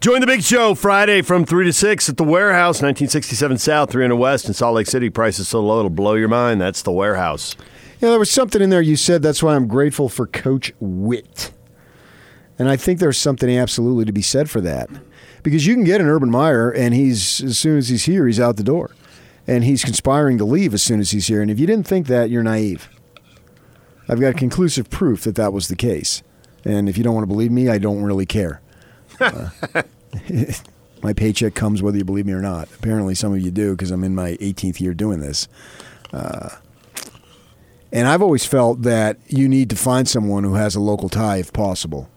Join 0.00 0.22
the 0.22 0.26
big 0.26 0.42
show 0.42 0.74
Friday 0.74 1.20
from 1.20 1.44
3 1.44 1.66
to 1.66 1.74
6 1.74 2.08
at 2.08 2.16
the 2.16 2.24
Warehouse, 2.24 2.76
1967 2.76 3.58
South, 3.58 3.90
300 3.90 4.16
West 4.16 4.46
in 4.46 4.54
Salt 4.54 4.74
Lake 4.74 4.86
City. 4.86 5.10
Prices 5.10 5.46
so 5.46 5.60
low 5.60 5.80
it'll 5.80 5.90
blow 5.90 6.14
your 6.14 6.26
mind. 6.26 6.58
That's 6.58 6.80
the 6.80 6.90
Warehouse. 6.90 7.54
Yeah, 8.00 8.08
there 8.08 8.18
was 8.18 8.30
something 8.30 8.62
in 8.62 8.70
there 8.70 8.80
you 8.80 8.96
said. 8.96 9.20
That's 9.20 9.42
why 9.42 9.54
I'm 9.54 9.68
grateful 9.68 10.08
for 10.08 10.26
Coach 10.26 10.72
Witt. 10.80 11.52
And 12.58 12.70
I 12.70 12.76
think 12.76 12.98
there's 12.98 13.18
something 13.18 13.54
absolutely 13.54 14.06
to 14.06 14.12
be 14.12 14.22
said 14.22 14.48
for 14.48 14.62
that. 14.62 14.88
Because 15.42 15.66
you 15.66 15.74
can 15.74 15.84
get 15.84 16.00
an 16.00 16.06
Urban 16.06 16.30
Meyer, 16.30 16.70
and 16.70 16.94
he's 16.94 17.42
as 17.42 17.58
soon 17.58 17.76
as 17.76 17.90
he's 17.90 18.04
here, 18.04 18.26
he's 18.26 18.40
out 18.40 18.56
the 18.56 18.62
door. 18.62 18.92
And 19.46 19.64
he's 19.64 19.84
conspiring 19.84 20.38
to 20.38 20.46
leave 20.46 20.72
as 20.72 20.82
soon 20.82 21.00
as 21.00 21.10
he's 21.10 21.26
here. 21.26 21.42
And 21.42 21.50
if 21.50 21.60
you 21.60 21.66
didn't 21.66 21.86
think 21.86 22.06
that, 22.06 22.30
you're 22.30 22.42
naive. 22.42 22.88
I've 24.08 24.18
got 24.18 24.38
conclusive 24.38 24.88
proof 24.88 25.24
that 25.24 25.34
that 25.34 25.52
was 25.52 25.68
the 25.68 25.76
case. 25.76 26.22
And 26.64 26.88
if 26.88 26.96
you 26.96 27.04
don't 27.04 27.14
want 27.14 27.24
to 27.24 27.34
believe 27.34 27.52
me, 27.52 27.68
I 27.68 27.76
don't 27.76 28.02
really 28.02 28.24
care. 28.24 28.62
Uh, 29.20 29.50
my 31.02 31.12
paycheck 31.12 31.54
comes 31.54 31.82
whether 31.82 31.98
you 31.98 32.04
believe 32.04 32.26
me 32.26 32.32
or 32.32 32.42
not. 32.42 32.68
Apparently, 32.78 33.14
some 33.14 33.32
of 33.32 33.40
you 33.40 33.50
do 33.50 33.72
because 33.72 33.90
I'm 33.90 34.04
in 34.04 34.14
my 34.14 34.32
18th 34.36 34.80
year 34.80 34.94
doing 34.94 35.20
this. 35.20 35.48
Uh, 36.12 36.50
and 37.92 38.06
I've 38.06 38.22
always 38.22 38.46
felt 38.46 38.82
that 38.82 39.18
you 39.26 39.48
need 39.48 39.70
to 39.70 39.76
find 39.76 40.08
someone 40.08 40.44
who 40.44 40.54
has 40.54 40.74
a 40.74 40.80
local 40.80 41.08
tie 41.08 41.38
if 41.38 41.52
possible 41.52 42.08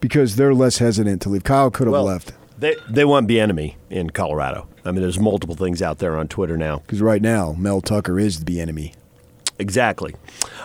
because 0.00 0.36
they're 0.36 0.54
less 0.54 0.78
hesitant 0.78 1.22
to 1.22 1.28
leave. 1.28 1.44
Kyle 1.44 1.70
could 1.70 1.86
have 1.86 1.92
Well, 1.92 2.04
left 2.04 2.32
They, 2.58 2.76
they 2.88 3.04
want 3.04 3.30
enemy 3.30 3.76
in 3.90 4.10
Colorado. 4.10 4.68
I 4.84 4.92
mean, 4.92 5.02
there's 5.02 5.18
multiple 5.18 5.54
things 5.54 5.82
out 5.82 5.98
there 5.98 6.16
on 6.16 6.28
Twitter 6.28 6.56
now. 6.56 6.78
because 6.78 7.00
right 7.00 7.22
now, 7.22 7.52
Mel 7.52 7.80
Tucker 7.80 8.18
is 8.18 8.44
the 8.44 8.60
enemy. 8.60 8.94
Exactly. 9.58 10.14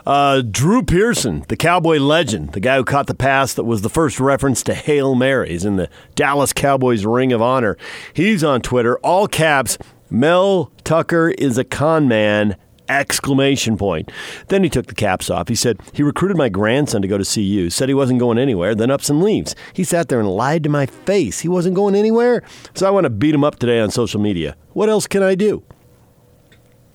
Uh, 0.06 0.42
Drew 0.42 0.84
Pearson, 0.84 1.46
the 1.48 1.58
Cowboy 1.58 1.98
legend, 1.98 2.54
the 2.54 2.60
guy 2.60 2.78
who 2.78 2.84
caught 2.84 3.08
the 3.08 3.16
pass 3.16 3.54
that 3.56 3.64
was 3.64 3.82
the 3.82 3.90
first 3.90 4.20
reference 4.20 4.62
to 4.64 4.74
Hail 4.74 5.16
Marys 5.16 5.66
in 5.66 5.78
the 5.78 5.90
Dallas 6.16 6.54
Cowboys 6.54 7.06
Ring 7.06 7.34
of 7.34 7.42
Honor. 7.42 7.78
He's 8.14 8.44
on 8.44 8.62
Twitter, 8.62 8.98
all 9.00 9.28
caps. 9.28 9.78
Mel 10.10 10.72
Tucker 10.84 11.30
is 11.30 11.58
a 11.58 11.64
con 11.64 12.08
man 12.08 12.56
Exclamation 12.90 13.78
point. 13.78 14.12
Then 14.50 14.64
he 14.64 14.70
took 14.70 14.88
the 14.88 14.96
caps 14.96 15.30
off. 15.30 15.48
He 15.48 15.56
said, 15.56 15.80
He 15.94 16.04
recruited 16.04 16.38
my 16.38 16.50
grandson 16.50 17.02
to 17.02 17.08
go 17.08 17.18
to 17.18 17.24
CU, 17.24 17.70
said 17.70 17.88
he 17.88 17.96
wasn't 17.96 18.20
going 18.20 18.38
anywhere, 18.38 18.76
then 18.76 18.92
ups 18.92 19.10
and 19.10 19.24
leaves. 19.24 19.56
He 19.72 19.84
sat 19.84 20.10
there 20.10 20.20
and 20.20 20.30
lied 20.30 20.64
to 20.64 20.70
my 20.70 20.86
face. 20.86 21.40
He 21.40 21.48
wasn't 21.48 21.76
going 21.76 21.96
anywhere. 21.96 22.44
So 22.74 22.86
I 22.86 22.90
want 22.90 23.06
to 23.06 23.10
beat 23.10 23.34
him 23.34 23.44
up 23.44 23.58
today 23.58 23.80
on 23.80 23.90
social 23.90 24.20
media. 24.20 24.58
What 24.74 24.90
else 24.90 25.08
can 25.08 25.24
I 25.24 25.36
do? 25.36 25.64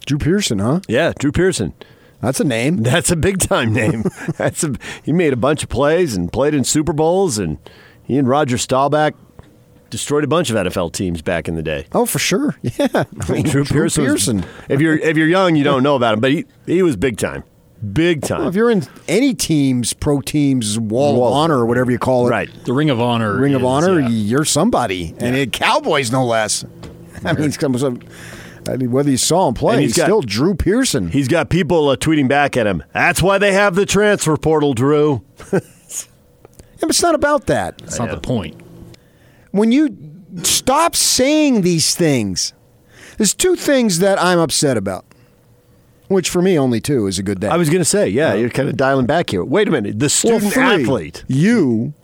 Drew 0.08 0.16
Pearson, 0.16 0.58
huh? 0.58 0.80
Yeah, 0.88 1.12
Drew 1.18 1.30
Pearson. 1.32 1.74
That's 2.22 2.40
a 2.40 2.44
name. 2.44 2.76
That's 2.82 3.10
a 3.10 3.16
big 3.16 3.40
time 3.40 3.74
name. 3.74 4.04
That's 4.38 4.64
a, 4.64 4.74
he 5.02 5.12
made 5.12 5.34
a 5.34 5.36
bunch 5.36 5.62
of 5.62 5.68
plays 5.68 6.16
and 6.16 6.32
played 6.32 6.54
in 6.54 6.64
Super 6.64 6.94
Bowls, 6.94 7.36
and 7.36 7.58
he 8.02 8.16
and 8.16 8.26
Roger 8.26 8.56
Staubach 8.56 9.14
destroyed 9.90 10.24
a 10.24 10.26
bunch 10.26 10.48
of 10.48 10.56
NFL 10.56 10.94
teams 10.94 11.20
back 11.20 11.46
in 11.46 11.56
the 11.56 11.62
day. 11.62 11.86
Oh, 11.92 12.06
for 12.06 12.18
sure. 12.18 12.56
Yeah. 12.78 12.88
I 12.94 13.32
mean, 13.32 13.44
Drew, 13.44 13.64
Pearson. 13.66 14.04
was- 14.04 14.12
Pearson. 14.12 14.46
if 14.70 14.80
you're 14.80 14.96
if 14.96 15.18
you're 15.18 15.28
young, 15.28 15.56
you 15.56 15.62
don't 15.64 15.82
know 15.82 15.94
about 15.94 16.14
him, 16.14 16.20
but 16.20 16.30
he 16.30 16.46
he 16.64 16.82
was 16.82 16.96
big 16.96 17.18
time, 17.18 17.44
big 17.92 18.22
time. 18.22 18.40
Well, 18.40 18.48
if 18.48 18.54
you're 18.54 18.70
in 18.70 18.84
any 19.08 19.34
team's 19.34 19.92
pro 19.92 20.22
team's 20.22 20.78
wall 20.78 21.16
Wall. 21.18 21.28
of 21.28 21.34
honor 21.34 21.58
or 21.58 21.66
whatever 21.66 21.90
you 21.90 21.98
call 21.98 22.26
it, 22.28 22.30
right. 22.30 22.50
The 22.64 22.72
Ring 22.72 22.88
of 22.88 22.98
Honor. 22.98 23.36
Ring 23.36 23.54
of 23.54 23.62
Honor, 23.62 24.00
yeah. 24.00 24.08
you're 24.08 24.46
somebody, 24.46 25.14
and 25.18 25.36
it, 25.36 25.52
Cowboys 25.52 26.10
no 26.10 26.24
less. 26.24 26.64
I 27.24 27.34
mean, 27.34 27.44
it's 27.44 27.58
come 27.58 27.76
some. 27.76 28.00
I 28.68 28.76
mean, 28.76 28.90
whether 28.90 29.10
you 29.10 29.16
saw 29.16 29.48
him 29.48 29.54
play, 29.54 29.74
And 29.74 29.82
he's, 29.82 29.90
he's 29.92 29.96
got- 29.98 30.04
still 30.06 30.22
Drew 30.22 30.54
Pearson. 30.54 31.08
He's 31.08 31.28
got 31.28 31.48
people 31.50 31.88
uh, 31.88 31.96
tweeting 31.96 32.28
back 32.28 32.56
at 32.56 32.66
him. 32.66 32.82
That's 32.92 33.22
why 33.22 33.38
they 33.38 33.52
have 33.52 33.74
the 33.74 33.86
transfer 33.86 34.36
portal, 34.36 34.74
Drew. 34.74 35.22
Yeah, 36.80 36.82
but 36.82 36.90
it's 36.90 37.02
not 37.02 37.16
about 37.16 37.46
that. 37.46 37.78
That's 37.78 37.98
not 37.98 38.10
the 38.12 38.20
point. 38.20 38.60
When 39.50 39.72
you 39.72 39.96
stop 40.44 40.94
saying 40.94 41.62
these 41.62 41.96
things, 41.96 42.52
there's 43.16 43.34
two 43.34 43.56
things 43.56 43.98
that 43.98 44.22
I'm 44.22 44.38
upset 44.38 44.76
about. 44.76 45.04
Which 46.06 46.30
for 46.30 46.40
me, 46.40 46.56
only 46.56 46.80
two 46.80 47.08
is 47.08 47.18
a 47.18 47.24
good 47.24 47.40
day. 47.40 47.48
I 47.48 47.56
was 47.56 47.68
going 47.68 47.80
to 47.80 47.84
say, 47.84 48.08
yeah, 48.08 48.34
you're 48.34 48.48
kind 48.48 48.68
of 48.68 48.76
dialing 48.76 49.06
back 49.06 49.30
here. 49.30 49.42
Wait 49.44 49.66
a 49.66 49.72
minute. 49.72 49.98
The 49.98 50.04
Well, 50.04 50.38
student 50.38 50.52
three, 50.52 50.62
athlete. 50.62 51.24
You. 51.26 51.94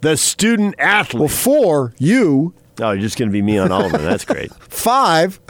The 0.00 0.16
student 0.16 0.74
athlete. 0.78 1.20
Well, 1.20 1.28
four, 1.28 1.92
you. 1.98 2.54
Oh, 2.80 2.92
you're 2.92 3.00
just 3.00 3.18
going 3.18 3.28
to 3.28 3.32
be 3.32 3.42
me 3.42 3.58
on 3.58 3.72
all 3.72 3.84
of 3.84 3.92
them. 3.92 4.02
That's 4.02 4.24
great. 4.24 4.52
Five, 4.60 5.40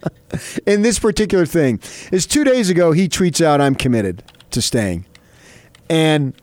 in 0.66 0.82
this 0.82 0.98
particular 0.98 1.46
thing, 1.46 1.80
is 2.10 2.26
two 2.26 2.44
days 2.44 2.70
ago 2.70 2.92
he 2.92 3.08
tweets 3.08 3.44
out, 3.44 3.60
I'm 3.60 3.74
committed 3.74 4.22
to 4.50 4.62
staying. 4.62 5.06
And 5.88 6.34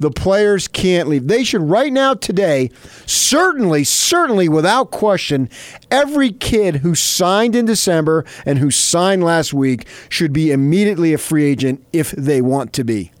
the 0.00 0.10
players 0.10 0.66
can't 0.66 1.08
leave. 1.08 1.28
They 1.28 1.44
should, 1.44 1.60
right 1.60 1.92
now, 1.92 2.14
today, 2.14 2.70
certainly, 3.04 3.84
certainly, 3.84 4.48
without 4.48 4.90
question, 4.90 5.50
every 5.90 6.32
kid 6.32 6.76
who 6.76 6.94
signed 6.94 7.54
in 7.54 7.66
December 7.66 8.24
and 8.46 8.58
who 8.58 8.70
signed 8.70 9.22
last 9.22 9.52
week 9.52 9.86
should 10.08 10.32
be 10.32 10.50
immediately 10.50 11.12
a 11.12 11.18
free 11.18 11.44
agent 11.44 11.84
if 11.92 12.12
they 12.12 12.40
want 12.40 12.72
to 12.72 12.84
be. 12.84 13.12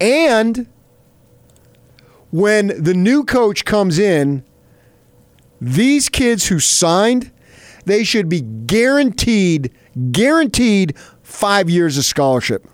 And 0.00 0.68
when 2.30 2.82
the 2.82 2.94
new 2.94 3.24
coach 3.24 3.64
comes 3.64 3.98
in, 3.98 4.44
these 5.60 6.08
kids 6.08 6.48
who 6.48 6.58
signed, 6.60 7.30
they 7.84 8.04
should 8.04 8.28
be 8.28 8.40
guaranteed, 8.40 9.72
guaranteed 10.10 10.96
five 11.22 11.68
years 11.70 11.96
of 11.98 12.04
scholarship. 12.04 12.66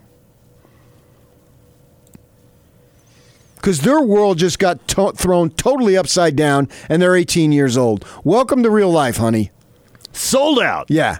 Because 3.57 3.83
their 3.83 4.01
world 4.01 4.39
just 4.39 4.59
got 4.59 4.87
to- 4.89 5.13
thrown 5.15 5.51
totally 5.51 5.97
upside 5.97 6.35
down 6.35 6.69
and 6.89 7.03
they're 7.03 7.17
18 7.17 7.53
years 7.53 7.77
old. 7.77 8.05
Welcome 8.25 8.63
to 8.63 8.71
real 8.71 8.91
life, 8.91 9.19
honey. 9.19 9.51
Sold 10.13 10.61
out. 10.61 10.87
Yeah. 10.89 11.19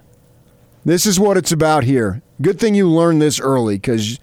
This 0.85 1.05
is 1.05 1.21
what 1.21 1.37
it's 1.37 1.53
about 1.53 1.85
here. 1.85 2.23
Good 2.41 2.59
thing 2.59 2.75
you 2.75 2.89
learned 2.89 3.21
this 3.21 3.39
early 3.39 3.75
because 3.77 4.19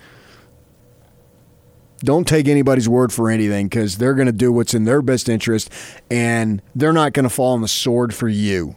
don't 1.99 2.27
take 2.27 2.47
anybody's 2.47 2.87
word 2.87 3.11
for 3.11 3.29
anything 3.29 3.67
because 3.67 3.97
they're 3.97 4.13
going 4.13 4.27
to 4.27 4.31
do 4.31 4.51
what's 4.51 4.73
in 4.73 4.85
their 4.85 5.01
best 5.01 5.29
interest 5.29 5.71
and 6.11 6.61
they're 6.75 6.93
not 6.93 7.13
going 7.13 7.23
to 7.23 7.29
fall 7.29 7.53
on 7.53 7.61
the 7.61 7.67
sword 7.67 8.13
for 8.13 8.27
you. 8.27 8.75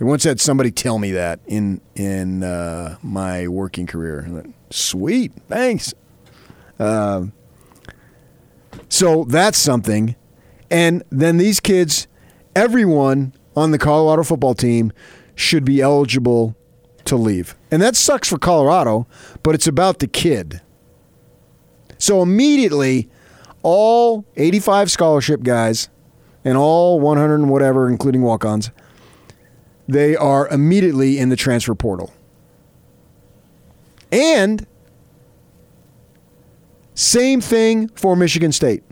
I 0.00 0.04
once 0.04 0.24
had 0.24 0.40
somebody 0.40 0.70
tell 0.70 0.98
me 0.98 1.12
that 1.12 1.40
in 1.46 1.82
in 1.94 2.42
uh, 2.42 2.96
my 3.02 3.48
working 3.48 3.86
career. 3.86 4.44
Sweet, 4.70 5.32
thanks. 5.48 5.92
Um, 6.78 7.32
so 8.88 9.24
that's 9.24 9.58
something. 9.58 10.16
And 10.70 11.02
then 11.10 11.36
these 11.36 11.60
kids, 11.60 12.06
everyone 12.56 13.34
on 13.54 13.72
the 13.72 13.78
Colorado 13.78 14.22
football 14.22 14.54
team 14.54 14.92
should 15.34 15.66
be 15.66 15.82
eligible 15.82 16.56
to 17.10 17.16
leave. 17.16 17.54
And 17.70 17.80
that 17.82 17.94
sucks 17.96 18.28
for 18.28 18.38
Colorado, 18.38 19.06
but 19.42 19.54
it's 19.54 19.66
about 19.66 19.98
the 19.98 20.06
kid. 20.06 20.60
So 21.98 22.22
immediately, 22.22 23.08
all 23.62 24.24
85 24.36 24.90
scholarship 24.90 25.42
guys 25.42 25.88
and 26.44 26.56
all 26.56 26.98
100 26.98 27.34
and 27.36 27.50
whatever, 27.50 27.88
including 27.88 28.22
walk 28.22 28.44
ons, 28.44 28.70
they 29.86 30.16
are 30.16 30.48
immediately 30.48 31.18
in 31.18 31.28
the 31.28 31.36
transfer 31.36 31.74
portal. 31.74 32.12
And 34.10 34.66
same 36.94 37.40
thing 37.40 37.88
for 37.88 38.16
Michigan 38.16 38.52
State. 38.52 38.82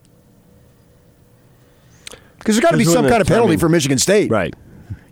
Because 2.39 2.57
there's 2.57 2.61
got 2.61 2.71
to 2.73 2.77
be 2.79 2.85
some 2.85 3.09
kind 3.09 3.21
of 3.21 3.27
the- 3.27 3.35
I 3.35 3.37
penalty 3.37 3.51
mean- 3.53 3.59
for 3.59 3.69
Michigan 3.69 3.99
State. 3.99 4.31
Right. 4.31 4.55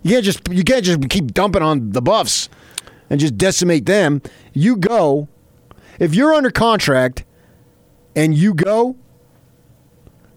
You 0.03 0.11
can't 0.13 0.23
just 0.25 0.41
you 0.49 0.63
can't 0.63 0.85
just 0.85 1.09
keep 1.09 1.33
dumping 1.33 1.61
on 1.61 1.91
the 1.91 2.01
Buffs 2.01 2.47
and 3.09 3.19
just 3.19 3.37
decimate 3.37 3.85
them. 3.85 4.21
You 4.53 4.75
go 4.75 5.27
if 5.99 6.13
you're 6.13 6.33
under 6.33 6.51
contract 6.51 7.23
and 8.15 8.35
you 8.35 8.53
go 8.53 8.95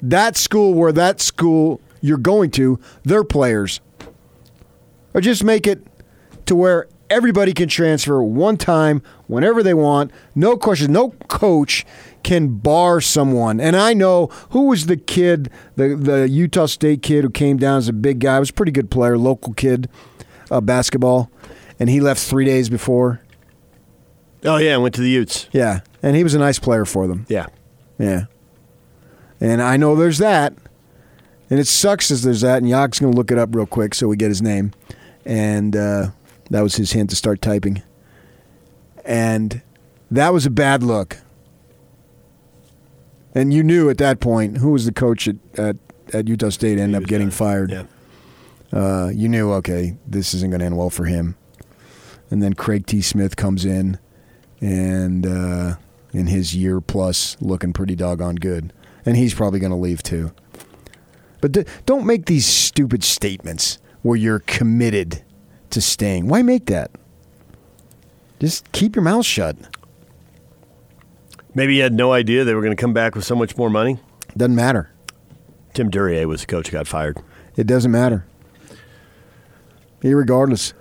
that 0.03 0.37
school 0.37 0.75
where 0.75 0.93
that 0.93 1.21
school 1.21 1.81
you're 2.01 2.19
going 2.19 2.51
to, 2.53 2.81
their 3.03 3.25
players. 3.25 3.81
Or 5.13 5.21
just 5.21 5.45
make 5.45 5.67
it 5.67 5.87
to 6.47 6.55
where 6.55 6.89
everybody 7.11 7.53
can 7.53 7.69
transfer 7.69 8.23
one 8.23 8.57
time 8.57 9.03
whenever 9.27 9.63
they 9.63 9.75
want. 9.75 10.13
No 10.35 10.57
question. 10.57 10.93
No 10.93 11.11
coach 11.29 11.85
can 12.23 12.57
bar 12.59 13.01
someone. 13.01 13.61
And 13.61 13.77
I 13.77 13.93
know 13.93 14.29
who 14.51 14.69
was 14.69 14.87
the 14.87 14.97
kid, 14.97 15.51
the 15.77 15.97
the 15.97 16.29
Utah 16.29 16.67
State 16.67 17.03
kid 17.03 17.25
who 17.25 17.31
came 17.31 17.57
down 17.57 17.79
as 17.79 17.89
a 17.89 17.93
big 17.93 18.21
guy. 18.21 18.39
Was 18.39 18.51
a 18.51 18.55
pretty 18.55 18.73
good 18.73 18.91
player, 18.91 19.19
local 19.19 19.53
kid, 19.53 19.89
uh, 20.51 20.61
basketball, 20.61 21.31
and 21.81 21.89
he 21.91 22.01
left 22.01 22.23
three 22.23 22.45
days 22.45 22.69
before. 22.69 23.21
Oh 24.45 24.59
yeah, 24.59 24.75
I 24.75 24.77
went 24.77 24.95
to 24.95 25.01
the 25.01 25.11
Utes. 25.11 25.49
Yeah, 25.51 25.81
and 26.03 26.15
he 26.15 26.23
was 26.23 26.35
a 26.35 26.39
nice 26.39 26.59
player 26.61 26.85
for 26.85 27.09
them. 27.09 27.27
Yeah. 27.29 27.47
Yeah. 27.99 28.25
And 29.41 29.63
I 29.63 29.77
know 29.77 29.97
there's 29.97 30.19
that. 30.19 30.55
And 31.49 31.59
it 31.59 31.67
sucks 31.67 32.11
as 32.11 32.23
there's 32.23 32.43
that. 32.43 32.59
And 32.59 32.69
Yak's 32.69 33.01
going 33.01 33.13
to 33.13 33.17
look 33.17 33.31
it 33.31 33.39
up 33.39 33.55
real 33.55 33.67
quick 33.67 33.95
so 33.95 34.07
we 34.07 34.17
get 34.17 34.29
his 34.29 34.41
name. 34.41 34.73
And 35.25 35.75
uh, 35.75 36.09
that 36.51 36.61
was 36.61 36.77
his 36.77 36.93
hint 36.93 37.11
to 37.11 37.17
start 37.17 37.43
typing. 37.43 37.83
And 39.05 39.63
that 40.11 40.33
was 40.33 40.47
a 40.47 40.51
bad 40.51 40.83
look. 40.83 41.19
And 43.35 43.53
you 43.53 43.63
knew 43.63 43.91
at 43.91 43.99
that 43.99 44.21
point 44.21 44.59
who 44.59 44.71
was 44.71 44.85
the 44.85 44.93
coach 44.93 45.29
at, 45.29 45.37
at, 45.55 45.77
at 46.13 46.29
Utah 46.29 46.51
State 46.51 46.79
ended 46.79 47.03
up 47.03 47.09
getting 47.09 47.31
fired. 47.31 47.71
Yeah. 47.71 47.85
Uh, 48.73 49.09
you 49.09 49.29
knew, 49.29 49.53
okay, 49.53 49.97
this 50.07 50.33
isn't 50.35 50.51
going 50.51 50.61
to 50.61 50.67
end 50.67 50.77
well 50.77 50.91
for 50.91 51.05
him. 51.05 51.37
And 52.31 52.43
then 52.43 52.55
Craig 52.55 52.87
T. 52.87 53.03
Smith 53.03 53.37
comes 53.37 53.65
in, 53.65 53.99
and 54.61 55.27
uh, 55.27 55.77
in 56.13 56.29
his 56.29 56.55
year 56.55 56.81
plus, 56.81 57.37
looking 57.41 57.73
pretty 57.73 57.97
doggone 57.97 58.37
good. 58.37 58.73
And 59.05 59.17
he's 59.17 59.35
probably 59.35 59.59
going 59.59 59.71
to 59.73 59.77
leave 59.77 60.03
too. 60.03 60.33
But 61.41 61.53
d- 61.53 61.65
don't 61.87 62.07
make 62.07 62.27
these 62.27 62.47
stupid 62.47 63.03
statements 63.03 63.79
where 64.03 64.17
you're 64.17 64.41
committed 64.41 65.23
to 65.71 65.81
staying. 65.81 66.29
Why 66.29 66.43
make 66.43 66.67
that? 66.67 66.91
Just 68.39 68.71
keep 68.73 68.95
your 68.95 69.03
mouth 69.03 69.27
shut. 69.27 69.57
Maybe 71.55 71.77
you 71.77 71.83
had 71.83 71.93
no 71.93 72.13
idea 72.13 72.45
they 72.45 72.55
were 72.55 72.63
going 72.63 72.77
to 72.77 72.81
come 72.81 72.93
back 72.93 73.15
with 73.15 73.25
so 73.25 73.35
much 73.35 73.57
more 73.57 73.71
money. 73.71 73.99
Doesn't 74.37 74.55
matter. 74.55 74.93
Tim 75.75 75.91
Duryea 75.91 76.27
was 76.27 76.43
the 76.43 76.47
coach 76.47 76.69
who 76.69 76.73
got 76.73 76.87
fired. 76.87 77.19
It 77.57 77.67
doesn't 77.67 77.91
matter. 77.91 78.25
Irregardless. 80.03 80.73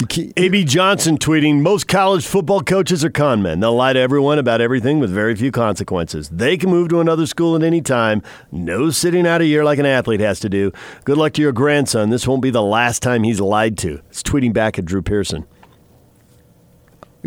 AB 0.00 0.62
Johnson 0.62 1.18
tweeting, 1.18 1.60
most 1.60 1.88
college 1.88 2.24
football 2.24 2.60
coaches 2.60 3.04
are 3.04 3.10
con 3.10 3.42
men. 3.42 3.58
They'll 3.58 3.74
lie 3.74 3.94
to 3.94 3.98
everyone 3.98 4.38
about 4.38 4.60
everything 4.60 5.00
with 5.00 5.10
very 5.10 5.34
few 5.34 5.50
consequences. 5.50 6.28
They 6.28 6.56
can 6.56 6.70
move 6.70 6.88
to 6.90 7.00
another 7.00 7.26
school 7.26 7.56
at 7.56 7.64
any 7.64 7.80
time. 7.80 8.22
No 8.52 8.90
sitting 8.90 9.26
out 9.26 9.40
a 9.40 9.44
year 9.44 9.64
like 9.64 9.80
an 9.80 9.86
athlete 9.86 10.20
has 10.20 10.38
to 10.40 10.48
do. 10.48 10.70
Good 11.04 11.18
luck 11.18 11.32
to 11.32 11.42
your 11.42 11.50
grandson. 11.50 12.10
This 12.10 12.28
won't 12.28 12.42
be 12.42 12.50
the 12.50 12.62
last 12.62 13.02
time 13.02 13.24
he's 13.24 13.40
lied 13.40 13.76
to. 13.78 14.00
It's 14.08 14.22
tweeting 14.22 14.52
back 14.52 14.78
at 14.78 14.84
Drew 14.84 15.02
Pearson. 15.02 15.46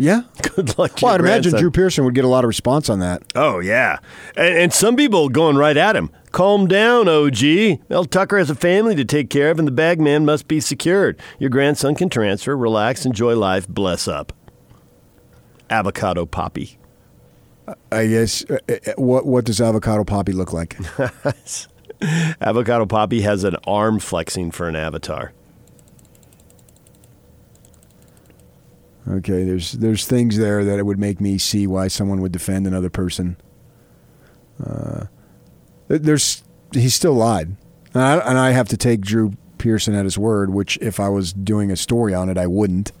Yeah. 0.02 0.22
Good 0.56 0.76
luck. 0.78 1.00
Well, 1.00 1.14
I'd 1.14 1.20
imagine 1.20 1.52
grandson. 1.52 1.60
Drew 1.60 1.70
Pearson 1.70 2.04
would 2.04 2.14
get 2.14 2.24
a 2.24 2.28
lot 2.28 2.42
of 2.42 2.48
response 2.48 2.90
on 2.90 2.98
that. 2.98 3.22
Oh 3.36 3.60
yeah, 3.60 3.98
and, 4.36 4.58
and 4.58 4.72
some 4.72 4.96
people 4.96 5.28
going 5.28 5.56
right 5.56 5.76
at 5.76 5.94
him. 5.94 6.10
Calm 6.32 6.66
down, 6.66 7.08
OG. 7.08 7.42
Mel 7.88 8.04
Tucker 8.06 8.38
has 8.38 8.50
a 8.50 8.54
family 8.56 8.96
to 8.96 9.04
take 9.04 9.30
care 9.30 9.50
of, 9.50 9.60
and 9.60 9.68
the 9.68 9.72
bag 9.72 10.00
man 10.00 10.24
must 10.24 10.48
be 10.48 10.58
secured. 10.58 11.20
Your 11.38 11.50
grandson 11.50 11.94
can 11.94 12.08
transfer, 12.08 12.56
relax, 12.56 13.06
enjoy 13.06 13.36
life, 13.36 13.68
bless 13.68 14.08
up. 14.08 14.32
Avocado 15.70 16.26
Poppy. 16.26 16.78
I 17.92 18.06
guess. 18.08 18.44
Uh, 18.50 18.58
uh, 18.68 18.92
what 18.96 19.24
what 19.24 19.44
does 19.44 19.60
avocado 19.60 20.02
poppy 20.02 20.32
look 20.32 20.52
like? 20.52 20.76
Avocado 22.40 22.86
Poppy 22.86 23.20
has 23.20 23.44
an 23.44 23.54
arm 23.68 24.00
flexing 24.00 24.50
for 24.50 24.66
an 24.66 24.74
avatar. 24.74 25.32
Okay, 29.08 29.44
there's 29.44 29.72
there's 29.72 30.06
things 30.06 30.38
there 30.38 30.64
that 30.64 30.78
it 30.78 30.86
would 30.86 30.98
make 30.98 31.20
me 31.20 31.36
see 31.38 31.66
why 31.66 31.88
someone 31.88 32.20
would 32.20 32.32
defend 32.32 32.66
another 32.66 32.90
person. 32.90 33.36
Uh, 34.64 35.06
there's 35.88 36.44
he 36.72 36.88
still 36.88 37.14
lied, 37.14 37.56
and 37.94 38.02
I, 38.02 38.16
and 38.18 38.38
I 38.38 38.50
have 38.50 38.68
to 38.68 38.76
take 38.76 39.00
Drew 39.00 39.32
Pearson 39.58 39.94
at 39.94 40.04
his 40.04 40.16
word. 40.16 40.50
Which, 40.50 40.78
if 40.80 41.00
I 41.00 41.08
was 41.08 41.32
doing 41.32 41.70
a 41.70 41.76
story 41.76 42.14
on 42.14 42.28
it, 42.28 42.38
I 42.38 42.46
wouldn't. 42.46 42.92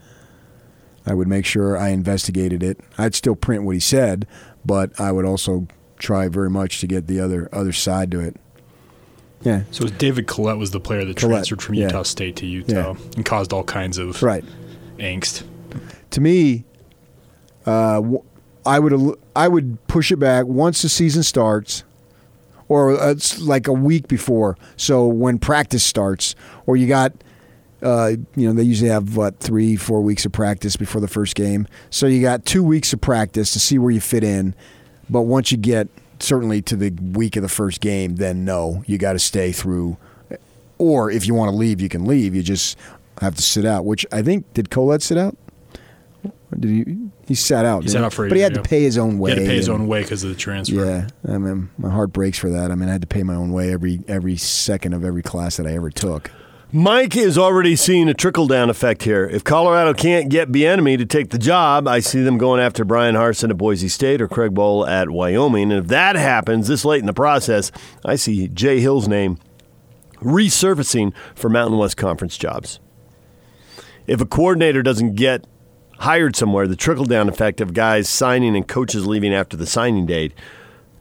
I 1.06 1.14
would 1.14 1.28
make 1.28 1.46
sure 1.46 1.76
I 1.76 1.88
investigated 1.88 2.62
it. 2.62 2.78
I'd 2.98 3.14
still 3.14 3.34
print 3.36 3.64
what 3.64 3.74
he 3.74 3.80
said, 3.80 4.26
but 4.64 4.98
I 5.00 5.12
would 5.12 5.24
also 5.24 5.66
try 5.98 6.28
very 6.28 6.50
much 6.50 6.80
to 6.80 6.86
get 6.86 7.06
the 7.06 7.20
other 7.20 7.48
other 7.52 7.72
side 7.72 8.10
to 8.10 8.20
it. 8.20 8.36
Yeah. 9.42 9.62
So 9.70 9.86
David 9.86 10.26
Collette 10.26 10.58
was 10.58 10.70
the 10.70 10.80
player 10.80 11.04
that 11.04 11.16
Collette, 11.16 11.46
transferred 11.46 11.62
from 11.62 11.74
yeah. 11.76 11.86
Utah 11.86 12.02
State 12.02 12.36
to 12.36 12.46
Utah 12.46 12.94
and 13.16 13.24
caused 13.24 13.52
all 13.52 13.64
kinds 13.64 13.98
of 13.98 14.22
Right. 14.22 14.44
angst. 14.98 15.42
To 16.12 16.20
me, 16.20 16.64
uh, 17.66 18.00
I 18.64 18.78
would 18.78 19.18
I 19.34 19.48
would 19.48 19.86
push 19.86 20.12
it 20.12 20.16
back 20.16 20.46
once 20.46 20.82
the 20.82 20.88
season 20.88 21.22
starts, 21.22 21.84
or 22.68 22.98
uh, 22.98 23.10
it's 23.10 23.40
like 23.40 23.66
a 23.66 23.72
week 23.72 24.08
before. 24.08 24.56
So 24.76 25.06
when 25.06 25.38
practice 25.38 25.82
starts, 25.82 26.34
or 26.66 26.76
you 26.76 26.86
got, 26.86 27.12
uh, 27.82 28.12
you 28.36 28.46
know, 28.46 28.52
they 28.52 28.62
usually 28.62 28.90
have 28.90 29.16
what 29.16 29.38
three, 29.40 29.74
four 29.76 30.00
weeks 30.02 30.24
of 30.24 30.32
practice 30.32 30.76
before 30.76 31.00
the 31.00 31.08
first 31.08 31.34
game. 31.34 31.66
So 31.90 32.06
you 32.06 32.20
got 32.22 32.44
two 32.44 32.62
weeks 32.62 32.92
of 32.92 33.00
practice 33.00 33.52
to 33.52 33.60
see 33.60 33.78
where 33.78 33.90
you 33.90 34.00
fit 34.00 34.22
in. 34.22 34.54
But 35.10 35.22
once 35.22 35.50
you 35.50 35.58
get 35.58 35.88
certainly 36.20 36.62
to 36.62 36.76
the 36.76 36.90
week 36.90 37.36
of 37.36 37.42
the 37.42 37.48
first 37.48 37.80
game, 37.80 38.16
then 38.16 38.44
no, 38.44 38.84
you 38.86 38.98
got 38.98 39.14
to 39.14 39.18
stay 39.18 39.50
through. 39.50 39.96
Or 40.78 41.10
if 41.10 41.26
you 41.26 41.34
want 41.34 41.50
to 41.50 41.56
leave, 41.56 41.80
you 41.80 41.88
can 41.88 42.04
leave. 42.04 42.34
You 42.34 42.42
just 42.42 42.78
have 43.20 43.34
to 43.34 43.42
sit 43.42 43.64
out. 43.64 43.84
Which 43.84 44.06
I 44.12 44.22
think 44.22 44.52
did 44.54 44.70
Collette 44.70 45.02
sit 45.02 45.18
out? 45.18 45.36
Or 46.24 46.58
Did 46.58 46.70
he? 46.70 46.96
He 47.26 47.34
sat 47.34 47.64
out. 47.64 47.82
He 47.82 47.88
sat 47.88 48.04
out 48.04 48.12
for 48.12 48.28
but 48.28 48.36
he 48.36 48.42
had 48.42 48.54
to 48.54 48.62
pay 48.62 48.82
his 48.82 48.98
own 48.98 49.12
He 49.12 49.16
way. 49.18 49.30
had 49.30 49.38
to 49.40 49.44
pay 49.46 49.56
his 49.56 49.68
and- 49.68 49.82
own 49.82 49.86
way 49.88 50.02
because 50.02 50.22
of 50.22 50.30
the 50.30 50.36
transfer. 50.36 50.84
Yeah, 50.84 51.08
I 51.32 51.38
mean, 51.38 51.70
my 51.78 51.90
heart 51.90 52.12
breaks 52.12 52.38
for 52.38 52.50
that. 52.50 52.70
I 52.70 52.74
mean, 52.74 52.88
I 52.88 52.92
had 52.92 53.00
to 53.00 53.06
pay 53.06 53.22
my 53.22 53.34
own 53.34 53.52
way 53.52 53.72
every 53.72 54.00
every 54.08 54.36
second 54.36 54.92
of 54.92 55.04
every 55.04 55.22
class 55.22 55.56
that 55.56 55.66
I 55.66 55.72
ever 55.74 55.90
took. 55.90 56.30
Mike 56.74 57.16
is 57.18 57.36
already 57.36 57.76
seeing 57.76 58.08
a 58.08 58.14
trickle 58.14 58.46
down 58.46 58.70
effect 58.70 59.02
here. 59.02 59.26
If 59.26 59.44
Colorado 59.44 59.92
can't 59.92 60.30
get 60.30 60.50
Bieniemy 60.50 60.96
to 60.98 61.04
take 61.04 61.28
the 61.28 61.36
job, 61.38 61.86
I 61.86 62.00
see 62.00 62.22
them 62.22 62.38
going 62.38 62.62
after 62.62 62.82
Bryan 62.82 63.14
Harsin 63.14 63.50
at 63.50 63.58
Boise 63.58 63.88
State 63.88 64.22
or 64.22 64.28
Craig 64.28 64.52
Bohl 64.54 64.88
at 64.88 65.10
Wyoming. 65.10 65.70
And 65.70 65.80
if 65.84 65.88
that 65.88 66.16
happens 66.16 66.68
this 66.68 66.84
late 66.86 67.00
in 67.00 67.06
the 67.06 67.12
process, 67.12 67.70
I 68.06 68.16
see 68.16 68.48
Jay 68.48 68.80
Hill's 68.80 69.06
name 69.06 69.38
resurfacing 70.22 71.12
for 71.34 71.50
Mountain 71.50 71.78
West 71.78 71.96
Conference 71.98 72.38
jobs. 72.38 72.80
If 74.06 74.20
a 74.22 74.26
coordinator 74.26 74.82
doesn't 74.82 75.14
get 75.14 75.46
hired 76.02 76.34
somewhere, 76.36 76.66
the 76.66 76.76
trickle 76.76 77.04
down 77.04 77.28
effect 77.28 77.60
of 77.60 77.74
guys 77.74 78.08
signing 78.08 78.56
and 78.56 78.66
coaches 78.66 79.06
leaving 79.06 79.32
after 79.32 79.56
the 79.56 79.66
signing 79.66 80.04
date 80.06 80.32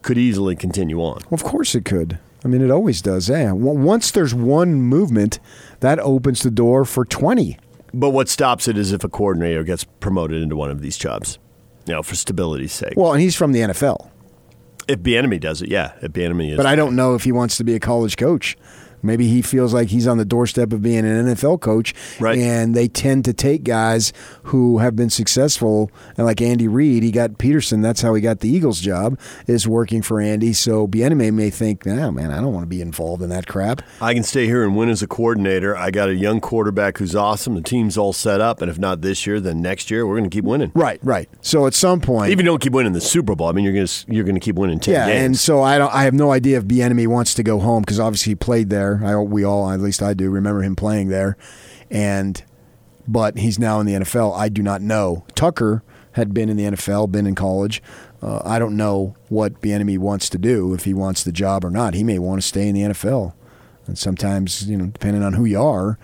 could 0.02 0.18
easily 0.18 0.56
continue 0.56 1.00
on. 1.00 1.22
Of 1.32 1.44
course, 1.44 1.76
it 1.76 1.86
could. 1.86 2.20
I 2.44 2.48
mean, 2.48 2.62
it 2.62 2.72
always 2.72 3.02
does. 3.02 3.30
Yeah. 3.30 3.52
Once 3.52 4.12
there's 4.12 4.34
one 4.34 4.76
movement, 4.76 5.40
that 5.80 6.00
opens 6.00 6.42
the 6.42 6.52
door 6.52 6.86
for 6.86 7.06
twenty. 7.06 7.58
But 7.94 8.12
what 8.12 8.30
stops 8.30 8.68
it 8.68 8.78
is 8.78 8.92
if 8.94 9.04
a 9.04 9.10
coordinator 9.10 9.64
gets 9.64 9.84
promoted 9.84 10.42
into 10.42 10.56
one 10.56 10.72
of 10.72 10.82
these 10.82 10.98
jobs, 10.98 11.38
you 11.86 11.94
know, 11.94 12.02
for 12.02 12.16
stability's 12.16 12.72
sake. 12.72 12.94
Well, 12.96 13.12
and 13.12 13.22
he's 13.22 13.36
from 13.36 13.52
the 13.52 13.60
NFL, 13.60 14.10
if 14.88 15.00
Bieniemy 15.00 15.40
does 15.40 15.62
it, 15.62 15.70
yeah, 15.70 15.94
if 16.02 16.12
Bieniemy 16.12 16.52
is. 16.52 16.58
but 16.58 16.66
I 16.66 16.76
don't 16.76 16.96
know 16.96 17.16
if 17.16 17.24
he 17.24 17.32
wants 17.32 17.58
to 17.58 17.64
be 17.64 17.76
a 17.76 17.80
college 17.80 18.18
coach. 18.18 18.58
Maybe 19.04 19.28
he 19.28 19.42
feels 19.42 19.74
like 19.74 19.90
he's 19.90 20.08
on 20.08 20.18
the 20.18 20.26
doorstep 20.26 20.74
of 20.74 20.82
being 20.82 21.06
an 21.06 21.28
NFL 21.28 21.60
coach, 21.62 21.94
Right. 22.20 22.38
and 22.38 22.76
they 22.76 22.88
tend 22.88 23.26
to 23.26 23.34
take 23.34 23.64
guys 23.64 24.14
who 24.44 24.80
have 24.80 24.96
been 24.96 25.10
successful. 25.10 25.90
And 26.18 26.26
like 26.26 26.42
Andy 26.42 26.68
Reid, 26.68 27.04
he 27.04 27.12
got 27.12 27.32
Pederson. 27.34 27.82
That's 27.82 28.02
how 28.02 28.14
he 28.14 28.22
got 28.22 28.40
the 28.40 28.50
Eagles 28.50 28.80
job. 28.80 29.18
Is 29.48 29.68
working 29.68 30.02
for 30.02 30.20
Andy. 30.20 30.54
So 30.54 30.88
Bieniemy 30.88 31.34
may 31.34 31.50
think, 31.50 31.86
"Nah, 31.86 32.12
man, 32.12 32.32
I 32.32 32.38
don't 32.42 32.54
want 32.54 32.64
to 32.64 32.68
be 32.70 32.82
involved 32.82 33.22
in 33.24 33.30
that 33.30 33.48
crap." 33.48 33.82
I 34.02 34.14
can 34.14 34.24
stay 34.24 34.46
here 34.46 34.64
and 34.64 34.76
win 34.76 34.90
as 34.90 35.02
a 35.02 35.08
coordinator. 35.08 35.76
I 35.76 35.92
got 35.92 36.10
a 36.10 36.16
young 36.16 36.40
quarterback 36.42 36.98
who's 36.98 37.16
awesome. 37.16 37.56
The 37.56 37.62
team's 37.62 37.98
all 37.98 38.14
set 38.14 38.42
up, 38.42 38.62
and 38.62 38.70
if 38.70 38.78
not 38.80 39.02
this 39.02 39.26
year, 39.26 39.40
then 39.40 39.62
next 39.62 39.90
year 39.92 40.06
we're 40.06 40.18
going 40.18 40.30
to 40.30 40.34
keep 40.36 40.46
winning. 40.46 40.72
Right, 40.76 41.00
right. 41.04 41.30
So 41.42 41.66
at 41.68 41.74
some 41.74 42.02
point, 42.02 42.32
Even 42.32 42.40
if 42.42 42.46
you 42.46 42.52
don't 42.52 42.62
keep 42.62 42.74
winning 42.74 42.94
the 42.94 43.02
Super 43.02 43.36
Bowl, 43.36 43.48
I 43.48 43.52
mean, 43.52 43.64
you're 43.66 43.74
going 43.74 43.88
to 43.88 44.06
you're 44.08 44.24
going 44.24 44.36
to 44.36 44.42
keep 44.42 44.56
winning 44.56 44.80
ten 44.80 44.94
yeah, 44.94 45.08
and 45.08 45.38
so 45.38 45.62
I 45.62 45.78
don't. 45.78 45.94
I 45.94 46.04
have 46.04 46.14
no 46.14 46.32
idea 46.32 46.58
if 46.58 46.66
Bieniemy 46.66 47.08
wants 47.08 47.34
to 47.36 47.44
go 47.44 47.60
home 47.60 47.82
because 47.82 48.00
obviously 48.00 48.32
he 48.32 48.36
played 48.36 48.70
there. 48.70 48.91
I 49.04 49.16
we 49.18 49.44
all, 49.44 49.70
at 49.70 49.80
least 49.80 50.02
I 50.02 50.14
do, 50.14 50.30
remember 50.30 50.62
him 50.64 50.76
playing 50.76 51.10
there, 51.10 51.38
and 51.90 52.42
but 53.08 53.38
he's 53.38 53.60
now 53.60 53.80
in 53.80 53.86
the 53.86 53.94
NFL. 53.94 54.38
I 54.38 54.50
do 54.50 54.62
not 54.62 54.82
know. 54.82 55.26
Tucker 55.36 55.84
had 56.14 56.34
been 56.34 56.50
in 56.50 56.58
the 56.58 56.64
NFL, 56.64 57.12
been 57.12 57.26
in 57.26 57.36
college. 57.36 57.82
Uh, 58.22 58.42
I 58.44 58.60
don't 58.60 58.76
know 58.76 59.16
what 59.30 59.62
Bieniemy 59.62 59.98
wants 59.98 60.30
to 60.30 60.38
do 60.38 60.74
if 60.74 60.84
he 60.84 60.94
wants 60.94 61.24
the 61.24 61.32
job 61.32 61.64
or 61.64 61.70
not. 61.70 61.94
He 61.94 62.04
may 62.04 62.20
want 62.20 62.42
to 62.42 62.48
stay 62.48 62.68
in 62.68 62.76
the 62.76 62.82
NFL, 62.82 63.34
and 63.88 63.98
sometimes 63.98 64.70
you 64.70 64.78
know, 64.78 64.88
depending 64.88 65.24
on 65.24 65.34
who 65.34 65.46
you 65.46 65.62
are 65.62 65.98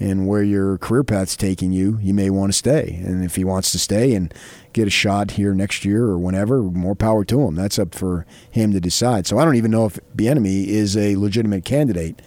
and 0.00 0.26
where 0.26 0.42
your 0.42 0.76
career 0.78 1.04
path's 1.04 1.36
taking 1.36 1.72
you, 1.72 1.98
you 2.02 2.12
may 2.12 2.30
want 2.30 2.52
to 2.52 2.58
stay. 2.58 3.00
And 3.04 3.24
if 3.24 3.36
he 3.36 3.44
wants 3.44 3.70
to 3.72 3.78
stay 3.78 4.14
and 4.14 4.34
get 4.74 4.86
a 4.86 4.90
shot 4.90 5.30
here 5.32 5.54
next 5.54 5.84
year 5.86 6.04
or 6.04 6.18
whenever, 6.18 6.62
more 6.62 6.94
power 6.94 7.24
to 7.24 7.40
him. 7.42 7.54
That's 7.54 7.78
up 7.78 7.94
for 7.94 8.26
him 8.50 8.72
to 8.72 8.80
decide. 8.80 9.26
So 9.26 9.38
I 9.38 9.44
don't 9.46 9.56
even 9.56 9.70
know 9.70 9.86
if 9.86 9.98
Bieniemy 10.14 10.66
is 10.66 10.96
a 10.96 11.16
legitimate 11.16 11.64
candidate. 11.64 12.20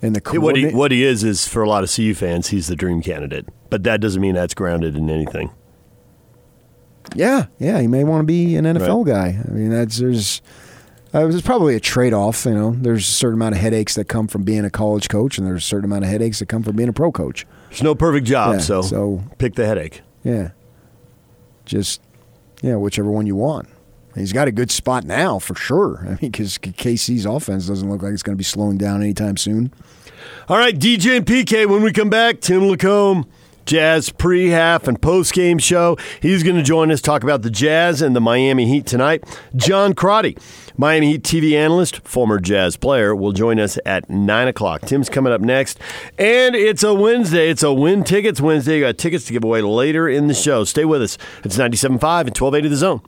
And 0.00 0.16
the 0.16 0.40
what 0.40 0.56
he 0.56 0.68
what 0.70 0.90
he 0.90 1.04
is 1.04 1.22
is 1.22 1.46
for 1.46 1.62
a 1.62 1.68
lot 1.68 1.84
of 1.84 1.94
CU 1.94 2.14
fans, 2.14 2.48
he's 2.48 2.66
the 2.68 2.74
dream 2.74 3.02
candidate. 3.02 3.46
But 3.70 3.84
that 3.84 4.00
doesn't 4.00 4.20
mean 4.22 4.34
that's 4.34 4.54
grounded 4.54 4.96
in 4.96 5.10
anything. 5.10 5.50
Yeah, 7.14 7.46
yeah, 7.58 7.80
he 7.80 7.86
may 7.86 8.04
want 8.04 8.22
to 8.22 8.26
be 8.26 8.56
an 8.56 8.64
NFL 8.64 9.06
guy. 9.06 9.38
I 9.46 9.50
mean, 9.50 9.70
that's 9.70 9.98
there's 9.98 10.40
uh, 11.12 11.20
there's 11.20 11.42
probably 11.42 11.74
a 11.76 11.80
trade 11.80 12.14
off. 12.14 12.44
You 12.46 12.54
know, 12.54 12.70
there's 12.76 13.06
a 13.06 13.12
certain 13.12 13.34
amount 13.34 13.54
of 13.54 13.60
headaches 13.60 13.94
that 13.96 14.06
come 14.08 14.28
from 14.28 14.42
being 14.44 14.64
a 14.64 14.70
college 14.70 15.08
coach, 15.08 15.36
and 15.38 15.46
there's 15.46 15.62
a 15.62 15.66
certain 15.66 15.84
amount 15.84 16.04
of 16.04 16.10
headaches 16.10 16.38
that 16.38 16.46
come 16.46 16.62
from 16.62 16.74
being 16.76 16.88
a 16.88 16.92
pro 16.92 17.12
coach. 17.12 17.46
There's 17.68 17.82
no 17.82 17.94
perfect 17.94 18.26
job, 18.26 18.54
Yeah, 18.54 18.58
so, 18.60 18.82
so- 18.82 19.22
pick 19.38 19.54
the 19.54 19.66
headache. 19.66 20.02
Yeah, 20.24 20.50
just 21.64 22.00
yeah, 22.62 22.76
whichever 22.76 23.10
one 23.10 23.26
you 23.26 23.36
want. 23.36 23.68
He's 24.14 24.32
got 24.32 24.46
a 24.46 24.52
good 24.52 24.70
spot 24.70 25.04
now 25.04 25.38
for 25.38 25.54
sure. 25.54 26.00
I 26.02 26.08
mean, 26.10 26.30
because 26.30 26.58
KC's 26.58 27.24
offense 27.24 27.66
doesn't 27.66 27.88
look 27.88 28.02
like 28.02 28.12
it's 28.12 28.22
going 28.22 28.34
to 28.34 28.38
be 28.38 28.44
slowing 28.44 28.76
down 28.76 29.02
anytime 29.02 29.36
soon. 29.36 29.72
All 30.48 30.58
right, 30.58 30.78
DJ 30.78 31.16
and 31.16 31.26
PK, 31.26 31.66
when 31.66 31.82
we 31.82 31.92
come 31.92 32.10
back, 32.10 32.40
Tim 32.40 32.68
Lacombe, 32.68 33.26
Jazz 33.64 34.10
pre 34.10 34.48
half 34.48 34.88
and 34.88 35.00
post 35.00 35.32
game 35.32 35.58
show. 35.58 35.96
He's 36.20 36.42
going 36.42 36.56
to 36.56 36.62
join 36.62 36.90
us, 36.90 37.00
talk 37.00 37.22
about 37.22 37.42
the 37.42 37.50
Jazz 37.50 38.02
and 38.02 38.14
the 38.14 38.20
Miami 38.20 38.66
Heat 38.66 38.86
tonight. 38.86 39.24
John 39.54 39.94
Crotty, 39.94 40.36
Miami 40.76 41.12
Heat 41.12 41.22
TV 41.22 41.54
analyst, 41.54 42.06
former 42.06 42.38
Jazz 42.38 42.76
player, 42.76 43.14
will 43.14 43.32
join 43.32 43.58
us 43.60 43.78
at 43.86 44.08
9 44.10 44.48
o'clock. 44.48 44.82
Tim's 44.82 45.08
coming 45.08 45.32
up 45.32 45.40
next. 45.40 45.78
And 46.18 46.54
it's 46.54 46.82
a 46.82 46.94
Wednesday. 46.94 47.50
It's 47.50 47.62
a 47.62 47.72
Win 47.72 48.04
Tickets 48.04 48.40
Wednesday. 48.40 48.76
You 48.78 48.84
got 48.84 48.98
tickets 48.98 49.24
to 49.26 49.32
give 49.32 49.44
away 49.44 49.62
later 49.62 50.08
in 50.08 50.26
the 50.26 50.34
show. 50.34 50.64
Stay 50.64 50.84
with 50.84 51.02
us. 51.02 51.18
It's 51.44 51.56
97.5 51.56 51.82
and 51.92 52.00
1280 52.00 52.68
The 52.68 52.76
Zone. 52.76 53.00